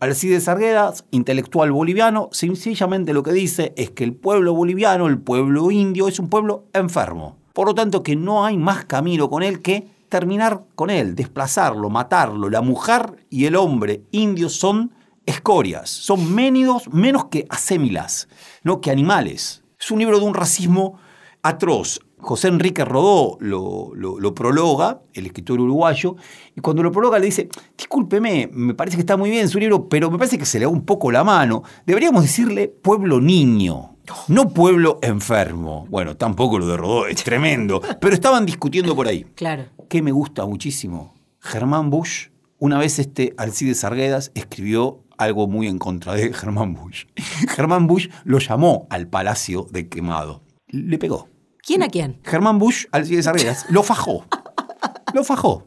Alcides 0.00 0.48
Arguedas, 0.48 1.06
intelectual 1.12 1.72
boliviano, 1.72 2.28
sencillamente 2.30 3.14
lo 3.14 3.22
que 3.22 3.32
dice 3.32 3.72
es 3.78 3.90
que 3.90 4.04
el 4.04 4.14
pueblo 4.14 4.52
boliviano, 4.52 5.06
el 5.06 5.18
pueblo 5.18 5.70
indio, 5.70 6.08
es 6.08 6.18
un 6.18 6.28
pueblo 6.28 6.68
enfermo. 6.74 7.43
Por 7.54 7.68
lo 7.68 7.74
tanto, 7.74 8.02
que 8.02 8.16
no 8.16 8.44
hay 8.44 8.58
más 8.58 8.84
camino 8.84 9.30
con 9.30 9.42
él 9.44 9.62
que 9.62 9.86
terminar 10.08 10.64
con 10.74 10.90
él, 10.90 11.14
desplazarlo, 11.14 11.88
matarlo. 11.88 12.50
La 12.50 12.60
mujer 12.60 13.26
y 13.30 13.46
el 13.46 13.54
hombre 13.56 14.02
indios 14.10 14.54
son 14.54 14.92
escorias, 15.24 15.88
son 15.88 16.34
ménidos 16.34 16.92
menos 16.92 17.26
que 17.26 17.46
asémilas, 17.48 18.28
no 18.64 18.80
que 18.80 18.90
animales. 18.90 19.62
Es 19.80 19.90
un 19.92 20.00
libro 20.00 20.18
de 20.18 20.26
un 20.26 20.34
racismo 20.34 20.98
atroz. 21.42 22.00
José 22.18 22.48
Enrique 22.48 22.84
Rodó 22.84 23.36
lo, 23.38 23.92
lo, 23.94 24.34
prologa, 24.34 25.02
el 25.12 25.26
escritor 25.26 25.60
uruguayo, 25.60 26.16
y 26.56 26.60
cuando 26.60 26.82
lo 26.82 26.90
prologa 26.90 27.18
le 27.18 27.26
dice, 27.26 27.50
discúlpeme, 27.76 28.48
me 28.50 28.74
parece 28.74 28.96
que 28.96 29.02
está 29.02 29.16
muy 29.16 29.30
bien 29.30 29.48
su 29.48 29.58
libro, 29.58 29.88
pero 29.88 30.10
me 30.10 30.16
parece 30.16 30.38
que 30.38 30.46
se 30.46 30.58
le 30.58 30.64
da 30.64 30.70
un 30.70 30.86
poco 30.86 31.12
la 31.12 31.22
mano. 31.22 31.62
Deberíamos 31.86 32.22
decirle 32.22 32.68
pueblo 32.68 33.20
niño, 33.20 33.93
no 34.28 34.48
pueblo 34.50 34.98
enfermo. 35.02 35.86
Bueno, 35.88 36.16
tampoco 36.16 36.58
lo 36.58 36.66
de 36.66 36.76
Rodó, 36.76 37.06
es 37.06 37.22
tremendo. 37.24 37.80
Pero 38.00 38.14
estaban 38.14 38.46
discutiendo 38.46 38.94
por 38.94 39.08
ahí. 39.08 39.24
Claro. 39.34 39.66
Que 39.88 40.02
me 40.02 40.12
gusta 40.12 40.46
muchísimo. 40.46 41.14
Germán 41.40 41.90
Bush, 41.90 42.28
una 42.58 42.78
vez 42.78 42.98
este 42.98 43.34
Alcides 43.36 43.84
Arguedas 43.84 44.32
escribió 44.34 45.02
algo 45.18 45.46
muy 45.46 45.68
en 45.68 45.78
contra 45.78 46.14
de 46.14 46.32
Germán 46.32 46.74
Bush. 46.74 47.04
Germán 47.48 47.86
Bush 47.86 48.08
lo 48.24 48.38
llamó 48.38 48.86
al 48.90 49.08
Palacio 49.08 49.66
de 49.70 49.88
Quemado. 49.88 50.42
Le 50.68 50.98
pegó. 50.98 51.28
¿Quién 51.62 51.82
a 51.82 51.88
quién? 51.88 52.20
Germán 52.24 52.58
Bush, 52.58 52.86
Alcides 52.92 53.26
Arguedas, 53.26 53.66
lo 53.70 53.82
fajó. 53.82 54.26
Lo 55.14 55.24
fajó. 55.24 55.66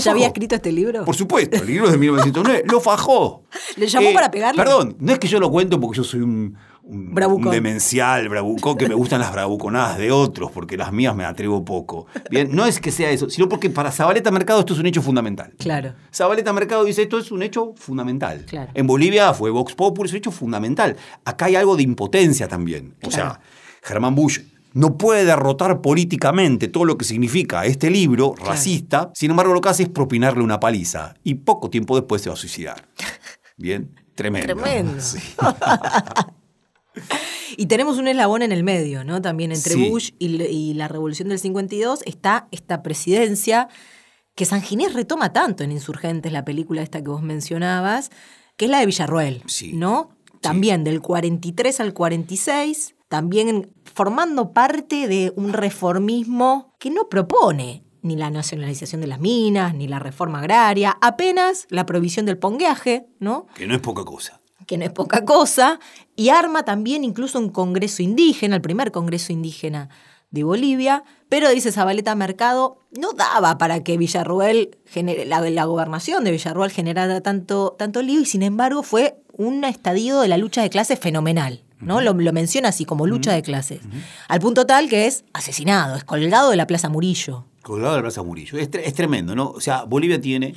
¿Ya 0.00 0.10
había 0.10 0.26
escrito 0.26 0.54
este 0.54 0.72
libro? 0.72 1.04
Por 1.04 1.14
supuesto, 1.14 1.56
el 1.56 1.66
libro 1.66 1.86
es 1.86 1.92
de 1.92 1.98
1909. 1.98 2.64
Lo 2.66 2.80
fajó. 2.80 3.44
¿Le 3.76 3.86
llamó 3.86 4.08
eh, 4.08 4.14
para 4.14 4.30
pegarle? 4.30 4.62
Perdón, 4.62 4.96
no 4.98 5.12
es 5.12 5.18
que 5.18 5.28
yo 5.28 5.38
lo 5.38 5.50
cuento 5.50 5.80
porque 5.80 5.98
yo 5.98 6.04
soy 6.04 6.20
un, 6.20 6.56
un, 6.86 7.50
demencial, 7.50 8.28
bravucón, 8.28 8.76
que 8.76 8.88
me 8.88 8.94
gustan 8.94 9.20
las 9.20 9.32
bravuconadas 9.32 9.98
de 9.98 10.12
otros, 10.12 10.52
porque 10.52 10.76
las 10.76 10.92
mías 10.92 11.16
me 11.16 11.24
atrevo 11.24 11.64
poco. 11.64 12.06
Bien, 12.30 12.54
no 12.54 12.64
es 12.64 12.80
que 12.80 12.92
sea 12.92 13.10
eso, 13.10 13.28
sino 13.28 13.48
porque 13.48 13.70
para 13.70 13.90
Zabaleta 13.90 14.30
Mercado 14.30 14.60
esto 14.60 14.74
es 14.74 14.78
un 14.78 14.86
hecho 14.86 15.02
fundamental. 15.02 15.52
Claro. 15.58 15.94
Zabaleta 16.14 16.52
Mercado 16.52 16.84
dice 16.84 17.02
esto 17.02 17.18
es 17.18 17.32
un 17.32 17.42
hecho 17.42 17.74
fundamental. 17.76 18.44
Claro. 18.46 18.70
En 18.74 18.86
Bolivia 18.86 19.34
fue 19.34 19.50
Vox 19.50 19.74
Populi, 19.74 20.06
es 20.06 20.12
un 20.12 20.18
hecho 20.18 20.30
fundamental. 20.30 20.96
Acá 21.24 21.46
hay 21.46 21.56
algo 21.56 21.76
de 21.76 21.82
impotencia 21.82 22.46
también. 22.46 22.94
O 23.02 23.10
sea, 23.10 23.40
Germán 23.82 24.14
Bush 24.14 24.40
no 24.76 24.98
puede 24.98 25.24
derrotar 25.24 25.80
políticamente 25.80 26.68
todo 26.68 26.84
lo 26.84 26.98
que 26.98 27.04
significa 27.04 27.64
este 27.64 27.90
libro 27.90 28.34
racista, 28.36 29.10
sin 29.14 29.30
embargo 29.30 29.54
lo 29.54 29.62
que 29.62 29.70
hace 29.70 29.84
es 29.84 29.88
propinarle 29.88 30.42
una 30.42 30.60
paliza 30.60 31.14
y 31.24 31.34
poco 31.34 31.70
tiempo 31.70 31.96
después 31.96 32.20
se 32.20 32.28
va 32.28 32.34
a 32.34 32.36
suicidar. 32.36 32.86
Bien, 33.56 33.90
tremendo. 34.14 34.54
Tremendo. 34.54 35.02
Y 37.56 37.66
tenemos 37.66 37.98
un 37.98 38.08
eslabón 38.08 38.42
en 38.42 38.52
el 38.52 38.62
medio, 38.62 39.04
¿no? 39.04 39.22
También 39.22 39.52
entre 39.52 39.76
Bush 39.88 40.10
y, 40.18 40.74
la 40.74 40.88
revolución 40.88 41.28
del 41.28 41.38
52 41.38 42.02
está 42.04 42.48
esta 42.50 42.82
presidencia 42.82 43.68
que 44.34 44.44
San 44.44 44.62
Ginés 44.62 44.92
retoma 44.92 45.32
tanto 45.32 45.64
en 45.64 45.72
Insurgentes, 45.72 46.32
la 46.32 46.44
película 46.44 46.82
esta 46.82 47.02
que 47.02 47.08
vos 47.08 47.22
mencionabas, 47.22 48.10
que 48.56 48.66
es 48.66 48.70
la 48.70 48.80
de 48.80 48.86
Villarroel, 48.86 49.42
¿no? 49.72 50.10
También 50.42 50.84
del 50.84 51.00
43 51.00 51.80
al 51.80 51.94
46, 51.94 52.94
también 53.08 53.72
formando 53.84 54.52
parte 54.52 55.08
de 55.08 55.32
un 55.36 55.52
reformismo 55.52 56.74
que 56.78 56.90
no 56.90 57.08
propone 57.08 57.84
ni 58.02 58.16
la 58.16 58.30
nacionalización 58.30 59.00
de 59.00 59.06
las 59.06 59.20
minas, 59.20 59.74
ni 59.74 59.88
la 59.88 59.98
reforma 59.98 60.40
agraria, 60.40 60.96
apenas 61.00 61.66
la 61.70 61.86
provisión 61.86 62.26
del 62.26 62.38
pongueaje, 62.38 63.06
¿no? 63.18 63.46
Que 63.54 63.66
no 63.66 63.74
es 63.74 63.80
poca 63.80 64.04
cosa 64.04 64.42
que 64.66 64.78
no 64.78 64.84
es 64.84 64.90
poca 64.90 65.24
cosa, 65.24 65.80
y 66.14 66.28
arma 66.30 66.64
también 66.64 67.04
incluso 67.04 67.38
un 67.38 67.50
congreso 67.50 68.02
indígena, 68.02 68.56
el 68.56 68.62
primer 68.62 68.92
congreso 68.92 69.32
indígena 69.32 69.88
de 70.30 70.44
Bolivia, 70.44 71.04
pero 71.28 71.48
dice 71.50 71.72
Zabaleta 71.72 72.14
Mercado, 72.14 72.78
no 72.90 73.12
daba 73.12 73.58
para 73.58 73.82
que 73.82 73.96
Villarruel, 73.96 74.76
la, 75.26 75.64
gobernación 75.64 76.24
de 76.24 76.32
Villarruel 76.32 76.70
generara 76.70 77.20
tanto, 77.20 77.74
tanto 77.78 78.02
lío, 78.02 78.20
y 78.20 78.26
sin 78.26 78.42
embargo 78.42 78.82
fue 78.82 79.16
un 79.32 79.64
estadio 79.64 80.20
de 80.20 80.28
la 80.28 80.36
lucha 80.36 80.62
de 80.62 80.70
clases 80.70 80.98
fenomenal. 80.98 81.62
¿no? 81.80 82.00
lo, 82.00 82.14
menciona 82.14 82.70
así 82.70 82.84
como 82.84 83.06
lucha 83.06 83.32
de 83.32 83.42
clases. 83.42 83.80
Al 84.28 84.40
punto 84.40 84.66
tal 84.66 84.88
que 84.88 85.06
es 85.06 85.24
asesinado, 85.32 85.96
es 85.96 86.04
colgado 86.04 86.50
de 86.50 86.56
la 86.56 86.66
Plaza 86.66 86.88
Murillo. 86.88 87.44
Colgado 87.62 87.92
de 87.92 87.98
la 87.98 88.02
Plaza 88.04 88.22
Murillo. 88.22 88.58
Es, 88.58 88.70
es 88.72 88.94
tremendo, 88.94 89.34
¿no? 89.34 89.50
O 89.50 89.60
sea, 89.60 89.84
Bolivia 89.84 90.20
tiene 90.20 90.54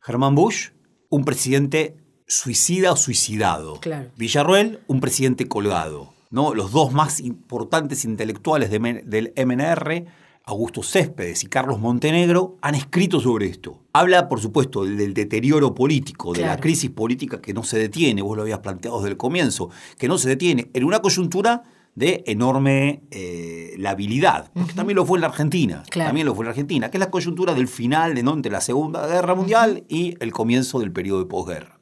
Germán 0.00 0.34
Bush, 0.34 0.70
un 1.08 1.24
presidente 1.24 1.96
suicida 2.26 2.92
o 2.92 2.96
suicidado. 2.96 3.80
Villarruel, 4.16 4.80
un 4.86 5.00
presidente 5.00 5.46
colgado. 5.46 6.12
¿no? 6.30 6.54
Los 6.54 6.72
dos 6.72 6.92
más 6.92 7.20
importantes 7.20 8.04
intelectuales 8.04 8.70
del 8.70 9.32
MNR, 9.36 10.04
Augusto 10.44 10.82
Céspedes 10.82 11.42
y 11.44 11.46
Carlos 11.46 11.80
Montenegro, 11.80 12.56
han 12.60 12.74
escrito 12.74 13.20
sobre 13.20 13.46
esto. 13.46 13.80
Habla, 13.92 14.28
por 14.28 14.40
supuesto, 14.40 14.84
del, 14.84 15.14
deterioro 15.14 15.74
político, 15.74 16.32
de 16.32 16.42
la 16.42 16.58
crisis 16.58 16.90
política 16.90 17.40
que 17.40 17.54
no 17.54 17.62
se 17.62 17.78
detiene, 17.78 18.22
vos 18.22 18.36
lo 18.36 18.42
habías 18.42 18.60
planteado 18.60 18.98
desde 18.98 19.10
el 19.10 19.16
comienzo, 19.16 19.70
que 19.98 20.08
no 20.08 20.18
se 20.18 20.28
detiene 20.28 20.70
en 20.72 20.84
una 20.84 21.00
coyuntura 21.00 21.64
de 21.94 22.22
enorme 22.26 23.02
eh, 23.10 23.74
labilidad, 23.78 24.50
porque 24.52 24.74
también 24.74 24.96
lo 24.96 25.06
fue 25.06 25.16
en 25.16 25.22
la 25.22 25.28
Argentina, 25.28 25.82
también 25.90 26.26
lo 26.26 26.34
fue 26.34 26.42
en 26.42 26.48
la 26.48 26.50
Argentina, 26.50 26.90
que 26.90 26.98
es 26.98 27.00
la 27.00 27.10
coyuntura 27.10 27.54
del 27.54 27.68
final 27.68 28.14
de, 28.14 28.22
¿no? 28.22 28.34
entre 28.34 28.52
la 28.52 28.60
Segunda 28.60 29.06
Guerra 29.06 29.34
Mundial 29.34 29.84
y 29.88 30.14
el 30.20 30.30
comienzo 30.30 30.78
del 30.78 30.92
periodo 30.92 31.20
de 31.20 31.26
posguerra. 31.26 31.75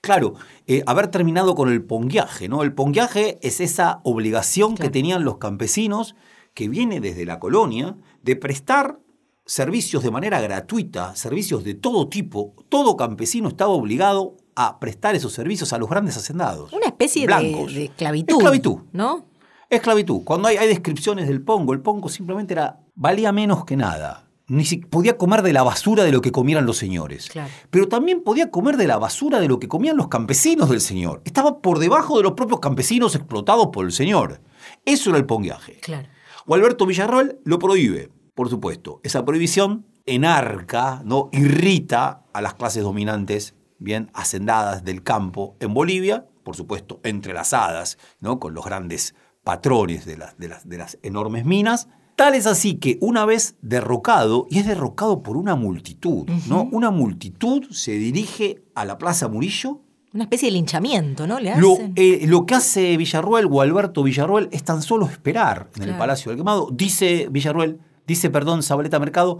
Claro, 0.00 0.34
eh, 0.66 0.82
haber 0.86 1.08
terminado 1.08 1.54
con 1.54 1.70
el 1.70 1.82
ponguaje, 1.82 2.48
¿no? 2.48 2.62
El 2.62 2.72
ponguaje 2.72 3.38
es 3.42 3.60
esa 3.60 4.00
obligación 4.04 4.76
que 4.76 4.90
tenían 4.90 5.24
los 5.24 5.38
campesinos, 5.38 6.14
que 6.54 6.68
viene 6.68 7.00
desde 7.00 7.24
la 7.24 7.38
colonia, 7.38 7.96
de 8.22 8.36
prestar 8.36 9.00
servicios 9.44 10.02
de 10.02 10.10
manera 10.10 10.40
gratuita, 10.40 11.16
servicios 11.16 11.64
de 11.64 11.74
todo 11.74 12.08
tipo. 12.08 12.54
Todo 12.68 12.96
campesino 12.96 13.48
estaba 13.48 13.70
obligado 13.70 14.36
a 14.54 14.78
prestar 14.78 15.14
esos 15.14 15.32
servicios 15.32 15.72
a 15.72 15.78
los 15.78 15.88
grandes 15.88 16.16
hacendados. 16.16 16.72
Una 16.72 16.86
especie 16.86 17.26
de, 17.26 17.84
esclavitud. 17.84 18.36
Esclavitud. 18.36 18.78
¿No? 18.92 19.26
Esclavitud. 19.70 20.22
Cuando 20.24 20.48
hay, 20.48 20.56
hay 20.56 20.68
descripciones 20.68 21.28
del 21.28 21.42
pongo, 21.42 21.72
el 21.72 21.80
pongo 21.80 22.08
simplemente 22.08 22.54
era, 22.54 22.80
valía 22.94 23.32
menos 23.32 23.64
que 23.64 23.76
nada 23.76 24.27
ni 24.48 24.64
si, 24.64 24.78
podía 24.78 25.18
comer 25.18 25.42
de 25.42 25.52
la 25.52 25.62
basura 25.62 26.04
de 26.04 26.12
lo 26.12 26.22
que 26.22 26.32
comieran 26.32 26.66
los 26.66 26.78
señores. 26.78 27.30
Pero 27.70 27.86
también 27.88 28.22
podía 28.22 28.50
comer 28.50 28.76
de 28.76 28.86
la 28.86 28.96
basura 28.96 29.40
de 29.40 29.48
lo 29.48 29.60
que 29.60 29.68
comían 29.68 29.96
los 29.96 30.08
campesinos 30.08 30.70
del 30.70 30.80
señor. 30.80 31.20
Estaba 31.24 31.60
por 31.60 31.78
debajo 31.78 32.16
de 32.16 32.22
los 32.22 32.32
propios 32.32 32.60
campesinos 32.60 33.14
explotados 33.14 33.68
por 33.72 33.84
el 33.84 33.92
señor. 33.92 34.40
Eso 34.84 35.10
era 35.10 35.18
el 35.18 35.26
ponguaje. 35.26 35.78
Claro. 35.80 36.08
O 36.46 36.54
Alberto 36.54 36.86
Villarroel 36.86 37.38
lo 37.44 37.58
prohíbe, 37.58 38.10
por 38.34 38.48
supuesto. 38.48 39.00
Esa 39.02 39.24
prohibición 39.24 39.84
enarca, 40.06 41.02
¿no? 41.04 41.28
irrita 41.32 42.24
a 42.32 42.40
las 42.40 42.54
clases 42.54 42.82
dominantes, 42.82 43.54
bien 43.78 44.10
hacendadas 44.14 44.82
del 44.82 45.02
campo 45.02 45.56
en 45.60 45.74
Bolivia, 45.74 46.26
por 46.42 46.56
supuesto, 46.56 47.00
entrelazadas 47.02 47.98
¿no? 48.20 48.40
con 48.40 48.54
los 48.54 48.64
grandes 48.64 49.14
patrones 49.44 50.06
de 50.06 50.16
las, 50.16 50.38
de 50.38 50.48
las, 50.48 50.66
de 50.66 50.78
las 50.78 50.98
enormes 51.02 51.44
minas, 51.44 51.88
Tal 52.18 52.34
es 52.34 52.46
así 52.48 52.74
que 52.74 52.98
una 53.00 53.24
vez 53.24 53.54
derrocado, 53.62 54.48
y 54.50 54.58
es 54.58 54.66
derrocado 54.66 55.22
por 55.22 55.36
una 55.36 55.54
multitud, 55.54 56.28
¿no? 56.48 56.68
Una 56.72 56.90
multitud 56.90 57.70
se 57.70 57.92
dirige 57.92 58.60
a 58.74 58.84
la 58.84 58.98
Plaza 58.98 59.28
Murillo. 59.28 59.82
Una 60.12 60.24
especie 60.24 60.48
de 60.48 60.54
linchamiento, 60.54 61.28
¿no? 61.28 61.38
Lo, 61.38 61.78
eh, 61.94 62.24
lo, 62.26 62.44
que 62.44 62.56
hace 62.56 62.96
Villarruel 62.96 63.46
o 63.48 63.60
Alberto 63.60 64.02
Villarruel 64.02 64.48
es 64.50 64.64
tan 64.64 64.82
solo 64.82 65.06
esperar 65.06 65.70
en 65.76 65.84
el 65.84 65.96
Palacio 65.96 66.30
del 66.30 66.38
Quemado. 66.40 66.68
Dice 66.72 67.28
Villarruel, 67.30 67.78
dice, 68.04 68.30
perdón, 68.30 68.64
Zabaleta 68.64 68.98
Mercado, 68.98 69.38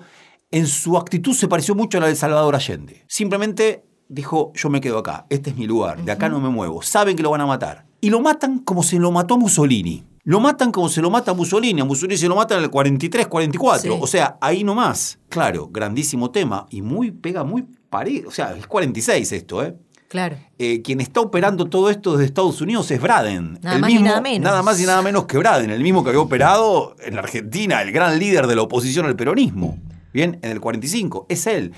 en 0.53 0.68
su 0.68 0.97
actitud 0.97 1.35
se 1.35 1.49
pareció 1.49 1.74
mucho 1.74 1.99
a 1.99 2.03
la 2.03 2.07
de 2.07 2.14
Salvador 2.14 2.55
Allende. 2.55 3.03
Simplemente 3.09 3.85
dijo, 4.09 4.53
yo 4.55 4.70
me 4.70 4.81
quedo 4.81 4.99
acá, 4.99 5.26
este 5.31 5.51
es 5.51 5.57
mi 5.57 5.66
lugar, 5.66 6.05
de 6.05 6.12
acá 6.12 6.29
no 6.29 6.39
me 6.39 6.49
muevo. 6.49 6.81
Saben 6.83 7.16
que 7.16 7.24
lo 7.24 7.31
van 7.33 7.41
a 7.41 7.47
matar. 7.47 7.87
Y 8.01 8.11
lo 8.11 8.20
matan 8.20 8.61
como 8.61 8.85
se 8.85 9.01
lo 9.01 9.11
mató 9.11 9.37
Mussolini. 9.37 10.05
Lo 10.29 10.41
matan 10.41 10.70
como 10.72 10.91
se 10.91 11.01
lo 11.01 11.09
mata 11.09 11.31
a 11.31 11.35
Mussolini. 11.35 11.81
A 11.81 11.87
Mussolini 11.87 12.18
se 12.18 12.29
lo 12.29 12.37
matan 12.37 12.59
en 12.59 12.64
el 12.64 12.70
43, 12.70 13.29
44. 13.29 13.99
O 13.99 14.07
sea, 14.07 14.37
ahí 14.43 14.62
nomás. 14.62 15.18
Claro, 15.31 15.70
grandísimo 15.72 16.31
tema. 16.31 16.66
Y 16.68 16.83
muy, 16.83 17.12
pega 17.12 17.45
muy 17.45 17.64
parecido. 17.89 18.29
O 18.29 18.31
sea, 18.31 18.55
es 18.55 18.66
46 18.66 19.33
esto, 19.33 19.64
¿eh? 19.64 19.74
Claro. 20.07 20.37
Eh, 20.59 20.83
quien 20.83 21.01
está 21.01 21.22
operando 21.22 21.70
todo 21.70 21.89
esto 21.89 22.12
desde 22.12 22.26
Estados 22.26 22.61
Unidos 22.61 22.91
es 22.91 23.01
Braden. 23.01 23.59
Nada 23.62 23.79
más 23.79 23.91
y 23.91 24.03
nada 24.03 24.20
menos. 24.20 24.45
Nada 24.45 24.62
más 24.62 24.79
y 24.79 24.85
nada 24.85 25.01
menos 25.01 25.24
que 25.24 25.39
Braden, 25.39 25.70
el 25.70 25.83
mismo 25.83 26.05
que 26.05 26.11
había 26.11 26.20
operado 26.20 26.95
en 27.03 27.14
la 27.14 27.22
Argentina, 27.22 27.81
el 27.81 27.91
gran 27.91 28.18
líder 28.18 28.49
de 28.49 28.57
la 28.57 28.61
oposición 28.61 29.07
al 29.07 29.16
peronismo. 29.16 29.79
Bien, 30.12 30.39
en 30.43 30.51
el 30.51 30.61
45. 30.61 31.24
Es 31.31 31.47
él. 31.47 31.72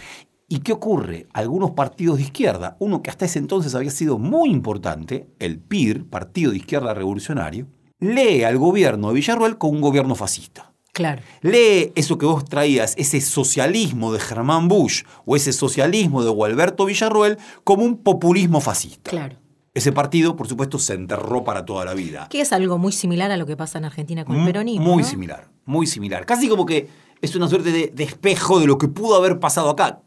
¿Y 0.49 0.59
qué 0.59 0.73
ocurre? 0.73 1.29
Algunos 1.35 1.71
partidos 1.71 2.17
de 2.17 2.25
izquierda, 2.25 2.77
uno 2.81 3.01
que 3.01 3.11
hasta 3.11 3.27
ese 3.27 3.39
entonces 3.39 3.77
había 3.77 3.93
sido 3.93 4.19
muy 4.19 4.51
importante, 4.51 5.29
el 5.39 5.61
PIR, 5.61 6.07
Partido 6.11 6.51
de 6.51 6.57
Izquierda 6.57 6.95
Revolucionario, 6.95 7.69
lee 8.01 8.43
al 8.43 8.59
gobierno 8.59 9.09
de 9.09 9.15
Villarroel 9.15 9.59
como 9.59 9.75
un 9.75 9.81
gobierno 9.81 10.15
fascista. 10.15 10.73
Claro. 10.93 11.23
Lee 11.43 11.93
eso 11.95 12.19
que 12.19 12.27
vos 12.27 12.45
traías, 12.45 12.95
ese 12.99 13.21
socialismo 13.21 14.13
de 14.13 14.19
Germán 14.19 14.69
Bush 14.69 15.05
o 15.25 15.37
ese 15.37 15.53
socialismo 15.53 16.25
de 16.25 16.31
Gualberto 16.31 16.85
Villarroel 16.85 17.39
como 17.63 17.85
un 17.85 17.99
populismo 17.99 18.61
fascista. 18.61 19.11
Claro. 19.11 19.37
Ese 19.73 19.93
partido, 19.93 20.35
por 20.35 20.49
supuesto, 20.49 20.81
se 20.81 20.95
enterró 20.95 21.45
para 21.45 21.65
toda 21.65 21.85
la 21.85 21.95
vida. 21.95 22.27
Que 22.29 22.41
es 22.41 22.53
algo 22.53 22.77
muy 22.77 22.91
similar 22.91 23.31
a 23.31 23.37
lo 23.37 23.47
que 23.47 23.57
pasa 23.57 23.79
en 23.79 23.85
Argentina 23.85 24.25
con 24.25 24.37
el 24.37 24.45
peronismo. 24.45 24.85
Muy 24.85 25.05
similar, 25.05 25.49
muy 25.65 25.87
similar. 25.87 26.27
Casi 26.27 26.49
como 26.49 26.67
que 26.67 26.89
es 27.23 27.37
una 27.37 27.49
suerte 27.49 27.71
de, 27.71 27.87
de 27.87 28.05
espejo 28.05 28.59
de 28.59 28.67
lo 28.67 28.79
que 28.79 28.89
pudo 28.89 29.15
haber 29.15 29.39
pasado 29.39 29.71
acá. 29.71 30.03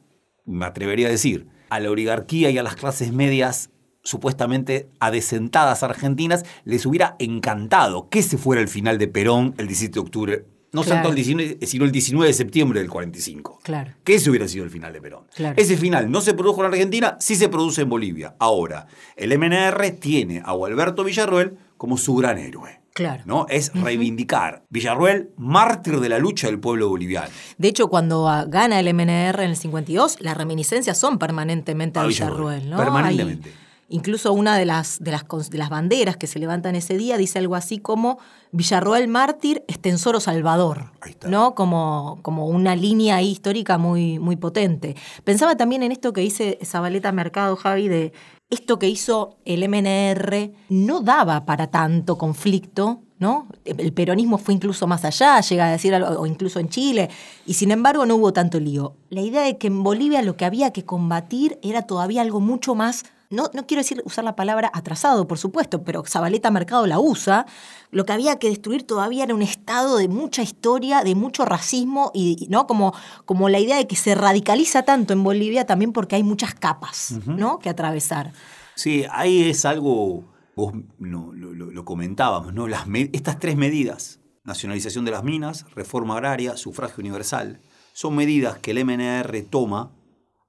Me 0.45 0.65
atrevería 0.65 1.07
a 1.07 1.11
decir. 1.11 1.47
A 1.69 1.79
la 1.79 1.89
oligarquía 1.89 2.49
y 2.49 2.57
a 2.57 2.63
las 2.63 2.75
clases 2.75 3.13
medias 3.13 3.69
supuestamente 4.03 4.89
adesentadas 4.99 5.81
argentinas 5.83 6.43
les 6.65 6.85
hubiera 6.85 7.15
encantado 7.19 8.09
que 8.09 8.19
ese 8.19 8.37
fuera 8.37 8.61
el 8.61 8.67
final 8.67 8.97
de 8.97 9.07
Perón 9.07 9.55
el 9.57 9.67
17 9.67 9.93
de 9.93 9.99
octubre. 9.99 10.45
No 10.73 10.83
tanto 10.83 11.09
el 11.09 11.15
19, 11.15 11.59
sino 11.67 11.85
el 11.85 11.91
19 11.91 12.27
de 12.27 12.33
septiembre 12.33 12.79
del 12.79 12.89
45. 12.89 13.59
Claro. 13.61 13.91
Que 14.03 14.15
ese 14.15 14.31
hubiera 14.31 14.47
sido 14.47 14.65
el 14.65 14.71
final 14.71 14.91
de 14.91 15.01
Perón. 15.01 15.25
Ese 15.55 15.77
final 15.77 16.09
no 16.09 16.19
se 16.19 16.33
produjo 16.33 16.61
en 16.61 16.71
Argentina, 16.71 17.15
sí 17.19 17.35
se 17.35 17.47
produce 17.47 17.83
en 17.83 17.89
Bolivia. 17.89 18.35
Ahora, 18.39 18.87
el 19.15 19.37
MNR 19.37 19.91
tiene 19.99 20.41
a 20.43 20.51
Alberto 20.51 21.03
Villarroel 21.03 21.57
como 21.77 21.95
su 21.95 22.15
gran 22.15 22.39
héroe. 22.39 22.81
Claro. 22.93 23.23
¿no? 23.25 23.45
Es 23.49 23.71
reivindicar. 23.73 24.63
Villarruel, 24.69 25.31
mártir 25.37 25.99
de 25.99 26.09
la 26.09 26.17
lucha 26.17 26.47
del 26.47 26.59
pueblo 26.59 26.89
boliviano. 26.89 27.29
De 27.57 27.67
hecho, 27.67 27.87
cuando 27.87 28.23
gana 28.47 28.79
el 28.79 28.91
MNR 28.93 29.43
en 29.43 29.49
el 29.51 29.57
52, 29.57 30.21
las 30.21 30.37
reminiscencias 30.37 30.97
son 30.97 31.19
permanentemente 31.19 31.99
a, 31.99 32.03
Villarruel, 32.03 32.69
¿no? 32.69 32.77
Permanentemente. 32.77 33.51
Incluso 33.89 34.34
una 34.34 34.57
de 34.57 34.65
las, 34.65 34.99
de, 34.99 35.11
las, 35.11 35.25
de 35.49 35.57
las 35.57 35.69
banderas 35.69 36.17
que 36.17 36.27
se 36.27 36.39
levantan 36.39 36.75
ese 36.75 36.97
día 36.97 37.17
dice 37.17 37.39
algo 37.39 37.55
así 37.55 37.79
como 37.79 38.17
Villarroel 38.51 39.07
mártir, 39.07 39.63
Estensoro 39.67 40.19
Salvador, 40.19 40.91
¿no? 41.27 41.53
Como, 41.53 42.19
como 42.21 42.47
una 42.47 42.75
línea 42.75 43.21
histórica 43.21 43.77
muy, 43.77 44.19
muy 44.19 44.36
potente. 44.36 44.95
Pensaba 45.23 45.57
también 45.57 45.84
en 45.84 45.91
esto 45.91 46.13
que 46.13 46.21
dice 46.21 46.59
Zabaleta 46.63 47.11
Mercado, 47.11 47.55
Javi, 47.55 47.88
de 47.88 48.13
esto 48.49 48.77
que 48.77 48.88
hizo 48.88 49.38
el 49.45 49.67
MNR 49.67 50.51
no 50.69 51.01
daba 51.01 51.45
para 51.45 51.67
tanto 51.67 52.17
conflicto, 52.17 53.01
¿no? 53.17 53.47
El 53.65 53.93
peronismo 53.93 54.38
fue 54.38 54.53
incluso 54.53 54.86
más 54.86 55.03
allá, 55.05 55.39
llega 55.41 55.67
a 55.67 55.71
decir 55.71 55.95
algo, 55.95 56.19
o 56.21 56.25
incluso 56.27 56.59
en 56.59 56.69
Chile, 56.69 57.09
y 57.45 57.55
sin 57.55 57.71
embargo 57.71 58.05
no 58.05 58.15
hubo 58.15 58.34
tanto 58.34 58.59
lío. 58.59 58.95
La 59.09 59.21
idea 59.21 59.41
de 59.43 59.57
que 59.57 59.67
en 59.67 59.81
Bolivia 59.81 60.21
lo 60.21 60.38
que 60.38 60.45
había 60.45 60.71
que 60.71 60.86
combatir 60.86 61.57
era 61.63 61.84
todavía 61.84 62.21
algo 62.21 62.39
mucho 62.39 62.75
más 62.75 63.05
no, 63.34 63.49
no, 63.53 63.65
quiero 63.65 63.81
decir 63.81 64.01
usar 64.05 64.23
la 64.23 64.36
palabra 64.36 64.71
atrasado, 64.73 65.27
por 65.27 65.38
supuesto, 65.38 65.84
pero 65.84 66.03
Zabaleta 66.05 66.51
Mercado 66.51 66.88
la 66.88 66.99
usa, 66.99 67.45
lo 67.91 68.05
que 68.05 68.13
había 68.13 68.39
que 68.39 68.49
destruir 68.49 68.86
todavía 68.86 69.23
era 69.23 69.36
un 69.36 69.41
estado 69.41 69.97
de 69.97 70.07
mucha 70.07 70.41
historia, 70.41 71.03
de 71.03 71.15
mucho 71.15 71.45
racismo 71.45 72.11
y 72.13 72.47
¿no? 72.49 72.67
como, 72.67 72.93
como 73.25 73.49
la 73.49 73.59
idea 73.59 73.77
de 73.77 73.88
que 73.88 73.95
se 73.95 74.15
radicaliza 74.15 74.84
tanto 74.84 75.13
en 75.13 75.23
Bolivia 75.23 75.65
también 75.65 75.91
porque 75.91 76.15
hay 76.15 76.23
muchas 76.23 76.53
capas 76.53 77.15
¿no? 77.25 77.59
que 77.59 77.69
atravesar. 77.69 78.34
Sí, 78.75 79.05
ahí 79.11 79.49
es 79.49 79.65
algo, 79.65 80.25
vos 80.55 80.73
lo, 80.99 81.86
comentábamos, 81.86 82.53
¿no? 82.53 82.67
Las 82.67 82.86
estas 83.11 83.39
tres 83.39 83.55
medidas, 83.55 84.19
nacionalización 84.43 85.05
de 85.05 85.11
las 85.11 85.23
minas, 85.23 85.65
reforma 85.75 86.15
agraria, 86.15 86.57
sufragio 86.57 86.97
universal, 86.99 87.59
son 87.93 88.15
medidas 88.15 88.57
que 88.57 88.71
el 88.71 88.84
MNR 88.84 89.43
toma 89.49 89.91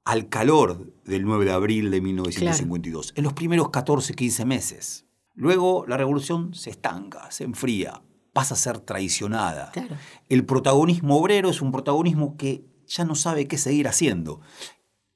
al 0.05 0.28
calor 0.28 0.92
del 1.05 1.24
9 1.24 1.46
de 1.46 1.52
abril 1.52 1.90
de 1.90 2.00
1952, 2.00 3.14
en 3.16 3.24
los 3.24 3.32
primeros 3.32 3.70
14, 3.70 4.14
15 4.14 4.44
meses. 4.44 5.07
Luego 5.34 5.84
la 5.86 5.96
revolución 5.96 6.55
se 6.55 6.70
estanca, 6.70 7.30
se 7.30 7.44
enfría, 7.44 8.02
pasa 8.32 8.55
a 8.55 8.59
ser 8.59 8.80
traicionada. 8.80 9.72
El 10.28 10.44
protagonismo 10.44 11.16
obrero 11.16 11.48
es 11.48 11.62
un 11.62 11.72
protagonismo 11.72 12.36
que 12.36 12.66
ya 12.86 13.05
no 13.05 13.14
sabe 13.14 13.48
qué 13.48 13.57
seguir 13.57 13.88
haciendo. 13.88 14.40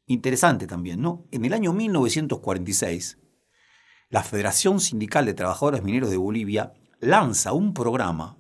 Interesante 0.07 0.66
también, 0.66 1.03
¿no? 1.03 1.26
En 1.30 1.45
el 1.45 1.53
año 1.53 1.72
1946, 1.74 3.18
la 4.09 4.22
Federación 4.22 4.80
Sindical 4.80 5.26
de 5.26 5.34
Trabajadores 5.34 5.82
Mineros 5.82 6.11
de 6.11 6.16
Bolivia 6.16 6.72
lanza 6.99 7.53
un 7.53 7.74
programa 7.74 8.39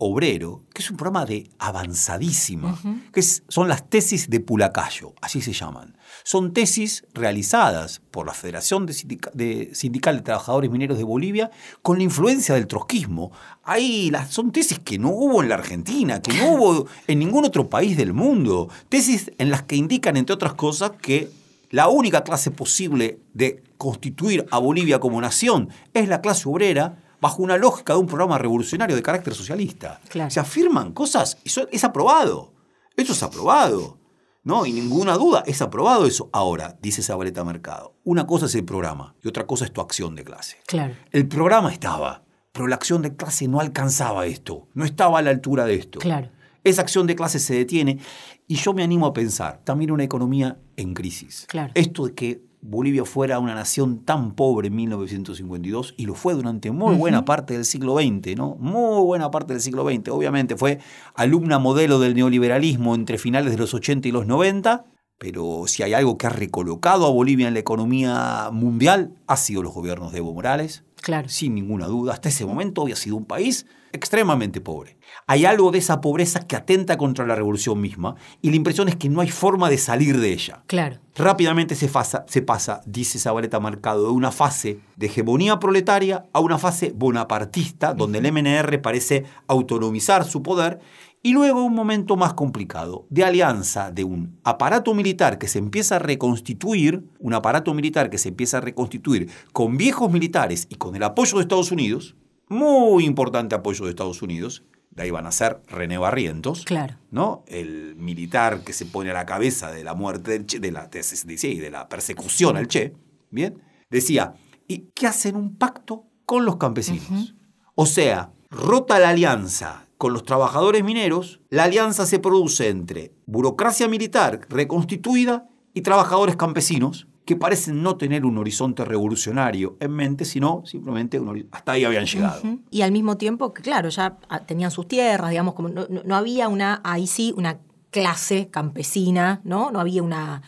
obrero, 0.00 0.62
que 0.72 0.80
es 0.80 0.90
un 0.92 0.96
programa 0.96 1.26
de 1.26 1.50
avanzadísima, 1.58 2.80
que 3.12 3.20
son 3.20 3.66
las 3.66 3.90
tesis 3.90 4.30
de 4.30 4.38
Pulacayo, 4.38 5.12
así 5.20 5.42
se 5.42 5.52
llaman. 5.52 5.96
Son 6.22 6.52
tesis 6.52 7.04
realizadas 7.14 8.00
por 8.12 8.24
la 8.24 8.32
Federación 8.32 8.86
de 8.86 9.70
Sindical 9.74 10.16
de 10.16 10.22
Trabajadores 10.22 10.70
Mineros 10.70 10.98
de 10.98 11.04
Bolivia 11.04 11.50
con 11.82 11.98
la 11.98 12.04
influencia 12.04 12.54
del 12.54 12.68
trotskismo. 12.68 13.32
Ahí 13.64 14.10
las, 14.12 14.32
son 14.32 14.52
tesis 14.52 14.78
que 14.78 15.00
no 15.00 15.10
hubo 15.10 15.42
en 15.42 15.48
la 15.48 15.56
Argentina, 15.56 16.22
que 16.22 16.32
no 16.32 16.52
hubo 16.52 16.86
en 17.08 17.18
ningún 17.18 17.44
otro 17.44 17.68
país 17.68 17.96
del 17.96 18.12
mundo. 18.12 18.68
Tesis 18.88 19.32
en 19.36 19.50
las 19.50 19.64
que 19.64 19.74
indican, 19.74 20.16
entre 20.16 20.34
otras 20.34 20.54
cosas, 20.54 20.92
que 21.02 21.28
la 21.70 21.88
única 21.88 22.22
clase 22.22 22.52
posible 22.52 23.18
de 23.34 23.64
constituir 23.76 24.46
a 24.52 24.58
Bolivia 24.58 25.00
como 25.00 25.20
nación 25.20 25.70
es 25.92 26.08
la 26.08 26.20
clase 26.20 26.48
obrera, 26.48 27.02
bajo 27.20 27.42
una 27.42 27.56
lógica 27.56 27.94
de 27.94 27.98
un 27.98 28.06
programa 28.06 28.38
revolucionario 28.38 28.96
de 28.96 29.02
carácter 29.02 29.34
socialista. 29.34 30.00
Se 30.28 30.40
afirman 30.40 30.92
cosas, 30.92 31.38
eso 31.44 31.66
es 31.70 31.84
aprobado. 31.84 32.52
Eso 32.96 33.12
es 33.12 33.22
aprobado. 33.22 33.98
¿no? 34.44 34.64
Y 34.64 34.72
ninguna 34.72 35.14
duda, 35.14 35.42
es 35.46 35.60
aprobado 35.60 36.06
eso. 36.06 36.30
Ahora, 36.32 36.78
dice 36.80 37.02
Zabaleta 37.02 37.44
Mercado, 37.44 37.94
una 38.04 38.26
cosa 38.26 38.46
es 38.46 38.54
el 38.54 38.64
programa 38.64 39.14
y 39.22 39.28
otra 39.28 39.46
cosa 39.46 39.66
es 39.66 39.72
tu 39.72 39.82
acción 39.82 40.14
de 40.14 40.24
clase. 40.24 40.56
Claro. 40.66 40.94
El 41.10 41.28
programa 41.28 41.70
estaba, 41.70 42.24
pero 42.52 42.66
la 42.66 42.76
acción 42.76 43.02
de 43.02 43.14
clase 43.14 43.46
no 43.46 43.60
alcanzaba 43.60 44.26
esto, 44.26 44.68
no 44.72 44.86
estaba 44.86 45.18
a 45.18 45.22
la 45.22 45.30
altura 45.30 45.66
de 45.66 45.74
esto. 45.74 45.98
Claro. 45.98 46.30
Esa 46.64 46.80
acción 46.80 47.06
de 47.06 47.14
clase 47.14 47.38
se 47.38 47.54
detiene 47.54 47.98
y 48.46 48.56
yo 48.56 48.72
me 48.72 48.82
animo 48.82 49.06
a 49.06 49.12
pensar, 49.12 49.60
también 49.64 49.90
una 49.90 50.04
economía 50.04 50.58
en 50.76 50.94
crisis. 50.94 51.44
Claro. 51.46 51.72
Esto 51.74 52.06
de 52.06 52.14
que 52.14 52.47
Bolivia 52.60 53.04
fuera 53.04 53.38
una 53.38 53.54
nación 53.54 54.04
tan 54.04 54.34
pobre 54.34 54.68
en 54.68 54.76
1952 54.76 55.94
y 55.96 56.06
lo 56.06 56.14
fue 56.14 56.34
durante 56.34 56.70
muy 56.70 56.96
buena 56.96 57.24
parte 57.24 57.54
del 57.54 57.64
siglo 57.64 57.96
XX, 57.96 58.36
¿no? 58.36 58.56
Muy 58.58 59.04
buena 59.04 59.30
parte 59.30 59.54
del 59.54 59.62
siglo 59.62 59.88
XX. 59.88 60.08
Obviamente 60.10 60.56
fue 60.56 60.78
alumna 61.14 61.58
modelo 61.58 61.98
del 62.00 62.14
neoliberalismo 62.14 62.94
entre 62.94 63.18
finales 63.18 63.52
de 63.52 63.58
los 63.58 63.74
80 63.74 64.08
y 64.08 64.12
los 64.12 64.26
90, 64.26 64.86
pero 65.18 65.64
si 65.66 65.82
hay 65.82 65.94
algo 65.94 66.18
que 66.18 66.26
ha 66.26 66.30
recolocado 66.30 67.06
a 67.06 67.10
Bolivia 67.10 67.48
en 67.48 67.54
la 67.54 67.60
economía 67.60 68.50
mundial, 68.52 69.14
ha 69.26 69.36
sido 69.36 69.62
los 69.62 69.72
gobiernos 69.72 70.12
de 70.12 70.18
Evo 70.18 70.34
Morales. 70.34 70.84
Claro. 71.00 71.28
Sin 71.28 71.54
ninguna 71.54 71.86
duda. 71.86 72.12
Hasta 72.12 72.28
ese 72.28 72.44
momento 72.44 72.82
había 72.82 72.96
sido 72.96 73.16
un 73.16 73.24
país 73.24 73.66
extremadamente 73.92 74.60
pobre. 74.60 74.98
Hay 75.26 75.44
algo 75.44 75.70
de 75.70 75.78
esa 75.78 76.00
pobreza 76.00 76.46
que 76.46 76.56
atenta 76.56 76.96
contra 76.96 77.26
la 77.26 77.34
revolución 77.34 77.80
misma 77.80 78.14
y 78.42 78.50
la 78.50 78.56
impresión 78.56 78.88
es 78.88 78.96
que 78.96 79.08
no 79.08 79.20
hay 79.20 79.30
forma 79.30 79.70
de 79.70 79.78
salir 79.78 80.18
de 80.18 80.32
ella. 80.32 80.62
Claro. 80.66 80.98
Rápidamente 81.14 81.74
se, 81.74 81.90
se 82.26 82.42
pasa, 82.42 82.80
dice 82.86 83.18
Zabaleta 83.18 83.60
Marcado, 83.60 84.04
de 84.04 84.12
una 84.12 84.30
fase 84.30 84.80
de 84.96 85.06
hegemonía 85.06 85.58
proletaria 85.58 86.24
a 86.32 86.40
una 86.40 86.58
fase 86.58 86.92
bonapartista, 86.94 87.92
donde 87.94 88.18
el 88.18 88.32
MNR 88.32 88.80
parece 88.80 89.24
autonomizar 89.48 90.24
su 90.24 90.42
poder, 90.42 90.78
y 91.22 91.32
luego 91.32 91.64
un 91.64 91.74
momento 91.74 92.16
más 92.16 92.34
complicado, 92.34 93.06
de 93.10 93.24
alianza 93.24 93.90
de 93.90 94.04
un 94.04 94.38
aparato 94.44 94.94
militar 94.94 95.38
que 95.38 95.48
se 95.48 95.58
empieza 95.58 95.96
a 95.96 95.98
reconstituir, 95.98 97.04
un 97.18 97.34
aparato 97.34 97.74
militar 97.74 98.08
que 98.08 98.18
se 98.18 98.28
empieza 98.28 98.58
a 98.58 98.60
reconstituir 98.60 99.28
con 99.52 99.76
viejos 99.76 100.10
militares 100.12 100.66
y 100.70 100.76
con 100.76 100.94
el 100.94 101.02
apoyo 101.02 101.38
de 101.38 101.42
Estados 101.42 101.72
Unidos, 101.72 102.14
muy 102.48 103.04
importante 103.04 103.54
apoyo 103.54 103.84
de 103.84 103.90
Estados 103.90 104.22
Unidos, 104.22 104.64
de 104.90 105.04
ahí 105.04 105.10
van 105.10 105.26
a 105.26 105.32
ser 105.32 105.60
René 105.68 105.98
Barrientos, 105.98 106.64
claro. 106.64 106.96
¿no? 107.10 107.44
el 107.46 107.94
militar 107.96 108.62
que 108.64 108.72
se 108.72 108.86
pone 108.86 109.10
a 109.10 109.14
la 109.14 109.26
cabeza 109.26 109.70
de 109.70 109.84
la 109.84 109.94
muerte 109.94 110.32
del 110.32 110.46
Che, 110.46 110.58
de 110.58 110.72
la, 110.72 110.88
de 110.88 111.70
la 111.70 111.88
persecución 111.88 112.56
al 112.56 112.68
Che, 112.68 112.94
¿bien? 113.30 113.62
decía, 113.90 114.34
¿y 114.66 114.90
qué 114.94 115.06
hacen 115.06 115.36
un 115.36 115.56
pacto 115.56 116.06
con 116.24 116.44
los 116.44 116.56
campesinos? 116.56 117.34
O 117.74 117.86
sea, 117.86 118.32
rota 118.50 118.98
la 118.98 119.10
alianza 119.10 119.86
con 119.98 120.12
los 120.12 120.24
trabajadores 120.24 120.84
mineros, 120.84 121.40
la 121.50 121.64
alianza 121.64 122.06
se 122.06 122.20
produce 122.20 122.68
entre 122.68 123.12
burocracia 123.26 123.88
militar 123.88 124.40
reconstituida 124.48 125.48
y 125.74 125.82
trabajadores 125.82 126.36
campesinos 126.36 127.07
que 127.28 127.36
parecen 127.36 127.82
no 127.82 127.98
tener 127.98 128.24
un 128.24 128.38
horizonte 128.38 128.86
revolucionario 128.86 129.76
en 129.80 129.92
mente, 129.92 130.24
sino 130.24 130.62
simplemente 130.64 131.20
hasta 131.50 131.72
ahí 131.72 131.84
habían 131.84 132.06
llegado. 132.06 132.40
Y 132.70 132.80
al 132.80 132.90
mismo 132.90 133.18
tiempo, 133.18 133.52
claro, 133.52 133.90
ya 133.90 134.16
ah, 134.30 134.46
tenían 134.46 134.70
sus 134.70 134.88
tierras, 134.88 135.28
digamos, 135.28 135.52
como 135.52 135.68
no, 135.68 136.16
había 136.16 136.48
una, 136.48 136.80
ahí 136.84 137.06
sí, 137.06 137.34
una 137.36 137.58
clase 137.90 138.48
campesina, 138.48 139.42
¿no? 139.44 139.70
No 139.70 139.78
había 139.78 140.02
una, 140.02 140.40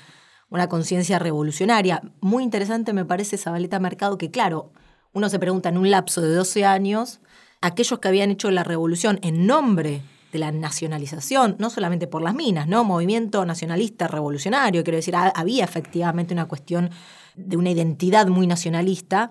una 0.48 0.70
conciencia 0.70 1.18
revolucionaria. 1.18 2.00
Muy 2.22 2.42
interesante 2.42 2.94
me 2.94 3.04
parece 3.04 3.36
Zabaleta 3.36 3.78
Mercado, 3.78 4.16
que 4.16 4.30
claro, 4.30 4.72
uno 5.12 5.28
se 5.28 5.38
pregunta 5.38 5.68
en 5.68 5.76
un 5.76 5.90
lapso 5.90 6.22
de 6.22 6.32
12 6.32 6.64
años, 6.64 7.20
aquellos 7.60 7.98
que 7.98 8.08
habían 8.08 8.30
hecho 8.30 8.50
la 8.50 8.64
revolución 8.64 9.18
en 9.20 9.46
nombre 9.46 10.00
de 10.32 10.38
la 10.38 10.52
nacionalización, 10.52 11.56
no 11.58 11.70
solamente 11.70 12.06
por 12.06 12.22
las 12.22 12.34
minas, 12.34 12.68
¿no? 12.68 12.84
Movimiento 12.84 13.44
nacionalista 13.44 14.08
revolucionario, 14.08 14.84
quiero 14.84 14.96
decir, 14.96 15.14
había 15.16 15.64
efectivamente 15.64 16.34
una 16.34 16.46
cuestión 16.46 16.90
de 17.36 17.56
una 17.56 17.70
identidad 17.70 18.26
muy 18.26 18.46
nacionalista, 18.46 19.30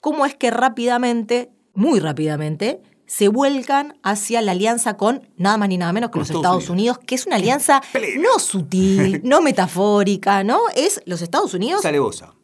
cómo 0.00 0.26
es 0.26 0.34
que 0.34 0.50
rápidamente, 0.50 1.50
muy 1.74 2.00
rápidamente, 2.00 2.80
se 3.10 3.26
vuelcan 3.26 3.98
hacia 4.04 4.40
la 4.40 4.52
alianza 4.52 4.96
con 4.96 5.28
nada 5.36 5.56
más 5.56 5.68
ni 5.68 5.78
nada 5.78 5.92
menos 5.92 6.12
que 6.12 6.20
los, 6.20 6.30
Estados, 6.30 6.70
Unidos. 6.70 6.96
que 6.98 7.16
es 7.16 7.26
una 7.26 7.36
alianza 7.36 7.82
no 8.20 8.38
sutil, 8.38 9.20
no 9.24 9.40
metafórica, 9.40 10.44
¿no? 10.44 10.60
Es 10.76 11.02
los 11.06 11.20
Estados 11.20 11.52
Unidos. 11.52 11.82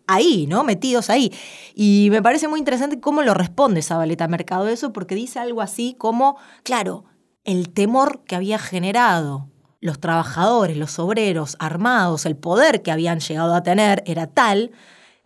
Ahí, 0.08 0.48
¿no? 0.48 0.64
Metidos 0.64 1.08
ahí. 1.08 1.32
Y 1.76 2.08
me 2.10 2.20
parece 2.20 2.48
muy 2.48 2.58
interesante 2.58 2.98
cómo 2.98 3.22
lo 3.22 3.32
responde 3.32 3.80
Zabaleta 3.80 4.26
Mercado 4.26 4.66
eso, 4.66 4.92
porque 4.92 5.14
dice 5.14 5.38
algo 5.38 5.60
así 5.60 5.94
como, 5.98 6.36
claro, 6.64 7.04
el 7.46 7.70
temor 7.70 8.22
que 8.24 8.36
había 8.36 8.58
generado 8.58 9.48
los 9.80 10.00
trabajadores, 10.00 10.76
los 10.76 10.98
obreros 10.98 11.56
armados, 11.58 12.26
el 12.26 12.36
poder 12.36 12.82
que 12.82 12.90
habían 12.90 13.20
llegado 13.20 13.54
a 13.54 13.62
tener 13.62 14.02
era 14.06 14.26
tal 14.26 14.72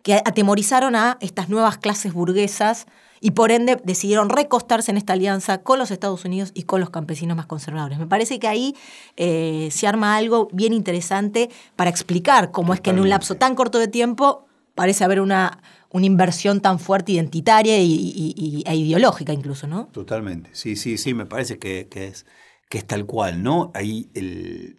que 0.03 0.15
atemorizaron 0.15 0.95
a 0.95 1.17
estas 1.19 1.49
nuevas 1.49 1.77
clases 1.77 2.13
burguesas 2.13 2.85
y 3.19 3.31
por 3.31 3.51
ende 3.51 3.79
decidieron 3.83 4.29
recostarse 4.29 4.91
en 4.91 4.97
esta 4.97 5.13
alianza 5.13 5.59
con 5.59 5.77
los 5.77 5.91
Estados 5.91 6.25
Unidos 6.25 6.51
y 6.55 6.63
con 6.63 6.79
los 6.79 6.89
campesinos 6.89 7.37
más 7.37 7.45
conservadores. 7.45 7.99
Me 7.99 8.07
parece 8.07 8.39
que 8.39 8.47
ahí 8.47 8.75
eh, 9.15 9.69
se 9.71 9.87
arma 9.87 10.15
algo 10.15 10.47
bien 10.51 10.73
interesante 10.73 11.49
para 11.75 11.89
explicar 11.89 12.51
cómo 12.51 12.73
es 12.73 12.81
que 12.81 12.89
en 12.89 12.99
un 12.99 13.09
lapso 13.09 13.35
tan 13.35 13.55
corto 13.55 13.77
de 13.77 13.87
tiempo 13.87 14.45
parece 14.73 15.03
haber 15.03 15.21
una, 15.21 15.61
una 15.93 16.05
inversión 16.05 16.61
tan 16.61 16.79
fuerte 16.79 17.11
identitaria 17.13 17.77
y, 17.81 18.63
e 18.65 18.75
ideológica 18.75 19.33
incluso, 19.33 19.67
¿no? 19.67 19.87
Totalmente, 19.87 20.49
sí, 20.53 20.75
sí, 20.75 20.97
sí, 20.97 21.13
me 21.13 21.25
parece 21.25 21.59
que, 21.59 21.87
es, 21.93 22.25
que 22.69 22.77
es 22.77 22.87
tal 22.87 23.05
cual, 23.05 23.43
¿no? 23.43 23.71
Ahí 23.73 24.09
el, 24.13 24.77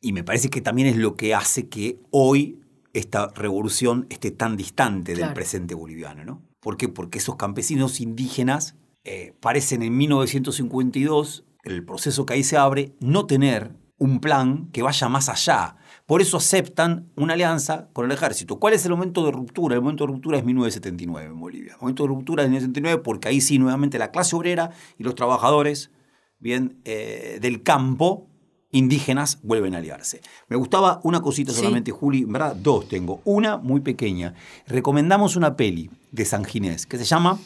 y 0.00 0.12
me 0.12 0.24
parece 0.24 0.50
que 0.50 0.60
también 0.60 0.88
es 0.88 0.96
lo 0.96 1.16
que 1.16 1.34
hace 1.34 1.68
que 1.68 2.00
hoy 2.10 2.60
esta 2.92 3.28
revolución 3.34 4.06
esté 4.10 4.30
tan 4.30 4.56
distante 4.56 5.14
del 5.14 5.32
presente 5.32 5.74
boliviano, 5.74 6.24
¿no? 6.24 6.42
¿Por 6.60 6.76
qué? 6.76 6.88
Porque 6.88 7.18
esos 7.18 7.36
campesinos 7.36 8.00
indígenas 8.00 8.76
eh, 9.04 9.34
parecen 9.40 9.82
en 9.82 9.96
1952, 9.96 11.44
el 11.62 11.84
proceso 11.84 12.26
que 12.26 12.34
ahí 12.34 12.42
se 12.42 12.56
abre, 12.56 12.96
no 13.00 13.26
tener 13.26 13.76
un 13.98 14.20
plan 14.20 14.68
que 14.72 14.82
vaya 14.82 15.08
más 15.08 15.28
allá. 15.28 15.76
Por 16.06 16.22
eso 16.22 16.36
aceptan 16.36 17.10
una 17.16 17.34
alianza 17.34 17.88
con 17.92 18.06
el 18.06 18.12
ejército. 18.12 18.60
¿Cuál 18.60 18.74
es 18.74 18.84
el 18.84 18.92
momento 18.92 19.24
de 19.24 19.32
ruptura? 19.32 19.74
El 19.74 19.82
momento 19.82 20.04
de 20.06 20.12
ruptura 20.12 20.38
es 20.38 20.44
1979 20.44 21.26
en 21.26 21.40
Bolivia. 21.40 21.72
El 21.72 21.80
momento 21.80 22.04
de 22.04 22.08
ruptura 22.08 22.44
es 22.44 22.48
1979 22.48 23.02
porque 23.02 23.28
ahí 23.28 23.40
sí 23.40 23.58
nuevamente 23.58 23.98
la 23.98 24.12
clase 24.12 24.36
obrera 24.36 24.70
y 24.98 25.02
los 25.02 25.16
trabajadores 25.16 25.90
bien, 26.38 26.80
eh, 26.84 27.38
del 27.42 27.64
campo 27.64 28.28
indígenas 28.70 29.40
vuelven 29.42 29.74
a 29.74 29.78
aliarse. 29.78 30.20
Me 30.48 30.56
gustaba 30.56 31.00
una 31.02 31.20
cosita 31.20 31.52
solamente, 31.52 31.90
Juli, 31.90 32.24
verdad, 32.24 32.54
dos 32.54 32.88
tengo. 32.88 33.20
Una 33.24 33.56
muy 33.56 33.80
pequeña. 33.80 34.34
Recomendamos 34.66 35.34
una 35.34 35.56
peli 35.56 35.90
de 36.12 36.24
San 36.24 36.44
Ginés 36.44 36.86
que 36.86 36.98
se 36.98 37.04
llama 37.04 37.38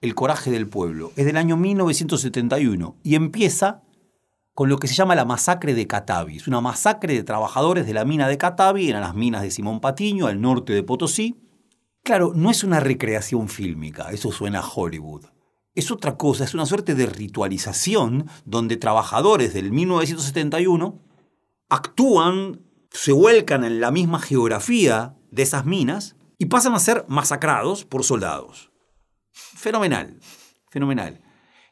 El 0.00 0.14
coraje 0.14 0.50
del 0.50 0.68
pueblo. 0.68 1.10
Es 1.16 1.26
del 1.26 1.36
año 1.36 1.56
1971 1.56 2.96
y 3.02 3.14
empieza 3.14 3.82
con 4.54 4.68
lo 4.68 4.78
que 4.78 4.86
se 4.86 4.94
llama 4.94 5.16
la 5.16 5.24
masacre 5.24 5.74
de 5.74 5.86
Catavi. 5.86 6.36
Es 6.36 6.46
una 6.46 6.60
masacre 6.60 7.14
de 7.14 7.24
trabajadores 7.24 7.86
de 7.86 7.92
la 7.92 8.04
mina 8.04 8.28
de 8.28 8.38
Catavi, 8.38 8.90
en 8.90 9.00
las 9.00 9.14
minas 9.14 9.42
de 9.42 9.50
Simón 9.50 9.80
Patiño, 9.80 10.26
al 10.26 10.40
norte 10.40 10.72
de 10.72 10.84
Potosí. 10.84 11.36
Claro, 12.04 12.32
no 12.34 12.50
es 12.50 12.62
una 12.62 12.80
recreación 12.80 13.48
fílmica, 13.48 14.10
eso 14.10 14.30
suena 14.30 14.60
a 14.60 14.68
Hollywood. 14.68 15.26
Es 15.74 15.90
otra 15.90 16.16
cosa, 16.16 16.44
es 16.44 16.54
una 16.54 16.66
suerte 16.66 16.94
de 16.94 17.06
ritualización 17.06 18.28
donde 18.44 18.76
trabajadores 18.76 19.54
del 19.54 19.72
1971 19.72 21.02
actúan, 21.68 22.60
se 22.90 23.10
vuelcan 23.10 23.64
en 23.64 23.80
la 23.80 23.90
misma 23.90 24.20
geografía 24.20 25.16
de 25.32 25.42
esas 25.42 25.66
minas 25.66 26.14
y 26.38 26.46
pasan 26.46 26.74
a 26.74 26.78
ser 26.78 27.04
masacrados 27.08 27.84
por 27.84 28.04
soldados. 28.04 28.70
Fenomenal, 29.32 30.20
fenomenal. 30.70 31.20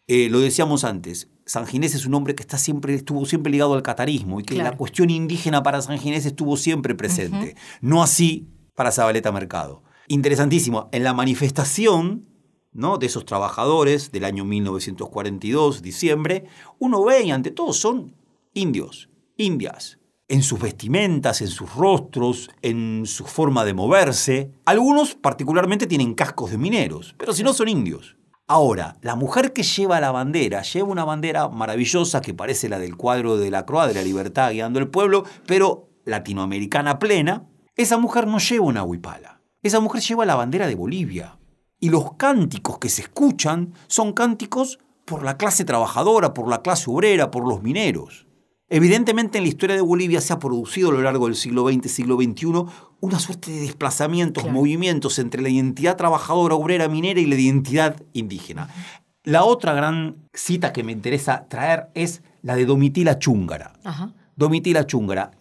Eh, 0.08 0.28
lo 0.30 0.40
decíamos 0.40 0.82
antes, 0.82 1.30
San 1.52 1.66
Ginés 1.66 1.94
es 1.94 2.06
un 2.06 2.14
hombre 2.14 2.34
que 2.34 2.40
está 2.40 2.56
siempre, 2.56 2.94
estuvo 2.94 3.26
siempre 3.26 3.52
ligado 3.52 3.74
al 3.74 3.82
catarismo 3.82 4.40
y 4.40 4.42
que 4.42 4.54
la 4.54 4.74
cuestión 4.74 5.10
indígena 5.10 5.62
para 5.62 5.82
San 5.82 5.98
Ginés 5.98 6.24
estuvo 6.24 6.56
siempre 6.56 6.94
presente. 6.94 7.56
No 7.82 8.02
así 8.02 8.48
para 8.74 8.90
Zabaleta 8.90 9.30
Mercado. 9.32 9.82
Interesantísimo, 10.08 10.88
en 10.92 11.04
la 11.04 11.12
manifestación 11.12 12.26
¿no? 12.72 12.96
de 12.96 13.04
esos 13.04 13.26
trabajadores 13.26 14.10
del 14.12 14.24
año 14.24 14.46
1942, 14.46 15.82
diciembre, 15.82 16.46
uno 16.78 17.04
ve 17.04 17.22
y 17.22 17.32
ante 17.32 17.50
todo 17.50 17.74
son 17.74 18.16
indios, 18.54 19.10
indias, 19.36 19.98
en 20.28 20.42
sus 20.42 20.58
vestimentas, 20.58 21.42
en 21.42 21.48
sus 21.48 21.74
rostros, 21.74 22.48
en 22.62 23.02
su 23.04 23.26
forma 23.26 23.66
de 23.66 23.74
moverse. 23.74 24.52
Algunos 24.64 25.16
particularmente 25.16 25.86
tienen 25.86 26.14
cascos 26.14 26.50
de 26.50 26.56
mineros, 26.56 27.14
pero 27.18 27.34
si 27.34 27.42
no 27.42 27.52
son 27.52 27.68
indios. 27.68 28.16
Ahora, 28.54 28.98
la 29.00 29.16
mujer 29.16 29.54
que 29.54 29.62
lleva 29.62 29.98
la 29.98 30.10
bandera, 30.10 30.60
lleva 30.60 30.86
una 30.86 31.06
bandera 31.06 31.48
maravillosa 31.48 32.20
que 32.20 32.34
parece 32.34 32.68
la 32.68 32.78
del 32.78 32.98
cuadro 32.98 33.38
de 33.38 33.50
la 33.50 33.64
Croix 33.64 33.88
de 33.88 33.94
la 33.94 34.02
Libertad 34.02 34.52
guiando 34.52 34.78
el 34.78 34.88
pueblo, 34.88 35.24
pero 35.46 35.88
latinoamericana 36.04 36.98
plena. 36.98 37.48
Esa 37.76 37.96
mujer 37.96 38.26
no 38.26 38.36
lleva 38.36 38.66
una 38.66 38.82
huipala. 38.82 39.40
Esa 39.62 39.80
mujer 39.80 40.02
lleva 40.02 40.26
la 40.26 40.34
bandera 40.34 40.66
de 40.66 40.74
Bolivia. 40.74 41.38
Y 41.80 41.88
los 41.88 42.12
cánticos 42.18 42.78
que 42.78 42.90
se 42.90 43.00
escuchan 43.00 43.72
son 43.86 44.12
cánticos 44.12 44.78
por 45.06 45.22
la 45.22 45.38
clase 45.38 45.64
trabajadora, 45.64 46.34
por 46.34 46.46
la 46.46 46.60
clase 46.60 46.90
obrera, 46.90 47.30
por 47.30 47.48
los 47.48 47.62
mineros. 47.62 48.26
Evidentemente 48.74 49.36
en 49.36 49.44
la 49.44 49.48
historia 49.48 49.76
de 49.76 49.82
Bolivia 49.82 50.22
se 50.22 50.32
ha 50.32 50.38
producido 50.38 50.88
a 50.88 50.92
lo 50.92 51.02
largo 51.02 51.26
del 51.26 51.36
siglo 51.36 51.70
XX, 51.70 51.90
siglo 51.90 52.16
XXI, 52.16 52.64
una 53.00 53.18
suerte 53.18 53.50
de 53.50 53.60
desplazamientos, 53.60 54.50
movimientos 54.50 55.18
entre 55.18 55.42
la 55.42 55.50
identidad 55.50 55.98
trabajadora, 55.98 56.54
obrera, 56.54 56.88
minera 56.88 57.20
y 57.20 57.26
la 57.26 57.34
identidad 57.34 58.02
indígena. 58.14 58.70
La 59.24 59.44
otra 59.44 59.74
gran 59.74 60.16
cita 60.32 60.72
que 60.72 60.84
me 60.84 60.92
interesa 60.92 61.44
traer 61.50 61.88
es 61.92 62.22
la 62.40 62.56
de 62.56 62.64
Domitila 62.64 63.18
Chúngara. 63.18 63.74
Domitila 64.36 64.86
Chúngara, 64.86 65.32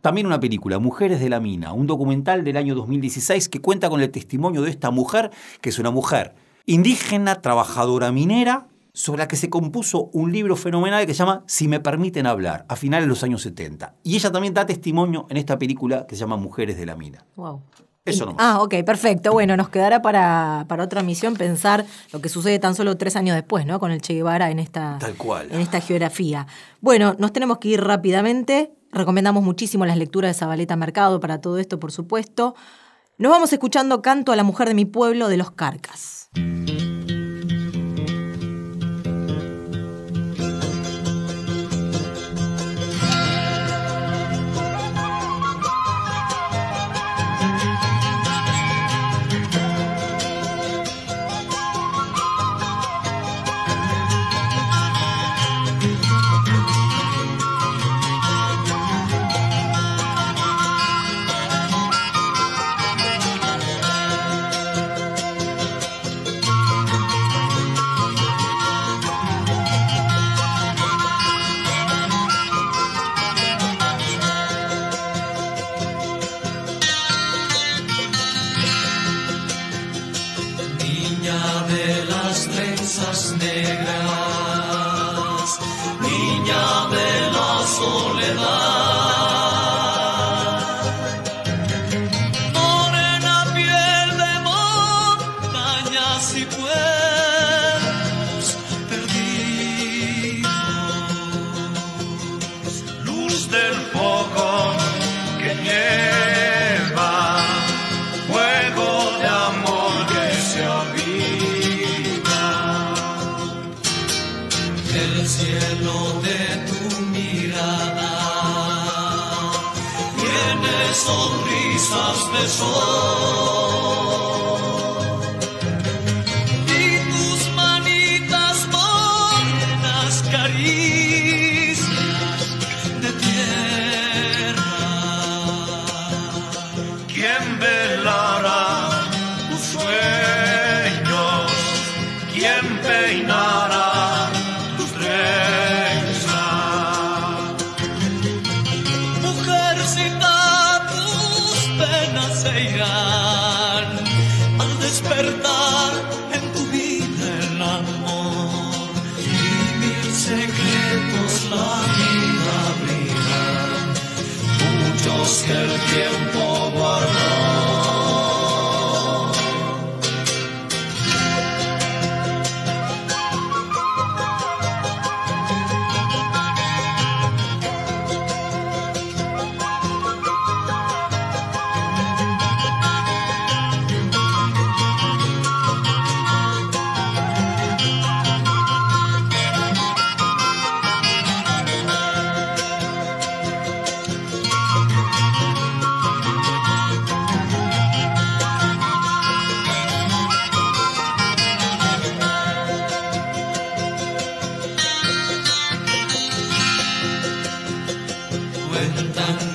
también 0.00 0.28
una 0.28 0.38
película, 0.38 0.78
Mujeres 0.78 1.18
de 1.18 1.30
la 1.30 1.40
Mina, 1.40 1.72
un 1.72 1.88
documental 1.88 2.44
del 2.44 2.56
año 2.56 2.76
2016 2.76 3.48
que 3.48 3.60
cuenta 3.60 3.90
con 3.90 4.00
el 4.00 4.10
testimonio 4.12 4.62
de 4.62 4.70
esta 4.70 4.92
mujer, 4.92 5.32
que 5.60 5.70
es 5.70 5.80
una 5.80 5.90
mujer 5.90 6.36
indígena, 6.64 7.42
trabajadora 7.42 8.12
minera, 8.12 8.68
sobre 8.98 9.20
la 9.20 9.28
que 9.28 9.36
se 9.36 9.48
compuso 9.48 10.10
un 10.12 10.32
libro 10.32 10.56
fenomenal 10.56 11.06
que 11.06 11.14
se 11.14 11.20
llama 11.20 11.44
Si 11.46 11.68
me 11.68 11.78
permiten 11.78 12.26
hablar, 12.26 12.64
a 12.68 12.74
finales 12.74 13.04
de 13.04 13.08
los 13.08 13.22
años 13.22 13.42
70. 13.42 13.94
Y 14.02 14.16
ella 14.16 14.32
también 14.32 14.54
da 14.54 14.66
testimonio 14.66 15.26
en 15.30 15.36
esta 15.36 15.56
película 15.56 16.04
que 16.08 16.16
se 16.16 16.20
llama 16.20 16.36
Mujeres 16.36 16.76
de 16.76 16.84
la 16.84 16.96
Mina. 16.96 17.24
Wow. 17.36 17.62
Eso 18.04 18.26
nomás. 18.26 18.44
Ah, 18.44 18.60
ok, 18.60 18.82
perfecto. 18.84 19.30
Bueno, 19.30 19.56
nos 19.56 19.68
quedará 19.68 20.02
para, 20.02 20.64
para, 20.66 20.82
otra 20.82 21.04
misión 21.04 21.36
pensar 21.36 21.86
lo 22.12 22.20
que 22.20 22.28
sucede 22.28 22.58
tan 22.58 22.74
solo 22.74 22.96
tres 22.96 23.14
años 23.14 23.36
después, 23.36 23.66
¿no? 23.66 23.78
Con 23.78 23.92
el 23.92 24.02
Che 24.02 24.14
Guevara 24.14 24.50
en 24.50 24.58
esta, 24.58 24.98
Tal 24.98 25.14
cual. 25.14 25.46
En 25.52 25.60
esta 25.60 25.80
geografía. 25.80 26.48
Bueno, 26.80 27.14
nos 27.18 27.32
tenemos 27.32 27.58
que 27.58 27.68
ir 27.68 27.84
rápidamente. 27.84 28.72
Recomendamos 28.90 29.44
muchísimo 29.44 29.86
las 29.86 29.96
lecturas 29.96 30.34
de 30.34 30.40
Zabaleta 30.40 30.74
Mercado 30.74 31.20
para 31.20 31.40
todo 31.40 31.58
esto, 31.58 31.78
por 31.78 31.92
supuesto. 31.92 32.56
Nos 33.16 33.30
vamos 33.30 33.52
escuchando 33.52 34.02
Canto 34.02 34.32
a 34.32 34.36
la 34.36 34.42
Mujer 34.42 34.66
de 34.66 34.74
mi 34.74 34.86
Pueblo 34.86 35.28
de 35.28 35.36
los 35.36 35.52
Carcas. 35.52 36.30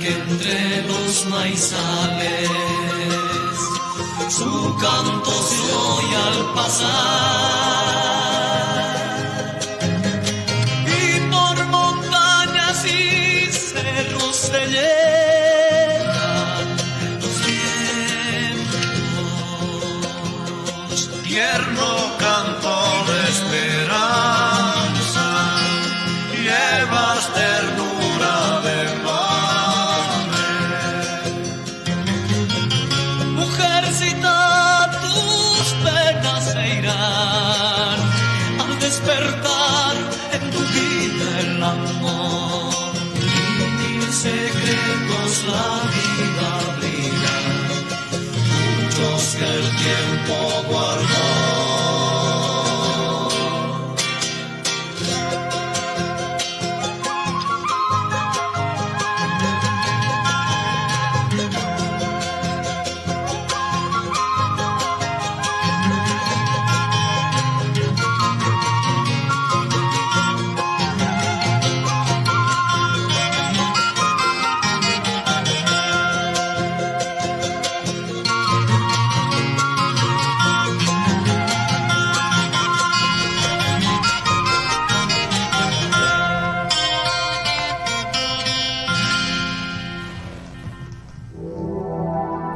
Que 0.04 0.10
entre 0.10 0.82
los 0.86 1.26
maizales 1.28 2.50
su 4.28 4.76
canto 4.76 5.32
se 5.32 5.72
oye 5.72 6.16
al 6.16 6.54
pasar. 6.54 7.53